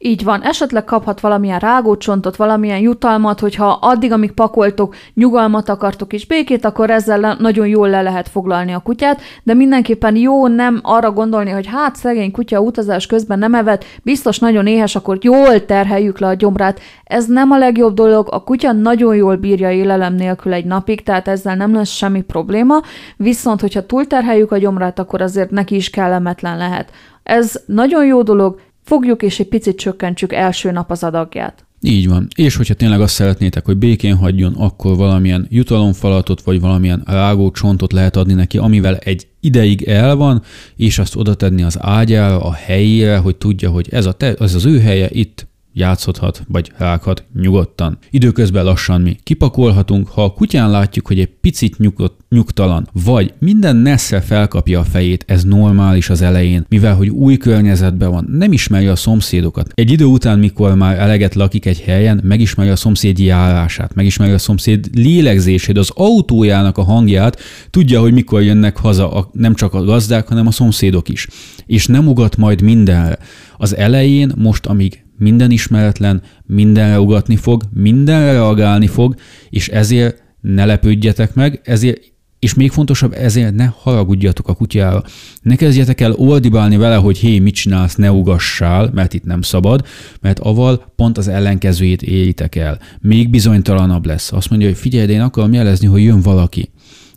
Így 0.01 0.23
van, 0.23 0.41
esetleg 0.41 0.83
kaphat 0.83 1.19
valamilyen 1.19 1.59
rágócsontot, 1.59 2.35
valamilyen 2.35 2.79
jutalmat, 2.79 3.39
hogyha 3.39 3.77
addig, 3.81 4.11
amíg 4.11 4.31
pakoltok, 4.31 4.95
nyugalmat 5.13 5.69
akartok 5.69 6.13
és 6.13 6.25
békét, 6.25 6.65
akkor 6.65 6.89
ezzel 6.89 7.35
nagyon 7.39 7.67
jól 7.67 7.89
le 7.89 8.01
lehet 8.01 8.29
foglalni 8.29 8.71
a 8.71 8.79
kutyát, 8.79 9.21
de 9.43 9.53
mindenképpen 9.53 10.15
jó 10.15 10.47
nem 10.47 10.79
arra 10.83 11.11
gondolni, 11.11 11.49
hogy 11.49 11.67
hát 11.67 11.95
szegény 11.95 12.31
kutya 12.31 12.59
utazás 12.59 13.05
közben 13.05 13.39
nem 13.39 13.53
evett, 13.53 13.85
biztos 14.03 14.39
nagyon 14.39 14.67
éhes, 14.67 14.95
akkor 14.95 15.17
jól 15.21 15.65
terheljük 15.65 16.19
le 16.19 16.27
a 16.27 16.33
gyomrát. 16.33 16.79
Ez 17.03 17.25
nem 17.25 17.51
a 17.51 17.57
legjobb 17.57 17.93
dolog, 17.93 18.27
a 18.31 18.43
kutya 18.43 18.71
nagyon 18.71 19.15
jól 19.15 19.35
bírja 19.35 19.71
élelem 19.71 20.13
nélkül 20.13 20.53
egy 20.53 20.65
napig, 20.65 21.03
tehát 21.03 21.27
ezzel 21.27 21.55
nem 21.55 21.73
lesz 21.73 21.89
semmi 21.89 22.21
probléma, 22.21 22.81
viszont 23.17 23.61
hogyha 23.61 23.85
túlterheljük 23.85 24.51
a 24.51 24.57
gyomrát, 24.57 24.99
akkor 24.99 25.21
azért 25.21 25.51
neki 25.51 25.75
is 25.75 25.89
kellemetlen 25.89 26.57
lehet. 26.57 26.91
Ez 27.23 27.61
nagyon 27.65 28.05
jó 28.05 28.21
dolog, 28.21 28.59
fogjuk 28.89 29.21
és 29.21 29.39
egy 29.39 29.47
picit 29.47 29.77
csökkentsük 29.77 30.33
első 30.33 30.71
nap 30.71 30.91
az 30.91 31.03
adagját. 31.03 31.65
Így 31.81 32.07
van. 32.07 32.27
És 32.35 32.55
hogyha 32.55 32.73
tényleg 32.73 33.01
azt 33.01 33.13
szeretnétek, 33.13 33.65
hogy 33.65 33.77
békén 33.77 34.15
hagyjon, 34.15 34.53
akkor 34.53 34.95
valamilyen 34.95 35.47
jutalomfalatot, 35.49 36.41
vagy 36.41 36.59
valamilyen 36.59 37.03
rágó 37.05 37.51
csontot 37.51 37.91
lehet 37.91 38.15
adni 38.15 38.33
neki, 38.33 38.57
amivel 38.57 38.97
egy 38.97 39.27
ideig 39.39 39.83
el 39.83 40.15
van, 40.15 40.41
és 40.75 40.99
azt 40.99 41.15
oda 41.15 41.33
tenni 41.33 41.63
az 41.63 41.77
ágyára, 41.81 42.39
a 42.41 42.53
helyére, 42.53 43.17
hogy 43.17 43.35
tudja, 43.35 43.69
hogy 43.69 43.87
ez, 43.91 44.05
a 44.05 44.11
te, 44.11 44.33
ez 44.39 44.55
az 44.55 44.65
ő 44.65 44.79
helye, 44.79 45.07
itt 45.11 45.47
játszhathat, 45.73 46.43
vagy 46.47 46.71
rághat 46.77 47.23
nyugodtan. 47.41 47.97
Időközben 48.09 48.63
lassan 48.63 49.01
mi 49.01 49.17
kipakolhatunk, 49.23 50.07
ha 50.07 50.23
a 50.23 50.33
kutyán 50.33 50.69
látjuk, 50.69 51.07
hogy 51.07 51.19
egy 51.19 51.29
picit 51.41 51.77
nyugodt, 51.77 52.19
nyugtalan, 52.29 52.89
vagy 53.03 53.33
minden 53.39 53.75
nesze 53.75 54.21
felkapja 54.21 54.79
a 54.79 54.83
fejét, 54.83 55.23
ez 55.27 55.43
normális 55.43 56.09
az 56.09 56.21
elején, 56.21 56.65
mivel 56.69 56.95
hogy 56.95 57.09
új 57.09 57.37
környezetben 57.37 58.11
van, 58.11 58.27
nem 58.31 58.51
ismeri 58.51 58.87
a 58.87 58.95
szomszédokat. 58.95 59.71
Egy 59.73 59.91
idő 59.91 60.05
után, 60.05 60.39
mikor 60.39 60.75
már 60.75 60.99
eleget 60.99 61.35
lakik 61.35 61.65
egy 61.65 61.79
helyen, 61.79 62.21
megismeri 62.23 62.69
a 62.69 62.75
szomszéd 62.75 63.19
járását, 63.19 63.93
megismeri 63.93 64.31
a 64.31 64.37
szomszéd 64.37 64.89
lélegzését, 64.93 65.77
az 65.77 65.91
autójának 65.93 66.77
a 66.77 66.83
hangját, 66.83 67.39
tudja, 67.69 67.99
hogy 67.99 68.13
mikor 68.13 68.43
jönnek 68.43 68.77
haza 68.77 69.11
a, 69.11 69.29
nem 69.33 69.55
csak 69.55 69.73
a 69.73 69.83
gazdák, 69.83 70.27
hanem 70.27 70.47
a 70.47 70.51
szomszédok 70.51 71.09
is. 71.09 71.27
És 71.65 71.87
nem 71.87 72.07
ugat 72.07 72.37
majd 72.37 72.61
mindenre. 72.61 73.17
Az 73.57 73.75
elején, 73.75 74.31
most 74.35 74.65
amíg 74.65 75.03
minden 75.19 75.51
ismeretlen, 75.51 76.21
mindenre 76.45 76.99
ugatni 76.99 77.35
fog, 77.35 77.63
mindenre 77.73 78.31
reagálni 78.31 78.87
fog, 78.87 79.15
és 79.49 79.67
ezért 79.67 80.23
ne 80.41 80.65
lepődjetek 80.65 81.33
meg, 81.33 81.61
ezért 81.63 82.09
és 82.39 82.53
még 82.53 82.71
fontosabb, 82.71 83.13
ezért 83.13 83.55
ne 83.55 83.65
haragudjatok 83.65 84.47
a 84.47 84.53
kutyára. 84.53 85.03
Ne 85.41 85.55
kezdjetek 85.55 86.01
el 86.01 86.11
oldibálni 86.11 86.77
vele, 86.77 86.95
hogy 86.95 87.17
hé, 87.17 87.39
mit 87.39 87.53
csinálsz, 87.53 87.95
ne 87.95 88.11
ugassál, 88.11 88.89
mert 88.93 89.13
itt 89.13 89.23
nem 89.23 89.41
szabad, 89.41 89.85
mert 90.21 90.39
aval 90.39 90.91
pont 90.95 91.17
az 91.17 91.27
ellenkezőjét 91.27 92.01
éritek 92.01 92.55
el. 92.55 92.79
Még 93.01 93.29
bizonytalanabb 93.29 94.05
lesz. 94.05 94.31
Azt 94.31 94.49
mondja, 94.49 94.67
hogy 94.67 94.77
figyelj, 94.77 95.05
de 95.05 95.13
én 95.13 95.21
akarom 95.21 95.53
jelezni, 95.53 95.87
hogy 95.87 96.03
jön 96.03 96.21
valaki 96.21 96.69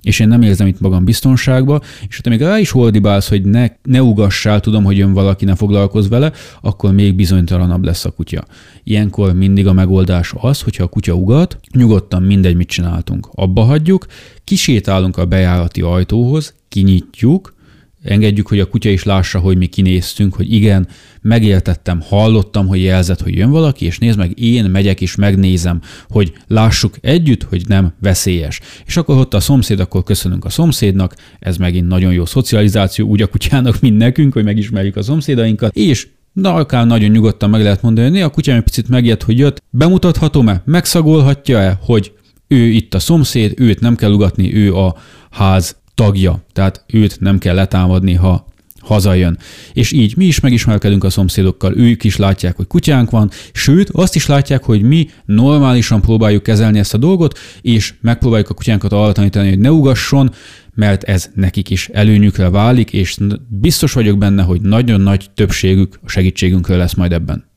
és 0.02 0.20
én 0.20 0.28
nem 0.28 0.42
érzem 0.42 0.66
itt 0.66 0.80
magam 0.80 1.04
biztonságba, 1.04 1.80
és 2.08 2.20
ha 2.22 2.30
még 2.30 2.40
rá 2.40 2.58
is 2.58 2.70
holdibálsz, 2.70 3.28
hogy 3.28 3.44
ne, 3.44 3.66
ne 3.82 4.02
ugassál, 4.02 4.60
tudom, 4.60 4.84
hogy 4.84 4.96
jön 4.96 5.12
valaki, 5.12 5.44
ne 5.44 5.54
foglalkozz 5.54 6.08
vele, 6.08 6.32
akkor 6.60 6.92
még 6.92 7.14
bizonytalanabb 7.14 7.84
lesz 7.84 8.04
a 8.04 8.10
kutya. 8.10 8.44
Ilyenkor 8.84 9.32
mindig 9.34 9.66
a 9.66 9.72
megoldás 9.72 10.32
az, 10.36 10.60
hogyha 10.60 10.84
a 10.84 10.88
kutya 10.88 11.14
ugat, 11.14 11.58
nyugodtan 11.72 12.22
mindegy, 12.22 12.56
mit 12.56 12.68
csináltunk. 12.68 13.28
Abba 13.34 13.62
hagyjuk, 13.62 14.06
kisétálunk 14.44 15.16
a 15.16 15.26
bejárati 15.26 15.80
ajtóhoz, 15.80 16.54
kinyitjuk, 16.68 17.54
engedjük, 18.02 18.48
hogy 18.48 18.60
a 18.60 18.66
kutya 18.66 18.88
is 18.88 19.02
lássa, 19.02 19.38
hogy 19.38 19.56
mi 19.56 19.66
kinéztünk, 19.66 20.34
hogy 20.34 20.52
igen, 20.52 20.88
megértettem, 21.20 22.00
hallottam, 22.00 22.66
hogy 22.66 22.82
jelzett, 22.82 23.20
hogy 23.20 23.36
jön 23.36 23.50
valaki, 23.50 23.84
és 23.84 23.98
nézd 23.98 24.18
meg, 24.18 24.38
én 24.38 24.64
megyek 24.64 25.00
és 25.00 25.14
megnézem, 25.14 25.80
hogy 26.08 26.32
lássuk 26.46 26.94
együtt, 27.00 27.42
hogy 27.42 27.62
nem 27.66 27.92
veszélyes. 28.00 28.60
És 28.86 28.96
akkor 28.96 29.16
ott 29.16 29.34
a 29.34 29.40
szomszéd, 29.40 29.80
akkor 29.80 30.02
köszönünk 30.02 30.44
a 30.44 30.50
szomszédnak, 30.50 31.14
ez 31.38 31.56
megint 31.56 31.88
nagyon 31.88 32.12
jó 32.12 32.24
szocializáció, 32.24 33.08
úgy 33.08 33.22
a 33.22 33.26
kutyának, 33.26 33.80
mint 33.80 33.96
nekünk, 33.96 34.32
hogy 34.32 34.44
megismerjük 34.44 34.96
a 34.96 35.02
szomszédainkat, 35.02 35.76
és 35.76 36.08
Na, 36.32 36.54
akár 36.54 36.86
nagyon 36.86 37.10
nyugodtan 37.10 37.50
meg 37.50 37.62
lehet 37.62 37.82
mondani, 37.82 38.08
hogy 38.10 38.20
a 38.20 38.30
kutyám 38.30 38.56
egy 38.56 38.62
picit 38.62 38.88
megjött, 38.88 39.22
hogy 39.22 39.38
jött. 39.38 39.62
Bemutathatom-e? 39.70 40.62
Megszagolhatja-e, 40.64 41.78
hogy 41.80 42.12
ő 42.48 42.66
itt 42.66 42.94
a 42.94 42.98
szomszéd, 42.98 43.52
őt 43.56 43.80
nem 43.80 43.96
kell 43.96 44.12
ugatni, 44.12 44.54
ő 44.54 44.74
a 44.74 44.96
ház 45.30 45.81
tagja, 45.94 46.44
tehát 46.52 46.84
őt 46.86 47.20
nem 47.20 47.38
kell 47.38 47.54
letámadni, 47.54 48.14
ha 48.14 48.50
hazajön. 48.82 49.38
És 49.72 49.92
így 49.92 50.16
mi 50.16 50.24
is 50.24 50.40
megismerkedünk 50.40 51.04
a 51.04 51.10
szomszédokkal, 51.10 51.76
ők 51.76 52.04
is 52.04 52.16
látják, 52.16 52.56
hogy 52.56 52.66
kutyánk 52.66 53.10
van, 53.10 53.30
sőt, 53.52 53.90
azt 53.92 54.14
is 54.14 54.26
látják, 54.26 54.64
hogy 54.64 54.82
mi 54.82 55.08
normálisan 55.24 56.00
próbáljuk 56.00 56.42
kezelni 56.42 56.78
ezt 56.78 56.94
a 56.94 56.98
dolgot, 56.98 57.38
és 57.60 57.94
megpróbáljuk 58.00 58.50
a 58.50 58.54
kutyánkat 58.54 58.92
arra 58.92 59.12
tanítani, 59.12 59.48
hogy 59.48 59.58
ne 59.58 59.70
ugasson, 59.70 60.30
mert 60.74 61.02
ez 61.02 61.30
nekik 61.34 61.70
is 61.70 61.88
előnyükre 61.88 62.50
válik, 62.50 62.92
és 62.92 63.16
biztos 63.48 63.92
vagyok 63.92 64.18
benne, 64.18 64.42
hogy 64.42 64.60
nagyon 64.60 65.00
nagy 65.00 65.30
többségük 65.34 65.98
a 66.04 66.08
segítségünkről 66.08 66.76
lesz 66.76 66.94
majd 66.94 67.12
ebben. 67.12 67.51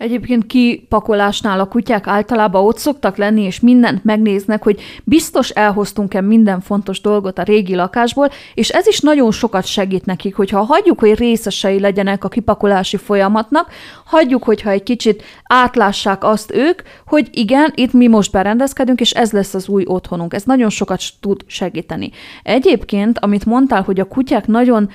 Egyébként 0.00 0.46
kipakolásnál 0.46 1.60
a 1.60 1.68
kutyák 1.68 2.06
általában 2.06 2.64
ott 2.64 2.78
szoktak 2.78 3.16
lenni, 3.16 3.42
és 3.42 3.60
mindent 3.60 4.04
megnéznek, 4.04 4.62
hogy 4.62 4.80
biztos 5.04 5.50
elhoztunk-e 5.50 6.20
minden 6.20 6.60
fontos 6.60 7.00
dolgot 7.00 7.38
a 7.38 7.42
régi 7.42 7.74
lakásból, 7.74 8.28
és 8.54 8.68
ez 8.68 8.86
is 8.86 9.00
nagyon 9.00 9.30
sokat 9.30 9.64
segít 9.64 10.04
nekik, 10.04 10.34
hogyha 10.34 10.60
hagyjuk, 10.60 11.00
hogy 11.00 11.14
részesei 11.14 11.80
legyenek 11.80 12.24
a 12.24 12.28
kipakolási 12.28 12.96
folyamatnak, 12.96 13.72
hagyjuk, 14.04 14.44
hogyha 14.44 14.70
egy 14.70 14.82
kicsit 14.82 15.22
átlássák 15.44 16.24
azt 16.24 16.52
ők, 16.54 16.82
hogy 17.06 17.28
igen, 17.32 17.72
itt 17.74 17.92
mi 17.92 18.06
most 18.06 18.32
berendezkedünk, 18.32 19.00
és 19.00 19.10
ez 19.10 19.32
lesz 19.32 19.54
az 19.54 19.68
új 19.68 19.84
otthonunk. 19.86 20.34
Ez 20.34 20.42
nagyon 20.42 20.70
sokat 20.70 21.02
tud 21.20 21.40
segíteni. 21.46 22.10
Egyébként, 22.42 23.18
amit 23.18 23.46
mondtál, 23.46 23.82
hogy 23.82 24.00
a 24.00 24.04
kutyák 24.04 24.46
nagyon 24.46 24.90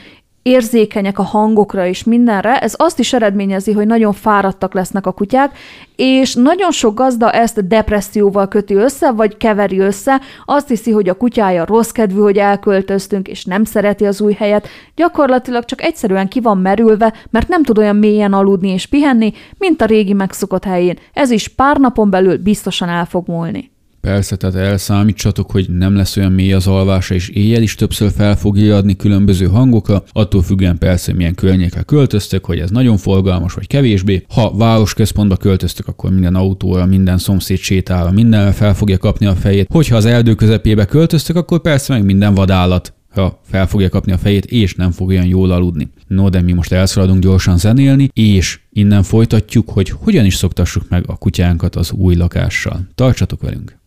érzékenyek 0.45 1.19
a 1.19 1.23
hangokra 1.23 1.85
és 1.85 2.03
mindenre, 2.03 2.57
ez 2.57 2.73
azt 2.77 2.99
is 2.99 3.13
eredményezi, 3.13 3.71
hogy 3.71 3.87
nagyon 3.87 4.13
fáradtak 4.13 4.73
lesznek 4.73 5.05
a 5.05 5.11
kutyák, 5.11 5.57
és 5.95 6.35
nagyon 6.35 6.71
sok 6.71 6.95
gazda 6.95 7.31
ezt 7.31 7.67
depresszióval 7.67 8.47
köti 8.47 8.73
össze, 8.73 9.11
vagy 9.11 9.37
keveri 9.37 9.79
össze, 9.79 10.21
azt 10.45 10.67
hiszi, 10.67 10.91
hogy 10.91 11.09
a 11.09 11.17
kutyája 11.17 11.65
rossz 11.65 11.89
kedvű, 11.89 12.19
hogy 12.19 12.37
elköltöztünk, 12.37 13.27
és 13.27 13.45
nem 13.45 13.63
szereti 13.63 14.05
az 14.05 14.21
új 14.21 14.33
helyet, 14.33 14.67
gyakorlatilag 14.95 15.65
csak 15.65 15.81
egyszerűen 15.81 16.27
ki 16.27 16.39
van 16.39 16.57
merülve, 16.57 17.13
mert 17.29 17.47
nem 17.47 17.63
tud 17.63 17.77
olyan 17.77 17.95
mélyen 17.95 18.33
aludni 18.33 18.69
és 18.69 18.85
pihenni, 18.85 19.33
mint 19.57 19.81
a 19.81 19.85
régi 19.85 20.13
megszokott 20.13 20.63
helyén. 20.63 20.97
Ez 21.13 21.29
is 21.31 21.47
pár 21.47 21.77
napon 21.77 22.09
belül 22.09 22.37
biztosan 22.37 22.89
el 22.89 23.05
fog 23.05 23.27
múlni. 23.27 23.74
Persze, 24.05 24.35
tehát 24.35 24.55
elszámítsatok, 24.55 25.51
hogy 25.51 25.69
nem 25.69 25.95
lesz 25.95 26.17
olyan 26.17 26.31
mély 26.31 26.53
az 26.53 26.67
alvása, 26.67 27.13
és 27.13 27.29
éjjel 27.29 27.61
is 27.61 27.75
többször 27.75 28.11
fel 28.11 28.37
fogja 28.37 28.75
adni 28.75 28.95
különböző 28.95 29.45
hangokra, 29.45 30.03
attól 30.11 30.41
függően 30.41 30.77
persze, 30.77 31.05
hogy 31.05 31.15
milyen 31.15 31.35
környékre 31.35 31.81
költöztek, 31.81 32.45
hogy 32.45 32.59
ez 32.59 32.69
nagyon 32.69 32.97
forgalmas, 32.97 33.53
vagy 33.53 33.67
kevésbé. 33.67 34.25
Ha 34.29 34.55
városközpontba 34.55 35.37
költöztök, 35.37 35.87
akkor 35.87 36.11
minden 36.11 36.35
autóra, 36.35 36.85
minden 36.85 37.17
szomszéd 37.17 37.57
sétára, 37.57 38.11
mindenre 38.11 38.51
fel 38.51 38.75
fogja 38.75 38.97
kapni 38.97 39.25
a 39.25 39.35
fejét. 39.35 39.67
Hogyha 39.71 39.95
az 39.95 40.05
erdő 40.05 40.35
közepébe 40.35 40.85
költöztök, 40.85 41.35
akkor 41.35 41.59
persze 41.59 41.93
meg 41.93 42.05
minden 42.05 42.33
vadállat 42.33 42.93
ha 43.09 43.39
fel 43.43 43.67
fogja 43.67 43.89
kapni 43.89 44.11
a 44.11 44.17
fejét, 44.17 44.45
és 44.45 44.75
nem 44.75 44.91
fog 44.91 45.07
olyan 45.07 45.25
jól 45.25 45.51
aludni. 45.51 45.89
No, 46.07 46.29
de 46.29 46.41
mi 46.41 46.51
most 46.51 46.71
elszaladunk 46.71 47.21
gyorsan 47.21 47.57
zenélni, 47.57 48.09
és 48.13 48.59
innen 48.71 49.03
folytatjuk, 49.03 49.69
hogy 49.69 49.89
hogyan 49.89 50.25
is 50.25 50.35
szoktassuk 50.35 50.89
meg 50.89 51.03
a 51.07 51.15
kutyánkat 51.15 51.75
az 51.75 51.91
új 51.91 52.15
lakással. 52.15 52.87
Tartsatok 52.95 53.41
velünk! 53.41 53.83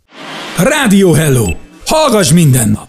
Rádió 0.59 1.12
Hello! 1.12 1.47
Hallgass 1.85 2.33
minden 2.33 2.69
nap! 2.69 2.89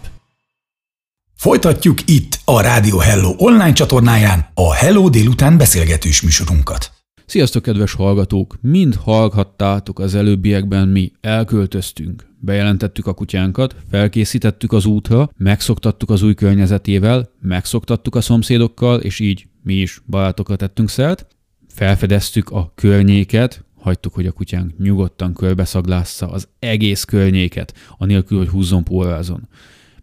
Folytatjuk 1.36 1.98
itt 2.04 2.40
a 2.44 2.60
Rádió 2.60 2.98
Hello 2.98 3.34
online 3.36 3.72
csatornáján 3.72 4.46
a 4.54 4.74
Hello 4.74 5.08
délután 5.08 5.58
beszélgetős 5.58 6.22
műsorunkat. 6.22 6.92
Sziasztok, 7.26 7.62
kedves 7.62 7.92
hallgatók! 7.92 8.58
Mind 8.60 8.94
hallhattátok 8.94 9.98
az 9.98 10.14
előbbiekben, 10.14 10.88
mi 10.88 11.12
elköltöztünk, 11.20 12.26
bejelentettük 12.38 13.06
a 13.06 13.14
kutyánkat, 13.14 13.76
felkészítettük 13.90 14.72
az 14.72 14.86
útra, 14.86 15.30
megszoktattuk 15.36 16.10
az 16.10 16.22
új 16.22 16.34
környezetével, 16.34 17.30
megszoktattuk 17.40 18.14
a 18.14 18.20
szomszédokkal, 18.20 19.00
és 19.00 19.20
így 19.20 19.46
mi 19.62 19.74
is 19.74 20.02
barátokat 20.06 20.58
tettünk 20.58 20.88
szert, 20.88 21.26
felfedeztük 21.74 22.50
a 22.50 22.72
környéket, 22.74 23.64
hagytuk, 23.80 24.14
hogy 24.14 24.26
a 24.26 24.32
kutyánk 24.32 24.78
nyugodtan 24.78 25.34
körbeszaglásza 25.34 26.30
az 26.30 26.48
egész 26.58 27.04
környéket, 27.04 27.74
anélkül, 27.98 28.38
hogy 28.38 28.48
húzzon 28.48 28.84
pórázon. 28.84 29.48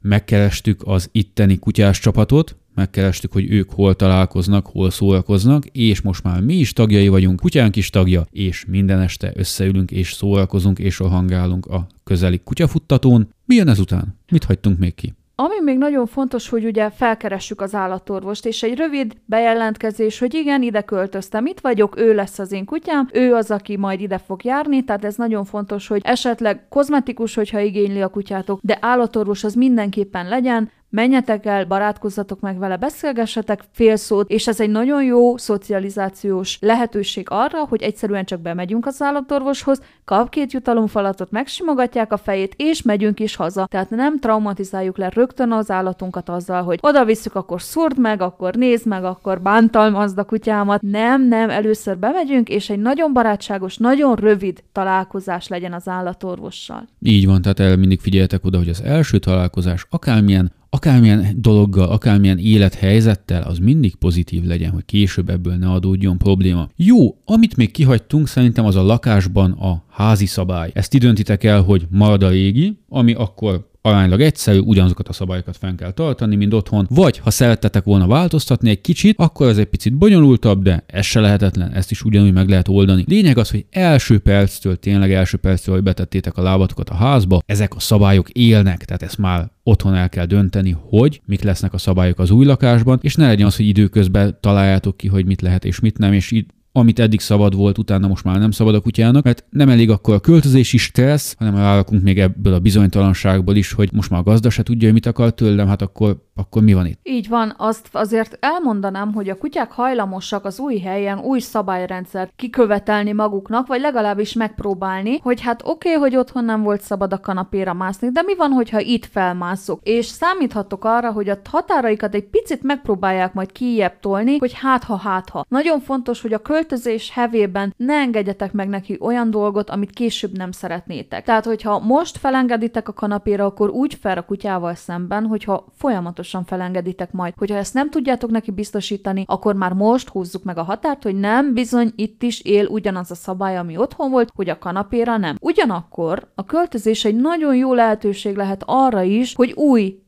Megkerestük 0.02 0.82
az 0.86 1.10
itteni 1.12 1.58
kutyás 1.58 2.00
csapatot, 2.00 2.56
megkerestük, 2.78 3.32
hogy 3.32 3.52
ők 3.52 3.72
hol 3.72 3.96
találkoznak, 3.96 4.68
hol 4.68 4.90
szórakoznak, 4.90 5.66
és 5.66 6.02
most 6.02 6.24
már 6.24 6.42
mi 6.42 6.54
is 6.54 6.74
tagjai 6.74 7.08
vagyunk, 7.08 7.40
kutyánk 7.40 7.76
is 7.76 7.90
tagja, 7.90 8.28
és 8.32 8.66
minden 8.68 9.00
este 9.00 9.32
összeülünk 9.36 9.92
és 9.92 10.14
szórakozunk 10.14 10.80
és 10.80 11.00
rohangálunk 11.00 11.66
a 11.66 11.88
közeli 12.04 12.40
kutyafuttatón. 12.44 13.30
Mi 13.46 13.56
jön 13.56 13.68
ezután? 13.68 14.18
Mit 14.32 14.44
hagytunk 14.44 14.78
még 14.78 14.96
ki? 14.96 15.14
Ami 15.40 15.56
még 15.64 15.78
nagyon 15.78 16.06
fontos, 16.06 16.50
hogy 16.50 16.66
ugye 16.66 16.90
felkeressük 16.90 17.62
az 17.62 17.76
állatorvost, 17.76 18.46
és 18.46 18.64
egy 18.64 18.78
rövid 18.78 19.14
bejelentkezés, 19.26 20.20
hogy 20.20 20.34
igen, 20.34 20.62
ide 20.62 20.82
költöztem, 20.82 21.46
itt 21.46 21.60
vagyok, 21.60 22.00
ő 22.00 22.14
lesz 22.14 22.40
az 22.40 22.52
én 22.52 22.66
kutyám, 22.66 23.10
ő 23.14 23.34
az, 23.34 23.52
aki 23.52 23.78
majd 23.78 24.02
ide 24.02 24.18
fog 24.18 24.44
járni, 24.44 24.84
tehát 24.84 25.06
ez 25.06 25.16
nagyon 25.16 25.46
fontos, 25.46 25.88
hogy 25.88 26.02
esetleg 26.04 26.68
kozmetikus, 26.70 27.36
hogyha 27.36 27.60
igényli 27.60 28.02
a 28.02 28.08
kutyátok, 28.08 28.60
de 28.62 28.78
állatorvos 28.82 29.44
az 29.44 29.54
mindenképpen 29.54 30.28
legyen, 30.28 30.72
menjetek 30.90 31.46
el, 31.46 31.66
barátkozzatok 31.66 32.40
meg 32.40 32.60
vele, 32.60 32.76
beszélgessetek 32.76 33.64
fél 33.72 33.96
szót, 33.96 34.30
és 34.30 34.48
ez 34.48 34.60
egy 34.60 34.70
nagyon 34.70 35.04
jó 35.04 35.38
szocializációs 35.38 36.58
lehetőség 36.62 37.28
arra, 37.30 37.66
hogy 37.66 37.82
egyszerűen 37.82 38.26
csak 38.26 38.40
bemegyünk 38.40 38.86
az 38.86 39.02
állatorvoshoz, 39.02 39.82
kap 40.06 40.30
két 40.30 40.52
jutalomfalatot, 40.52 41.32
megsimogatják 41.32 42.14
a 42.14 42.18
fejét, 42.18 42.54
és 42.58 42.82
megyünk 42.82 43.20
is 43.20 43.36
haza. 43.36 43.66
Tehát 43.66 43.90
nem 43.90 44.20
traumatizáljuk 44.20 44.98
le 44.98 45.10
rögtön 45.10 45.52
az 45.52 45.72
állatunkat 45.72 46.30
azzal, 46.30 46.64
hogy 46.64 46.80
oda 46.82 47.06
visszük, 47.06 47.36
akkor 47.36 47.62
szurd 47.62 48.00
meg, 48.00 48.22
akkor 48.22 48.56
nézd 48.56 48.86
meg, 48.86 49.04
akkor 49.04 49.42
bántalmazd 49.42 50.18
a 50.18 50.24
kutyámat. 50.24 50.82
Nem, 50.82 51.28
nem, 51.28 51.50
először 51.50 51.98
bemegyünk, 51.98 52.50
és 52.50 52.70
egy 52.70 52.80
nagyon 52.80 53.14
barátságos, 53.14 53.78
nagyon 53.78 54.16
rövid 54.16 54.64
találkozás 54.72 55.48
legyen 55.48 55.74
az 55.74 55.88
állatorvossal. 55.88 56.88
Így 57.00 57.26
van, 57.26 57.42
tehát 57.42 57.60
el 57.60 57.78
mindig 57.78 58.00
figyeljetek 58.00 58.46
oda, 58.46 58.58
hogy 58.58 58.70
az 58.70 58.82
első 58.84 59.18
találkozás 59.18 59.86
akármilyen 59.90 60.52
akármilyen 60.70 61.28
dologgal, 61.36 61.90
akármilyen 61.90 62.38
élethelyzettel, 62.38 63.44
az 63.44 63.58
mindig 63.58 63.96
pozitív 63.96 64.44
legyen, 64.44 64.72
hogy 64.72 64.86
később 64.86 65.30
ebből 65.30 65.56
ne 65.56 65.72
adódjon 65.72 66.18
probléma. 66.18 66.70
Jó, 66.76 67.22
amit 67.26 67.56
még 67.56 67.72
kihagytunk, 67.72 68.28
szerintem 68.28 68.66
az 68.66 68.76
a 68.76 68.84
lakásban 68.84 69.52
a 69.52 69.84
házi 69.90 70.26
szabály. 70.26 70.72
Ezt 70.74 70.94
időntitek 70.94 71.44
el, 71.44 71.62
hogy 71.62 71.88
marad 71.90 72.24
a 72.24 72.30
régi, 72.30 72.78
ami 72.90 73.14
akkor 73.14 73.70
aránylag 73.88 74.22
egyszerű, 74.22 74.60
ugyanazokat 74.60 75.08
a 75.08 75.14
szabályokat 75.14 75.58
fenn 75.58 75.76
kell 75.76 75.92
tartani, 75.92 76.36
mint 76.36 76.54
otthon, 76.54 76.88
vagy 76.90 77.18
ha 77.18 77.30
szerettetek 77.30 77.84
volna 77.84 78.08
változtatni 78.08 78.70
egy 78.70 78.82
kicsit, 78.82 79.20
akkor 79.20 79.48
ez 79.48 79.58
egy 79.58 79.66
picit 79.66 79.98
bonyolultabb, 79.98 80.64
de 80.64 80.84
ez 80.88 81.06
se 81.06 81.20
lehetetlen, 81.20 81.72
ezt 81.74 81.92
is 81.92 82.04
ugyanúgy 82.04 82.34
meg 82.34 82.50
lehet 82.50 82.68
oldani. 82.68 83.04
Lényeg 83.08 83.38
az, 83.38 83.50
hogy 83.50 83.66
első 83.70 84.20
perctől, 84.20 84.80
tényleg 84.80 85.14
első 85.14 85.38
perctől, 85.38 85.76
hogy 85.76 85.84
betettétek 85.84 86.38
a 86.38 86.42
lábatokat 86.42 86.90
a 86.90 86.96
házba, 86.96 87.42
ezek 87.46 87.76
a 87.76 87.80
szabályok 87.80 88.30
élnek, 88.30 88.86
tehát 88.86 89.04
ezt 89.04 89.18
már 89.18 89.50
otthon 89.64 89.94
el 89.94 90.10
kell 90.10 90.26
dönteni, 90.26 90.78
hogy 90.90 91.22
mik 91.26 91.42
lesznek 91.42 91.74
a 91.74 91.78
szabályok 91.78 92.20
az 92.20 92.32
új 92.32 92.46
lakásban, 92.46 93.00
és 93.02 93.16
ne 93.16 93.28
legyen 93.28 93.48
az, 93.48 93.56
hogy 93.56 93.68
időközben 93.68 94.38
találjátok 94.42 94.98
ki, 94.98 95.08
hogy 95.08 95.26
mit 95.26 95.42
lehet 95.42 95.66
és 95.66 95.80
mit 95.80 95.98
nem, 95.98 96.14
és 96.14 96.32
itt 96.32 96.50
amit 96.78 97.00
eddig 97.00 97.20
szabad 97.20 97.56
volt, 97.56 97.78
utána 97.78 98.08
most 98.08 98.24
már 98.24 98.40
nem 98.40 98.52
szabad 98.52 98.76
a 98.76 98.80
kutyának, 98.80 99.24
mert 99.24 99.46
nem 99.50 99.70
elég 99.70 99.90
akkor 99.90 100.14
a 100.14 100.20
költözés 100.20 100.74
is 100.74 100.82
stressz, 100.82 101.36
hanem 101.38 101.56
rárakunk 101.56 102.04
még 102.04 102.20
ebből 102.20 102.54
a 102.54 102.60
bizonytalanságból 102.60 103.56
is, 103.56 103.72
hogy 103.72 103.90
most 103.94 104.10
már 104.10 104.20
a 104.20 104.24
gazda 104.24 104.50
se 104.50 104.64
tudja, 104.64 104.86
hogy 104.86 104.94
mit 104.94 105.06
akar 105.06 105.34
tőlem, 105.34 105.68
hát 105.68 105.82
akkor, 105.82 106.18
akkor 106.36 106.62
mi 106.62 106.74
van 106.74 106.86
itt? 106.86 107.00
Így 107.04 107.28
van, 107.28 107.54
azt 107.58 107.90
azért 107.92 108.38
elmondanám, 108.42 109.14
hogy 109.14 109.30
a 109.30 109.38
kutyák 109.38 109.72
hajlamosak 109.72 110.46
az 110.46 110.60
új 110.60 110.78
helyen 110.78 111.20
új 111.20 111.40
szabályrendszert 111.40 112.34
kikövetelni 112.36 113.12
maguknak, 113.12 113.68
vagy 113.68 113.82
legalábbis 113.82 114.34
megpróbálni, 114.34 115.18
hogy 115.22 115.42
hát 115.42 115.62
oké, 115.64 115.90
okay, 115.90 116.02
hogy 116.02 116.16
otthon 116.16 116.46
nem 116.46 116.64
volt 116.64 116.82
szabad 116.82 117.14
a 117.14 117.20
kanapéra 117.20 117.74
mászni, 117.74 118.10
de 118.10 118.22
mi 118.22 118.36
van, 118.36 118.52
hogyha 118.52 118.80
itt 118.80 119.06
felmászok? 119.06 119.80
És 119.84 120.06
számíthatok 120.06 120.86
arra, 120.86 121.12
hogy 121.12 121.30
a 121.30 121.38
határaikat 121.50 122.16
egy 122.16 122.26
picit 122.26 122.64
megpróbálják 122.64 123.34
majd 123.34 123.52
kijebb 123.52 124.00
tolni, 124.00 124.38
hogy 124.38 124.54
hát 124.54 124.84
ha 124.84 124.96
hát 124.96 125.30
ha. 125.30 125.46
Nagyon 125.50 125.80
fontos, 125.80 126.22
hogy 126.22 126.34
a 126.34 126.38
költ 126.38 126.67
költözés 126.68 127.12
hevében 127.12 127.74
ne 127.78 127.94
engedjetek 127.94 128.54
meg 128.54 128.68
neki 128.68 128.98
olyan 129.02 129.32
dolgot, 129.32 129.70
amit 129.70 129.92
később 129.92 130.38
nem 130.38 130.52
szeretnétek. 130.52 131.26
Tehát, 131.26 131.46
hogyha 131.46 131.80
most 131.80 132.18
felengeditek 132.18 132.88
a 132.88 132.94
kanapéra, 132.94 133.46
akkor 133.46 133.70
úgy 133.70 133.94
fel 133.94 134.18
a 134.18 134.26
kutyával 134.26 134.76
szemben, 134.76 135.26
hogyha 135.26 135.66
folyamatosan 135.78 136.44
felengeditek 136.44 137.12
majd. 137.12 137.34
Hogyha 137.38 137.56
ezt 137.56 137.74
nem 137.74 137.90
tudjátok 137.90 138.30
neki 138.30 138.52
biztosítani, 138.52 139.24
akkor 139.28 139.56
már 139.56 139.74
most 139.74 140.10
húzzuk 140.10 140.44
meg 140.44 140.58
a 140.58 140.64
határt, 140.64 141.04
hogy 141.04 141.16
nem, 141.16 141.54
bizony 141.54 141.92
itt 141.96 142.24
is 142.24 142.42
él 142.42 142.66
ugyanaz 142.66 143.12
a 143.12 143.16
szabály, 143.16 143.58
ami 143.58 143.78
otthon 143.78 144.12
volt, 144.12 144.32
hogy 144.36 144.50
a 144.50 144.58
kanapéra 144.58 145.18
nem. 145.18 145.38
Ugyanakkor 145.42 146.32
a 146.36 146.46
költözés 146.46 147.06
egy 147.06 147.16
nagyon 147.16 147.56
jó 147.56 147.74
lehetőség 147.74 148.36
lehet 148.36 148.64
arra 148.66 149.02
is, 149.02 149.36
hogy 149.36 149.52
új 149.52 150.06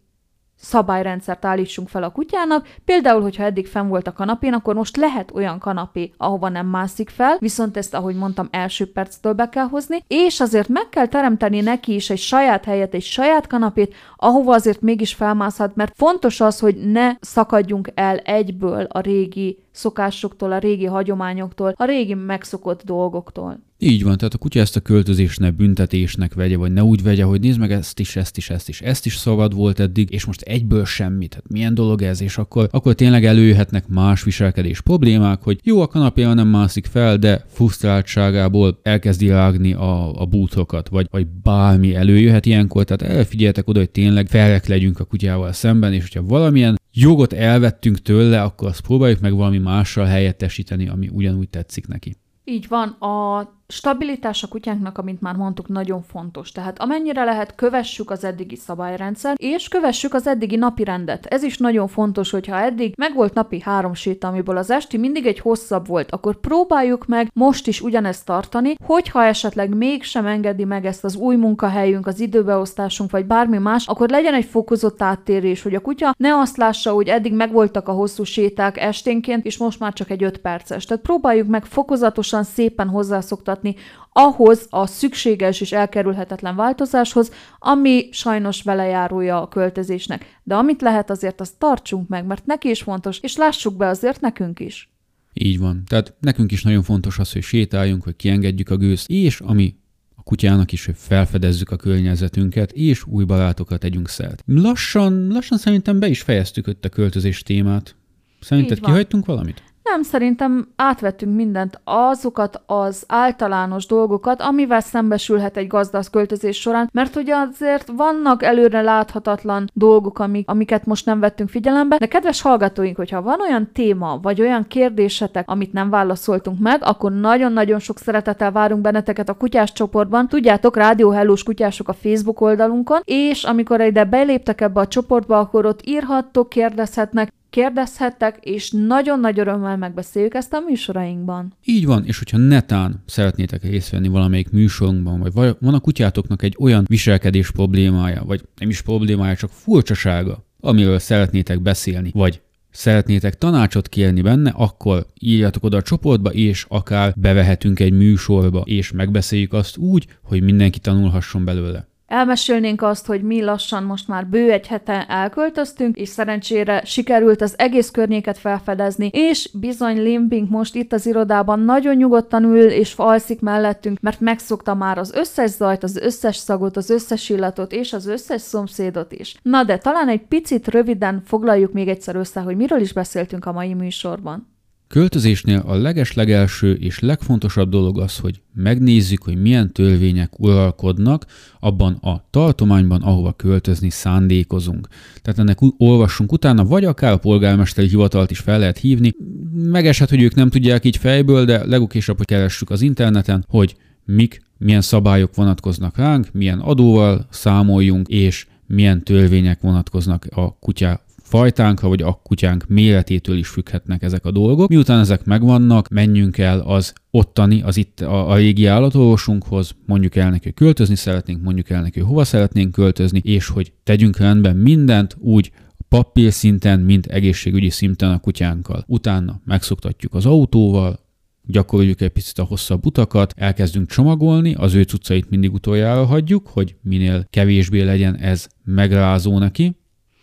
szabályrendszert 0.59 1.45
állítsunk 1.45 1.89
fel 1.89 2.03
a 2.03 2.11
kutyának. 2.11 2.67
Például, 2.85 3.21
hogyha 3.21 3.43
eddig 3.43 3.67
fenn 3.67 3.87
volt 3.87 4.07
a 4.07 4.13
kanapén, 4.13 4.53
akkor 4.53 4.75
most 4.75 4.97
lehet 4.97 5.31
olyan 5.33 5.59
kanapé, 5.59 6.11
ahova 6.17 6.49
nem 6.49 6.67
mászik 6.67 7.09
fel, 7.09 7.37
viszont 7.39 7.77
ezt, 7.77 7.93
ahogy 7.93 8.15
mondtam, 8.15 8.47
első 8.51 8.91
perctől 8.91 9.33
be 9.33 9.49
kell 9.49 9.67
hozni, 9.67 10.03
és 10.07 10.39
azért 10.39 10.67
meg 10.67 10.89
kell 10.89 11.07
teremteni 11.07 11.61
neki 11.61 11.93
is 11.93 12.09
egy 12.09 12.19
saját 12.19 12.65
helyet, 12.65 12.93
egy 12.93 13.03
saját 13.03 13.47
kanapét, 13.47 13.95
ahova 14.15 14.53
azért 14.53 14.81
mégis 14.81 15.13
felmászhat, 15.13 15.75
mert 15.75 15.93
fontos 15.95 16.41
az, 16.41 16.59
hogy 16.59 16.75
ne 16.75 17.11
szakadjunk 17.19 17.91
el 17.95 18.17
egyből 18.17 18.87
a 18.89 18.99
régi 18.99 19.57
szokásoktól, 19.79 20.51
a 20.51 20.57
régi 20.57 20.85
hagyományoktól, 20.85 21.73
a 21.75 21.85
régi 21.85 22.13
megszokott 22.13 22.83
dolgoktól. 22.83 23.59
Így 23.81 24.03
van, 24.03 24.17
tehát 24.17 24.33
a 24.33 24.37
kutya 24.37 24.59
ezt 24.59 24.75
a 24.75 24.79
költözést 24.79 25.39
ne 25.39 25.51
büntetésnek 25.51 26.33
vegye, 26.33 26.57
vagy 26.57 26.73
ne 26.73 26.83
úgy 26.83 27.03
vegye, 27.03 27.23
hogy 27.23 27.39
nézd 27.39 27.59
meg 27.59 27.71
ezt 27.71 27.99
is, 27.99 28.15
ezt 28.15 28.37
is, 28.37 28.49
ezt 28.49 28.69
is, 28.69 28.81
ezt 28.81 29.05
is 29.05 29.15
szabad 29.15 29.55
volt 29.55 29.79
eddig, 29.79 30.11
és 30.11 30.25
most 30.25 30.41
egyből 30.41 30.85
semmit. 30.85 31.29
Tehát 31.29 31.49
milyen 31.49 31.73
dolog 31.73 32.01
ez, 32.01 32.21
és 32.21 32.37
akkor, 32.37 32.67
akkor 32.71 32.93
tényleg 32.93 33.25
előjöhetnek 33.25 33.87
más 33.87 34.23
viselkedés 34.23 34.81
problémák, 34.81 35.41
hogy 35.43 35.59
jó, 35.63 35.81
a 35.81 35.87
kanapéja 35.87 36.33
nem 36.33 36.47
mászik 36.47 36.85
fel, 36.85 37.17
de 37.17 37.45
frusztráltságából 37.47 38.79
elkezdi 38.83 39.27
rágni 39.27 39.73
a, 39.73 40.21
a 40.21 40.25
bútokat, 40.25 40.89
vagy, 40.89 41.07
vagy 41.11 41.27
bármi 41.27 41.95
előjöhet 41.95 42.45
ilyenkor, 42.45 42.83
tehát 42.83 43.15
elfigyeltek 43.15 43.67
oda, 43.67 43.79
hogy 43.79 43.89
tényleg 43.89 44.27
felek 44.27 44.67
legyünk 44.67 44.99
a 44.99 45.03
kutyával 45.03 45.51
szemben, 45.51 45.93
és 45.93 46.01
hogyha 46.01 46.27
valamilyen 46.27 46.77
jogot 46.99 47.33
elvettünk 47.33 48.01
tőle, 48.01 48.41
akkor 48.41 48.67
azt 48.67 48.81
próbáljuk 48.81 49.19
meg 49.19 49.33
valami 49.33 49.57
mással 49.57 50.05
helyettesíteni, 50.05 50.87
ami 50.87 51.07
ugyanúgy 51.07 51.49
tetszik 51.49 51.87
neki. 51.87 52.15
Így 52.49 52.67
van, 52.67 52.89
a 52.89 53.47
stabilitás 53.71 54.43
a 54.43 54.47
kutyánknak, 54.47 54.97
amint 54.97 55.21
már 55.21 55.35
mondtuk, 55.35 55.67
nagyon 55.67 56.01
fontos. 56.01 56.51
Tehát 56.51 56.79
amennyire 56.79 57.23
lehet, 57.23 57.55
kövessük 57.55 58.11
az 58.11 58.23
eddigi 58.23 58.55
szabályrendszer, 58.55 59.35
és 59.37 59.67
kövessük 59.67 60.13
az 60.13 60.27
eddigi 60.27 60.55
napi 60.55 60.83
rendet. 60.83 61.25
Ez 61.25 61.43
is 61.43 61.57
nagyon 61.57 61.87
fontos, 61.87 62.31
hogyha 62.31 62.59
eddig 62.59 62.93
meg 62.97 63.13
volt 63.13 63.33
napi 63.33 63.59
három 63.59 63.93
séta, 63.93 64.27
amiből 64.27 64.57
az 64.57 64.71
esti 64.71 64.97
mindig 64.97 65.25
egy 65.25 65.39
hosszabb 65.39 65.87
volt, 65.87 66.11
akkor 66.11 66.39
próbáljuk 66.39 67.05
meg 67.05 67.31
most 67.33 67.67
is 67.67 67.81
ugyanezt 67.81 68.25
tartani, 68.25 68.75
hogyha 68.85 69.23
esetleg 69.23 69.75
mégsem 69.75 70.25
engedi 70.25 70.63
meg 70.63 70.85
ezt 70.85 71.03
az 71.03 71.15
új 71.15 71.35
munkahelyünk, 71.35 72.07
az 72.07 72.19
időbeosztásunk, 72.19 73.11
vagy 73.11 73.25
bármi 73.25 73.57
más, 73.57 73.87
akkor 73.87 74.09
legyen 74.09 74.33
egy 74.33 74.45
fokozott 74.45 75.01
áttérés, 75.01 75.61
hogy 75.61 75.75
a 75.75 75.79
kutya 75.79 76.15
ne 76.17 76.37
azt 76.39 76.57
lássa, 76.57 76.91
hogy 76.91 77.07
eddig 77.07 77.33
megvoltak 77.33 77.87
a 77.87 77.91
hosszú 77.91 78.23
séták 78.23 78.77
esténként, 78.77 79.45
és 79.45 79.57
most 79.57 79.79
már 79.79 79.93
csak 79.93 80.09
egy 80.09 80.23
5 80.23 80.37
perces. 80.37 80.85
Tehát 80.85 81.03
próbáljuk 81.03 81.47
meg 81.47 81.65
fokozatosan 81.65 82.38
szépen 82.43 82.87
hozzászoktatni 82.87 83.75
ahhoz 84.11 84.67
a 84.69 84.85
szükséges 84.85 85.61
és 85.61 85.71
elkerülhetetlen 85.71 86.55
változáshoz, 86.55 87.31
ami 87.59 88.09
sajnos 88.11 88.61
vele 88.61 88.85
járója 88.85 89.41
a 89.41 89.47
költözésnek. 89.47 90.39
De 90.43 90.55
amit 90.55 90.81
lehet, 90.81 91.09
azért 91.09 91.41
azt 91.41 91.57
tartsunk 91.57 92.07
meg, 92.07 92.25
mert 92.25 92.45
neki 92.45 92.69
is 92.69 92.81
fontos, 92.81 93.19
és 93.19 93.35
lássuk 93.35 93.77
be 93.77 93.87
azért 93.87 94.21
nekünk 94.21 94.59
is. 94.59 94.93
Így 95.33 95.59
van. 95.59 95.83
Tehát 95.87 96.13
nekünk 96.19 96.51
is 96.51 96.63
nagyon 96.63 96.83
fontos 96.83 97.19
az, 97.19 97.31
hogy 97.31 97.41
sétáljunk, 97.41 98.03
hogy 98.03 98.15
kiengedjük 98.15 98.69
a 98.69 98.77
gőzt, 98.77 99.09
és 99.09 99.39
ami 99.39 99.75
a 100.15 100.23
kutyának 100.23 100.71
is, 100.71 100.85
hogy 100.85 100.95
felfedezzük 100.97 101.71
a 101.71 101.75
környezetünket, 101.75 102.71
és 102.71 103.07
új 103.07 103.23
barátokat 103.23 103.79
tegyünk 103.79 104.09
szert. 104.09 104.43
Lassan, 104.45 105.27
lassan 105.27 105.57
szerintem 105.57 105.99
be 105.99 106.07
is 106.07 106.21
fejeztük 106.21 106.67
ott 106.67 106.85
a 106.85 106.89
költözés 106.89 107.43
témát. 107.43 107.95
Szerinted 108.39 108.79
kihagytunk 108.79 109.25
valamit? 109.25 109.63
Nem, 109.91 110.01
szerintem 110.01 110.67
átvettünk 110.75 111.35
mindent, 111.35 111.79
azokat 111.83 112.61
az 112.65 113.03
általános 113.07 113.85
dolgokat, 113.85 114.41
amivel 114.41 114.79
szembesülhet 114.79 115.57
egy 115.57 115.67
gazdasz 115.67 116.09
költözés 116.09 116.59
során, 116.59 116.89
mert 116.93 117.15
ugye 117.15 117.35
azért 117.35 117.91
vannak 117.95 118.43
előre 118.43 118.81
láthatatlan 118.81 119.69
dolgok, 119.73 120.19
amik, 120.19 120.49
amiket 120.49 120.85
most 120.85 121.05
nem 121.05 121.19
vettünk 121.19 121.49
figyelembe, 121.49 121.97
de 121.97 122.07
kedves 122.07 122.41
hallgatóink, 122.41 122.95
hogyha 122.95 123.21
van 123.21 123.41
olyan 123.41 123.69
téma, 123.73 124.19
vagy 124.21 124.41
olyan 124.41 124.67
kérdésetek, 124.67 125.49
amit 125.49 125.73
nem 125.73 125.89
válaszoltunk 125.89 126.59
meg, 126.59 126.81
akkor 126.83 127.11
nagyon-nagyon 127.11 127.79
sok 127.79 127.97
szeretettel 127.97 128.51
várunk 128.51 128.81
benneteket 128.81 129.29
a 129.29 129.33
kutyás 129.33 129.73
csoportban. 129.73 130.27
Tudjátok, 130.27 130.75
Rádió 130.75 131.09
Hellós 131.09 131.43
kutyások 131.43 131.87
a 131.87 131.93
Facebook 131.93 132.41
oldalunkon, 132.41 133.01
és 133.03 133.43
amikor 133.43 133.81
ide 133.81 134.03
beléptek 134.03 134.61
ebbe 134.61 134.79
a 134.79 134.87
csoportba, 134.87 135.39
akkor 135.39 135.65
ott 135.65 135.81
írhattok, 135.85 136.49
kérdezhetnek, 136.49 137.37
kérdezhettek, 137.49 138.37
és 138.41 138.71
nagyon 138.71 139.19
nagy 139.19 139.39
örömmel 139.39 139.77
megbeszéljük 139.77 140.33
ezt 140.33 140.53
a 140.53 140.59
műsorainkban. 140.59 141.53
Így 141.65 141.85
van, 141.85 142.05
és 142.05 142.17
hogyha 142.17 142.37
netán 142.37 143.03
szeretnétek 143.05 143.63
részt 143.63 143.89
venni 143.89 144.07
valamelyik 144.07 144.51
műsorunkban, 144.51 145.19
vagy 145.19 145.55
van 145.59 145.73
a 145.73 145.79
kutyátoknak 145.79 146.41
egy 146.41 146.55
olyan 146.59 146.85
viselkedés 146.87 147.51
problémája, 147.51 148.23
vagy 148.25 148.41
nem 148.59 148.69
is 148.69 148.81
problémája, 148.81 149.35
csak 149.35 149.49
furcsasága, 149.49 150.45
amiről 150.59 150.99
szeretnétek 150.99 151.61
beszélni, 151.61 152.11
vagy 152.13 152.41
szeretnétek 152.71 153.37
tanácsot 153.37 153.87
kérni 153.87 154.21
benne, 154.21 154.49
akkor 154.55 155.05
írjatok 155.19 155.63
oda 155.63 155.77
a 155.77 155.81
csoportba, 155.81 156.29
és 156.29 156.65
akár 156.67 157.13
bevehetünk 157.15 157.79
egy 157.79 157.93
műsorba, 157.93 158.61
és 158.65 158.91
megbeszéljük 158.91 159.53
azt 159.53 159.77
úgy, 159.77 160.07
hogy 160.23 160.41
mindenki 160.41 160.79
tanulhasson 160.79 161.45
belőle. 161.45 161.88
Elmesélnénk 162.09 162.81
azt, 162.81 163.05
hogy 163.05 163.21
mi 163.21 163.41
lassan 163.41 163.83
most 163.83 164.07
már 164.07 164.27
bő 164.27 164.51
egy 164.51 164.67
hete 164.67 165.05
elköltöztünk, 165.05 165.97
és 165.97 166.09
szerencsére 166.09 166.81
sikerült 166.85 167.41
az 167.41 167.53
egész 167.57 167.89
környéket 167.89 168.37
felfedezni, 168.37 169.09
és 169.13 169.49
bizony 169.53 170.01
Limping 170.01 170.49
most 170.49 170.75
itt 170.75 170.93
az 170.93 171.05
irodában 171.05 171.59
nagyon 171.59 171.95
nyugodtan 171.95 172.43
ül 172.43 172.69
és 172.69 172.93
alszik 172.95 173.41
mellettünk, 173.41 173.99
mert 173.99 174.19
megszokta 174.19 174.73
már 174.73 174.97
az 174.97 175.13
összes 175.13 175.49
zajt, 175.49 175.83
az 175.83 175.97
összes 175.97 176.35
szagot, 176.35 176.77
az 176.77 176.89
összes 176.89 177.29
illatot 177.29 177.71
és 177.71 177.93
az 177.93 178.07
összes 178.07 178.41
szomszédot 178.41 179.11
is. 179.11 179.39
Na 179.41 179.63
de 179.63 179.77
talán 179.77 180.07
egy 180.07 180.27
picit 180.27 180.67
röviden 180.67 181.21
foglaljuk 181.25 181.73
még 181.73 181.87
egyszer 181.87 182.15
össze, 182.15 182.39
hogy 182.39 182.55
miről 182.55 182.79
is 182.79 182.93
beszéltünk 182.93 183.45
a 183.45 183.51
mai 183.51 183.73
műsorban. 183.73 184.58
Költözésnél 184.89 185.63
a 185.65 185.75
leges-legelső 185.75 186.73
és 186.73 186.99
legfontosabb 186.99 187.69
dolog 187.69 187.99
az, 187.99 188.17
hogy 188.17 188.41
megnézzük, 188.53 189.23
hogy 189.23 189.41
milyen 189.41 189.71
törvények 189.71 190.39
uralkodnak 190.39 191.25
abban 191.59 191.93
a 191.93 192.27
tartományban, 192.29 193.01
ahova 193.01 193.33
költözni 193.33 193.89
szándékozunk. 193.89 194.87
Tehát 195.21 195.39
ennek 195.39 195.57
olvassunk 195.77 196.31
utána, 196.31 196.65
vagy 196.65 196.85
akár 196.85 197.11
a 197.11 197.17
polgármesteri 197.17 197.87
hivatalt 197.87 198.31
is 198.31 198.39
fel 198.39 198.59
lehet 198.59 198.77
hívni. 198.77 199.15
Megeshet, 199.53 200.09
hogy 200.09 200.21
ők 200.21 200.35
nem 200.35 200.49
tudják 200.49 200.85
így 200.85 200.97
fejből, 200.97 201.45
de 201.45 201.65
legokésabb, 201.65 202.17
hogy 202.17 202.25
keressük 202.25 202.69
az 202.69 202.81
interneten, 202.81 203.45
hogy 203.47 203.75
mik, 204.05 204.41
milyen 204.57 204.81
szabályok 204.81 205.35
vonatkoznak 205.35 205.97
ránk, 205.97 206.27
milyen 206.31 206.59
adóval 206.59 207.27
számoljunk, 207.29 208.07
és 208.07 208.47
milyen 208.67 209.03
törvények 209.03 209.61
vonatkoznak 209.61 210.25
a 210.31 210.57
kutya 210.59 211.07
fajtánkra 211.29 211.87
vagy 211.87 212.01
a 212.01 212.19
kutyánk 212.23 212.65
méretétől 212.67 213.37
is 213.37 213.47
függhetnek 213.47 214.03
ezek 214.03 214.25
a 214.25 214.31
dolgok. 214.31 214.69
Miután 214.69 214.99
ezek 214.99 215.25
megvannak, 215.25 215.89
menjünk 215.89 216.37
el 216.37 216.59
az 216.59 216.93
ottani, 217.11 217.61
az 217.61 217.77
itt 217.77 217.99
a, 217.99 218.29
a 218.29 218.35
régi 218.35 218.65
állatorvosunkhoz, 218.65 219.75
mondjuk 219.85 220.15
el 220.15 220.29
neki, 220.29 220.43
hogy 220.43 220.53
költözni 220.53 220.95
szeretnénk, 220.95 221.41
mondjuk 221.41 221.69
el 221.69 221.81
neki, 221.81 221.99
hogy 221.99 222.07
hova 222.07 222.23
szeretnénk 222.23 222.71
költözni, 222.71 223.21
és 223.23 223.47
hogy 223.47 223.73
tegyünk 223.83 224.17
rendben 224.17 224.55
mindent 224.55 225.17
úgy, 225.19 225.51
papír 225.89 226.31
szinten, 226.31 226.79
mint 226.79 227.05
egészségügyi 227.05 227.69
szinten 227.69 228.11
a 228.11 228.19
kutyánkkal. 228.19 228.83
Utána 228.87 229.41
megszoktatjuk 229.45 230.13
az 230.13 230.25
autóval, 230.25 230.99
gyakoroljuk 231.45 232.01
egy 232.01 232.09
picit 232.09 232.39
a 232.39 232.43
hosszabb 232.43 232.85
utakat, 232.85 233.33
elkezdünk 233.37 233.89
csomagolni, 233.89 234.53
az 234.53 234.73
ő 234.73 234.83
cuccait 234.83 235.29
mindig 235.29 235.53
utoljára 235.53 236.05
hagyjuk, 236.05 236.47
hogy 236.47 236.75
minél 236.81 237.25
kevésbé 237.29 237.81
legyen 237.81 238.15
ez 238.15 238.47
megrázó 238.63 239.37
neki, 239.37 239.75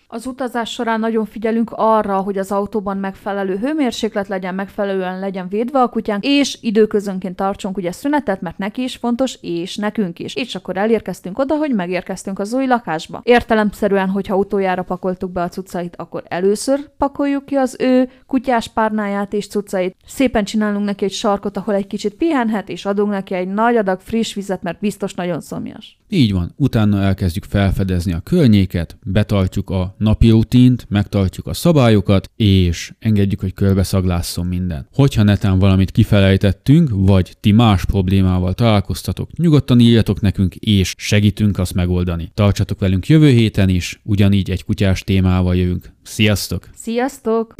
az 0.08 0.26
utazás 0.26 0.70
során 0.70 1.00
nagyon 1.00 1.24
figyelünk 1.24 1.70
arra, 1.74 2.16
hogy 2.16 2.38
az 2.38 2.52
autóban 2.52 2.96
megfelelő 2.96 3.56
hőmérséklet 3.56 4.28
legyen, 4.28 4.54
megfelelően 4.54 5.18
legyen 5.18 5.48
védve 5.48 5.82
a 5.82 5.88
kutyánk, 5.88 6.24
és 6.24 6.58
időközönként 6.60 7.36
tartsunk 7.36 7.76
ugye 7.76 7.92
szünetet, 7.92 8.40
mert 8.40 8.58
neki 8.58 8.82
is 8.82 8.96
fontos, 8.96 9.38
és 9.40 9.76
nekünk 9.76 10.18
is. 10.18 10.34
És 10.34 10.54
akkor 10.54 10.76
elérkeztünk 10.76 11.38
oda, 11.38 11.56
hogy 11.56 11.74
megérkeztünk 11.74 12.38
az 12.38 12.52
új 12.52 12.66
lakásba. 12.66 13.20
Értelemszerűen, 13.24 14.08
hogyha 14.08 14.36
utoljára 14.36 14.82
pakoltuk 14.82 15.30
be 15.30 15.42
a 15.42 15.48
cuccait, 15.48 15.96
akkor 15.96 16.22
először 16.28 16.90
pakoljuk 16.98 17.44
ki 17.46 17.54
az 17.54 17.76
ő 17.78 18.08
kutyás 18.26 18.68
párnáját 18.68 19.32
és 19.32 19.46
cuccait. 19.46 19.96
Szépen 20.06 20.44
csinálunk 20.44 20.84
neki 20.84 21.04
egy 21.04 21.12
sarkot, 21.12 21.56
ahol 21.56 21.74
egy 21.74 21.86
kicsit 21.86 22.14
pihenhet, 22.14 22.68
és 22.68 22.84
adunk 22.84 23.10
neki 23.10 23.34
egy 23.34 23.48
nagy 23.48 23.76
adag 23.76 24.00
friss 24.00 24.34
vizet, 24.34 24.62
mert 24.62 24.80
biztos 24.80 25.14
nagyon 25.14 25.40
szomjas. 25.40 25.98
Így 26.08 26.32
van, 26.32 26.52
utána 26.56 27.02
elkezdjük 27.02 27.44
felfedezni 27.44 28.12
a 28.12 28.20
környéket, 28.20 28.98
betartjuk 29.04 29.70
a 29.70 29.94
napi 29.98 30.30
rutint, 30.30 30.86
megtartjuk 30.88 31.46
a 31.46 31.54
szabályokat, 31.54 32.30
és 32.36 32.92
engedjük, 32.98 33.40
hogy 33.40 33.54
körbeszaglásszon 33.54 34.46
minden. 34.46 34.88
Hogyha 34.92 35.22
netán 35.22 35.58
valamit 35.58 35.90
kifelejtettünk, 35.90 36.88
vagy 36.92 37.36
ti 37.40 37.52
más 37.52 37.84
problémával 37.84 38.54
találkoztatok, 38.54 39.36
nyugodtan 39.36 39.80
írjatok 39.80 40.20
nekünk, 40.20 40.54
és 40.54 40.94
segítünk 40.98 41.58
azt 41.58 41.74
megoldani. 41.74 42.30
Tartsatok 42.34 42.78
velünk 42.78 43.06
jövő 43.06 43.28
héten 43.28 43.68
is, 43.68 44.00
ugyanígy 44.04 44.50
egy 44.50 44.64
kutyás 44.64 45.00
témával 45.00 45.56
jövünk. 45.56 45.92
Sziasztok! 46.02 46.68
Sziasztok! 46.74 47.54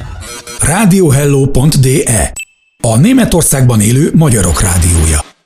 Radiohello.de 0.59 2.31
A 2.81 2.97
Németországban 2.97 3.81
élő 3.81 4.11
magyarok 4.15 4.61
rádiója. 4.61 5.35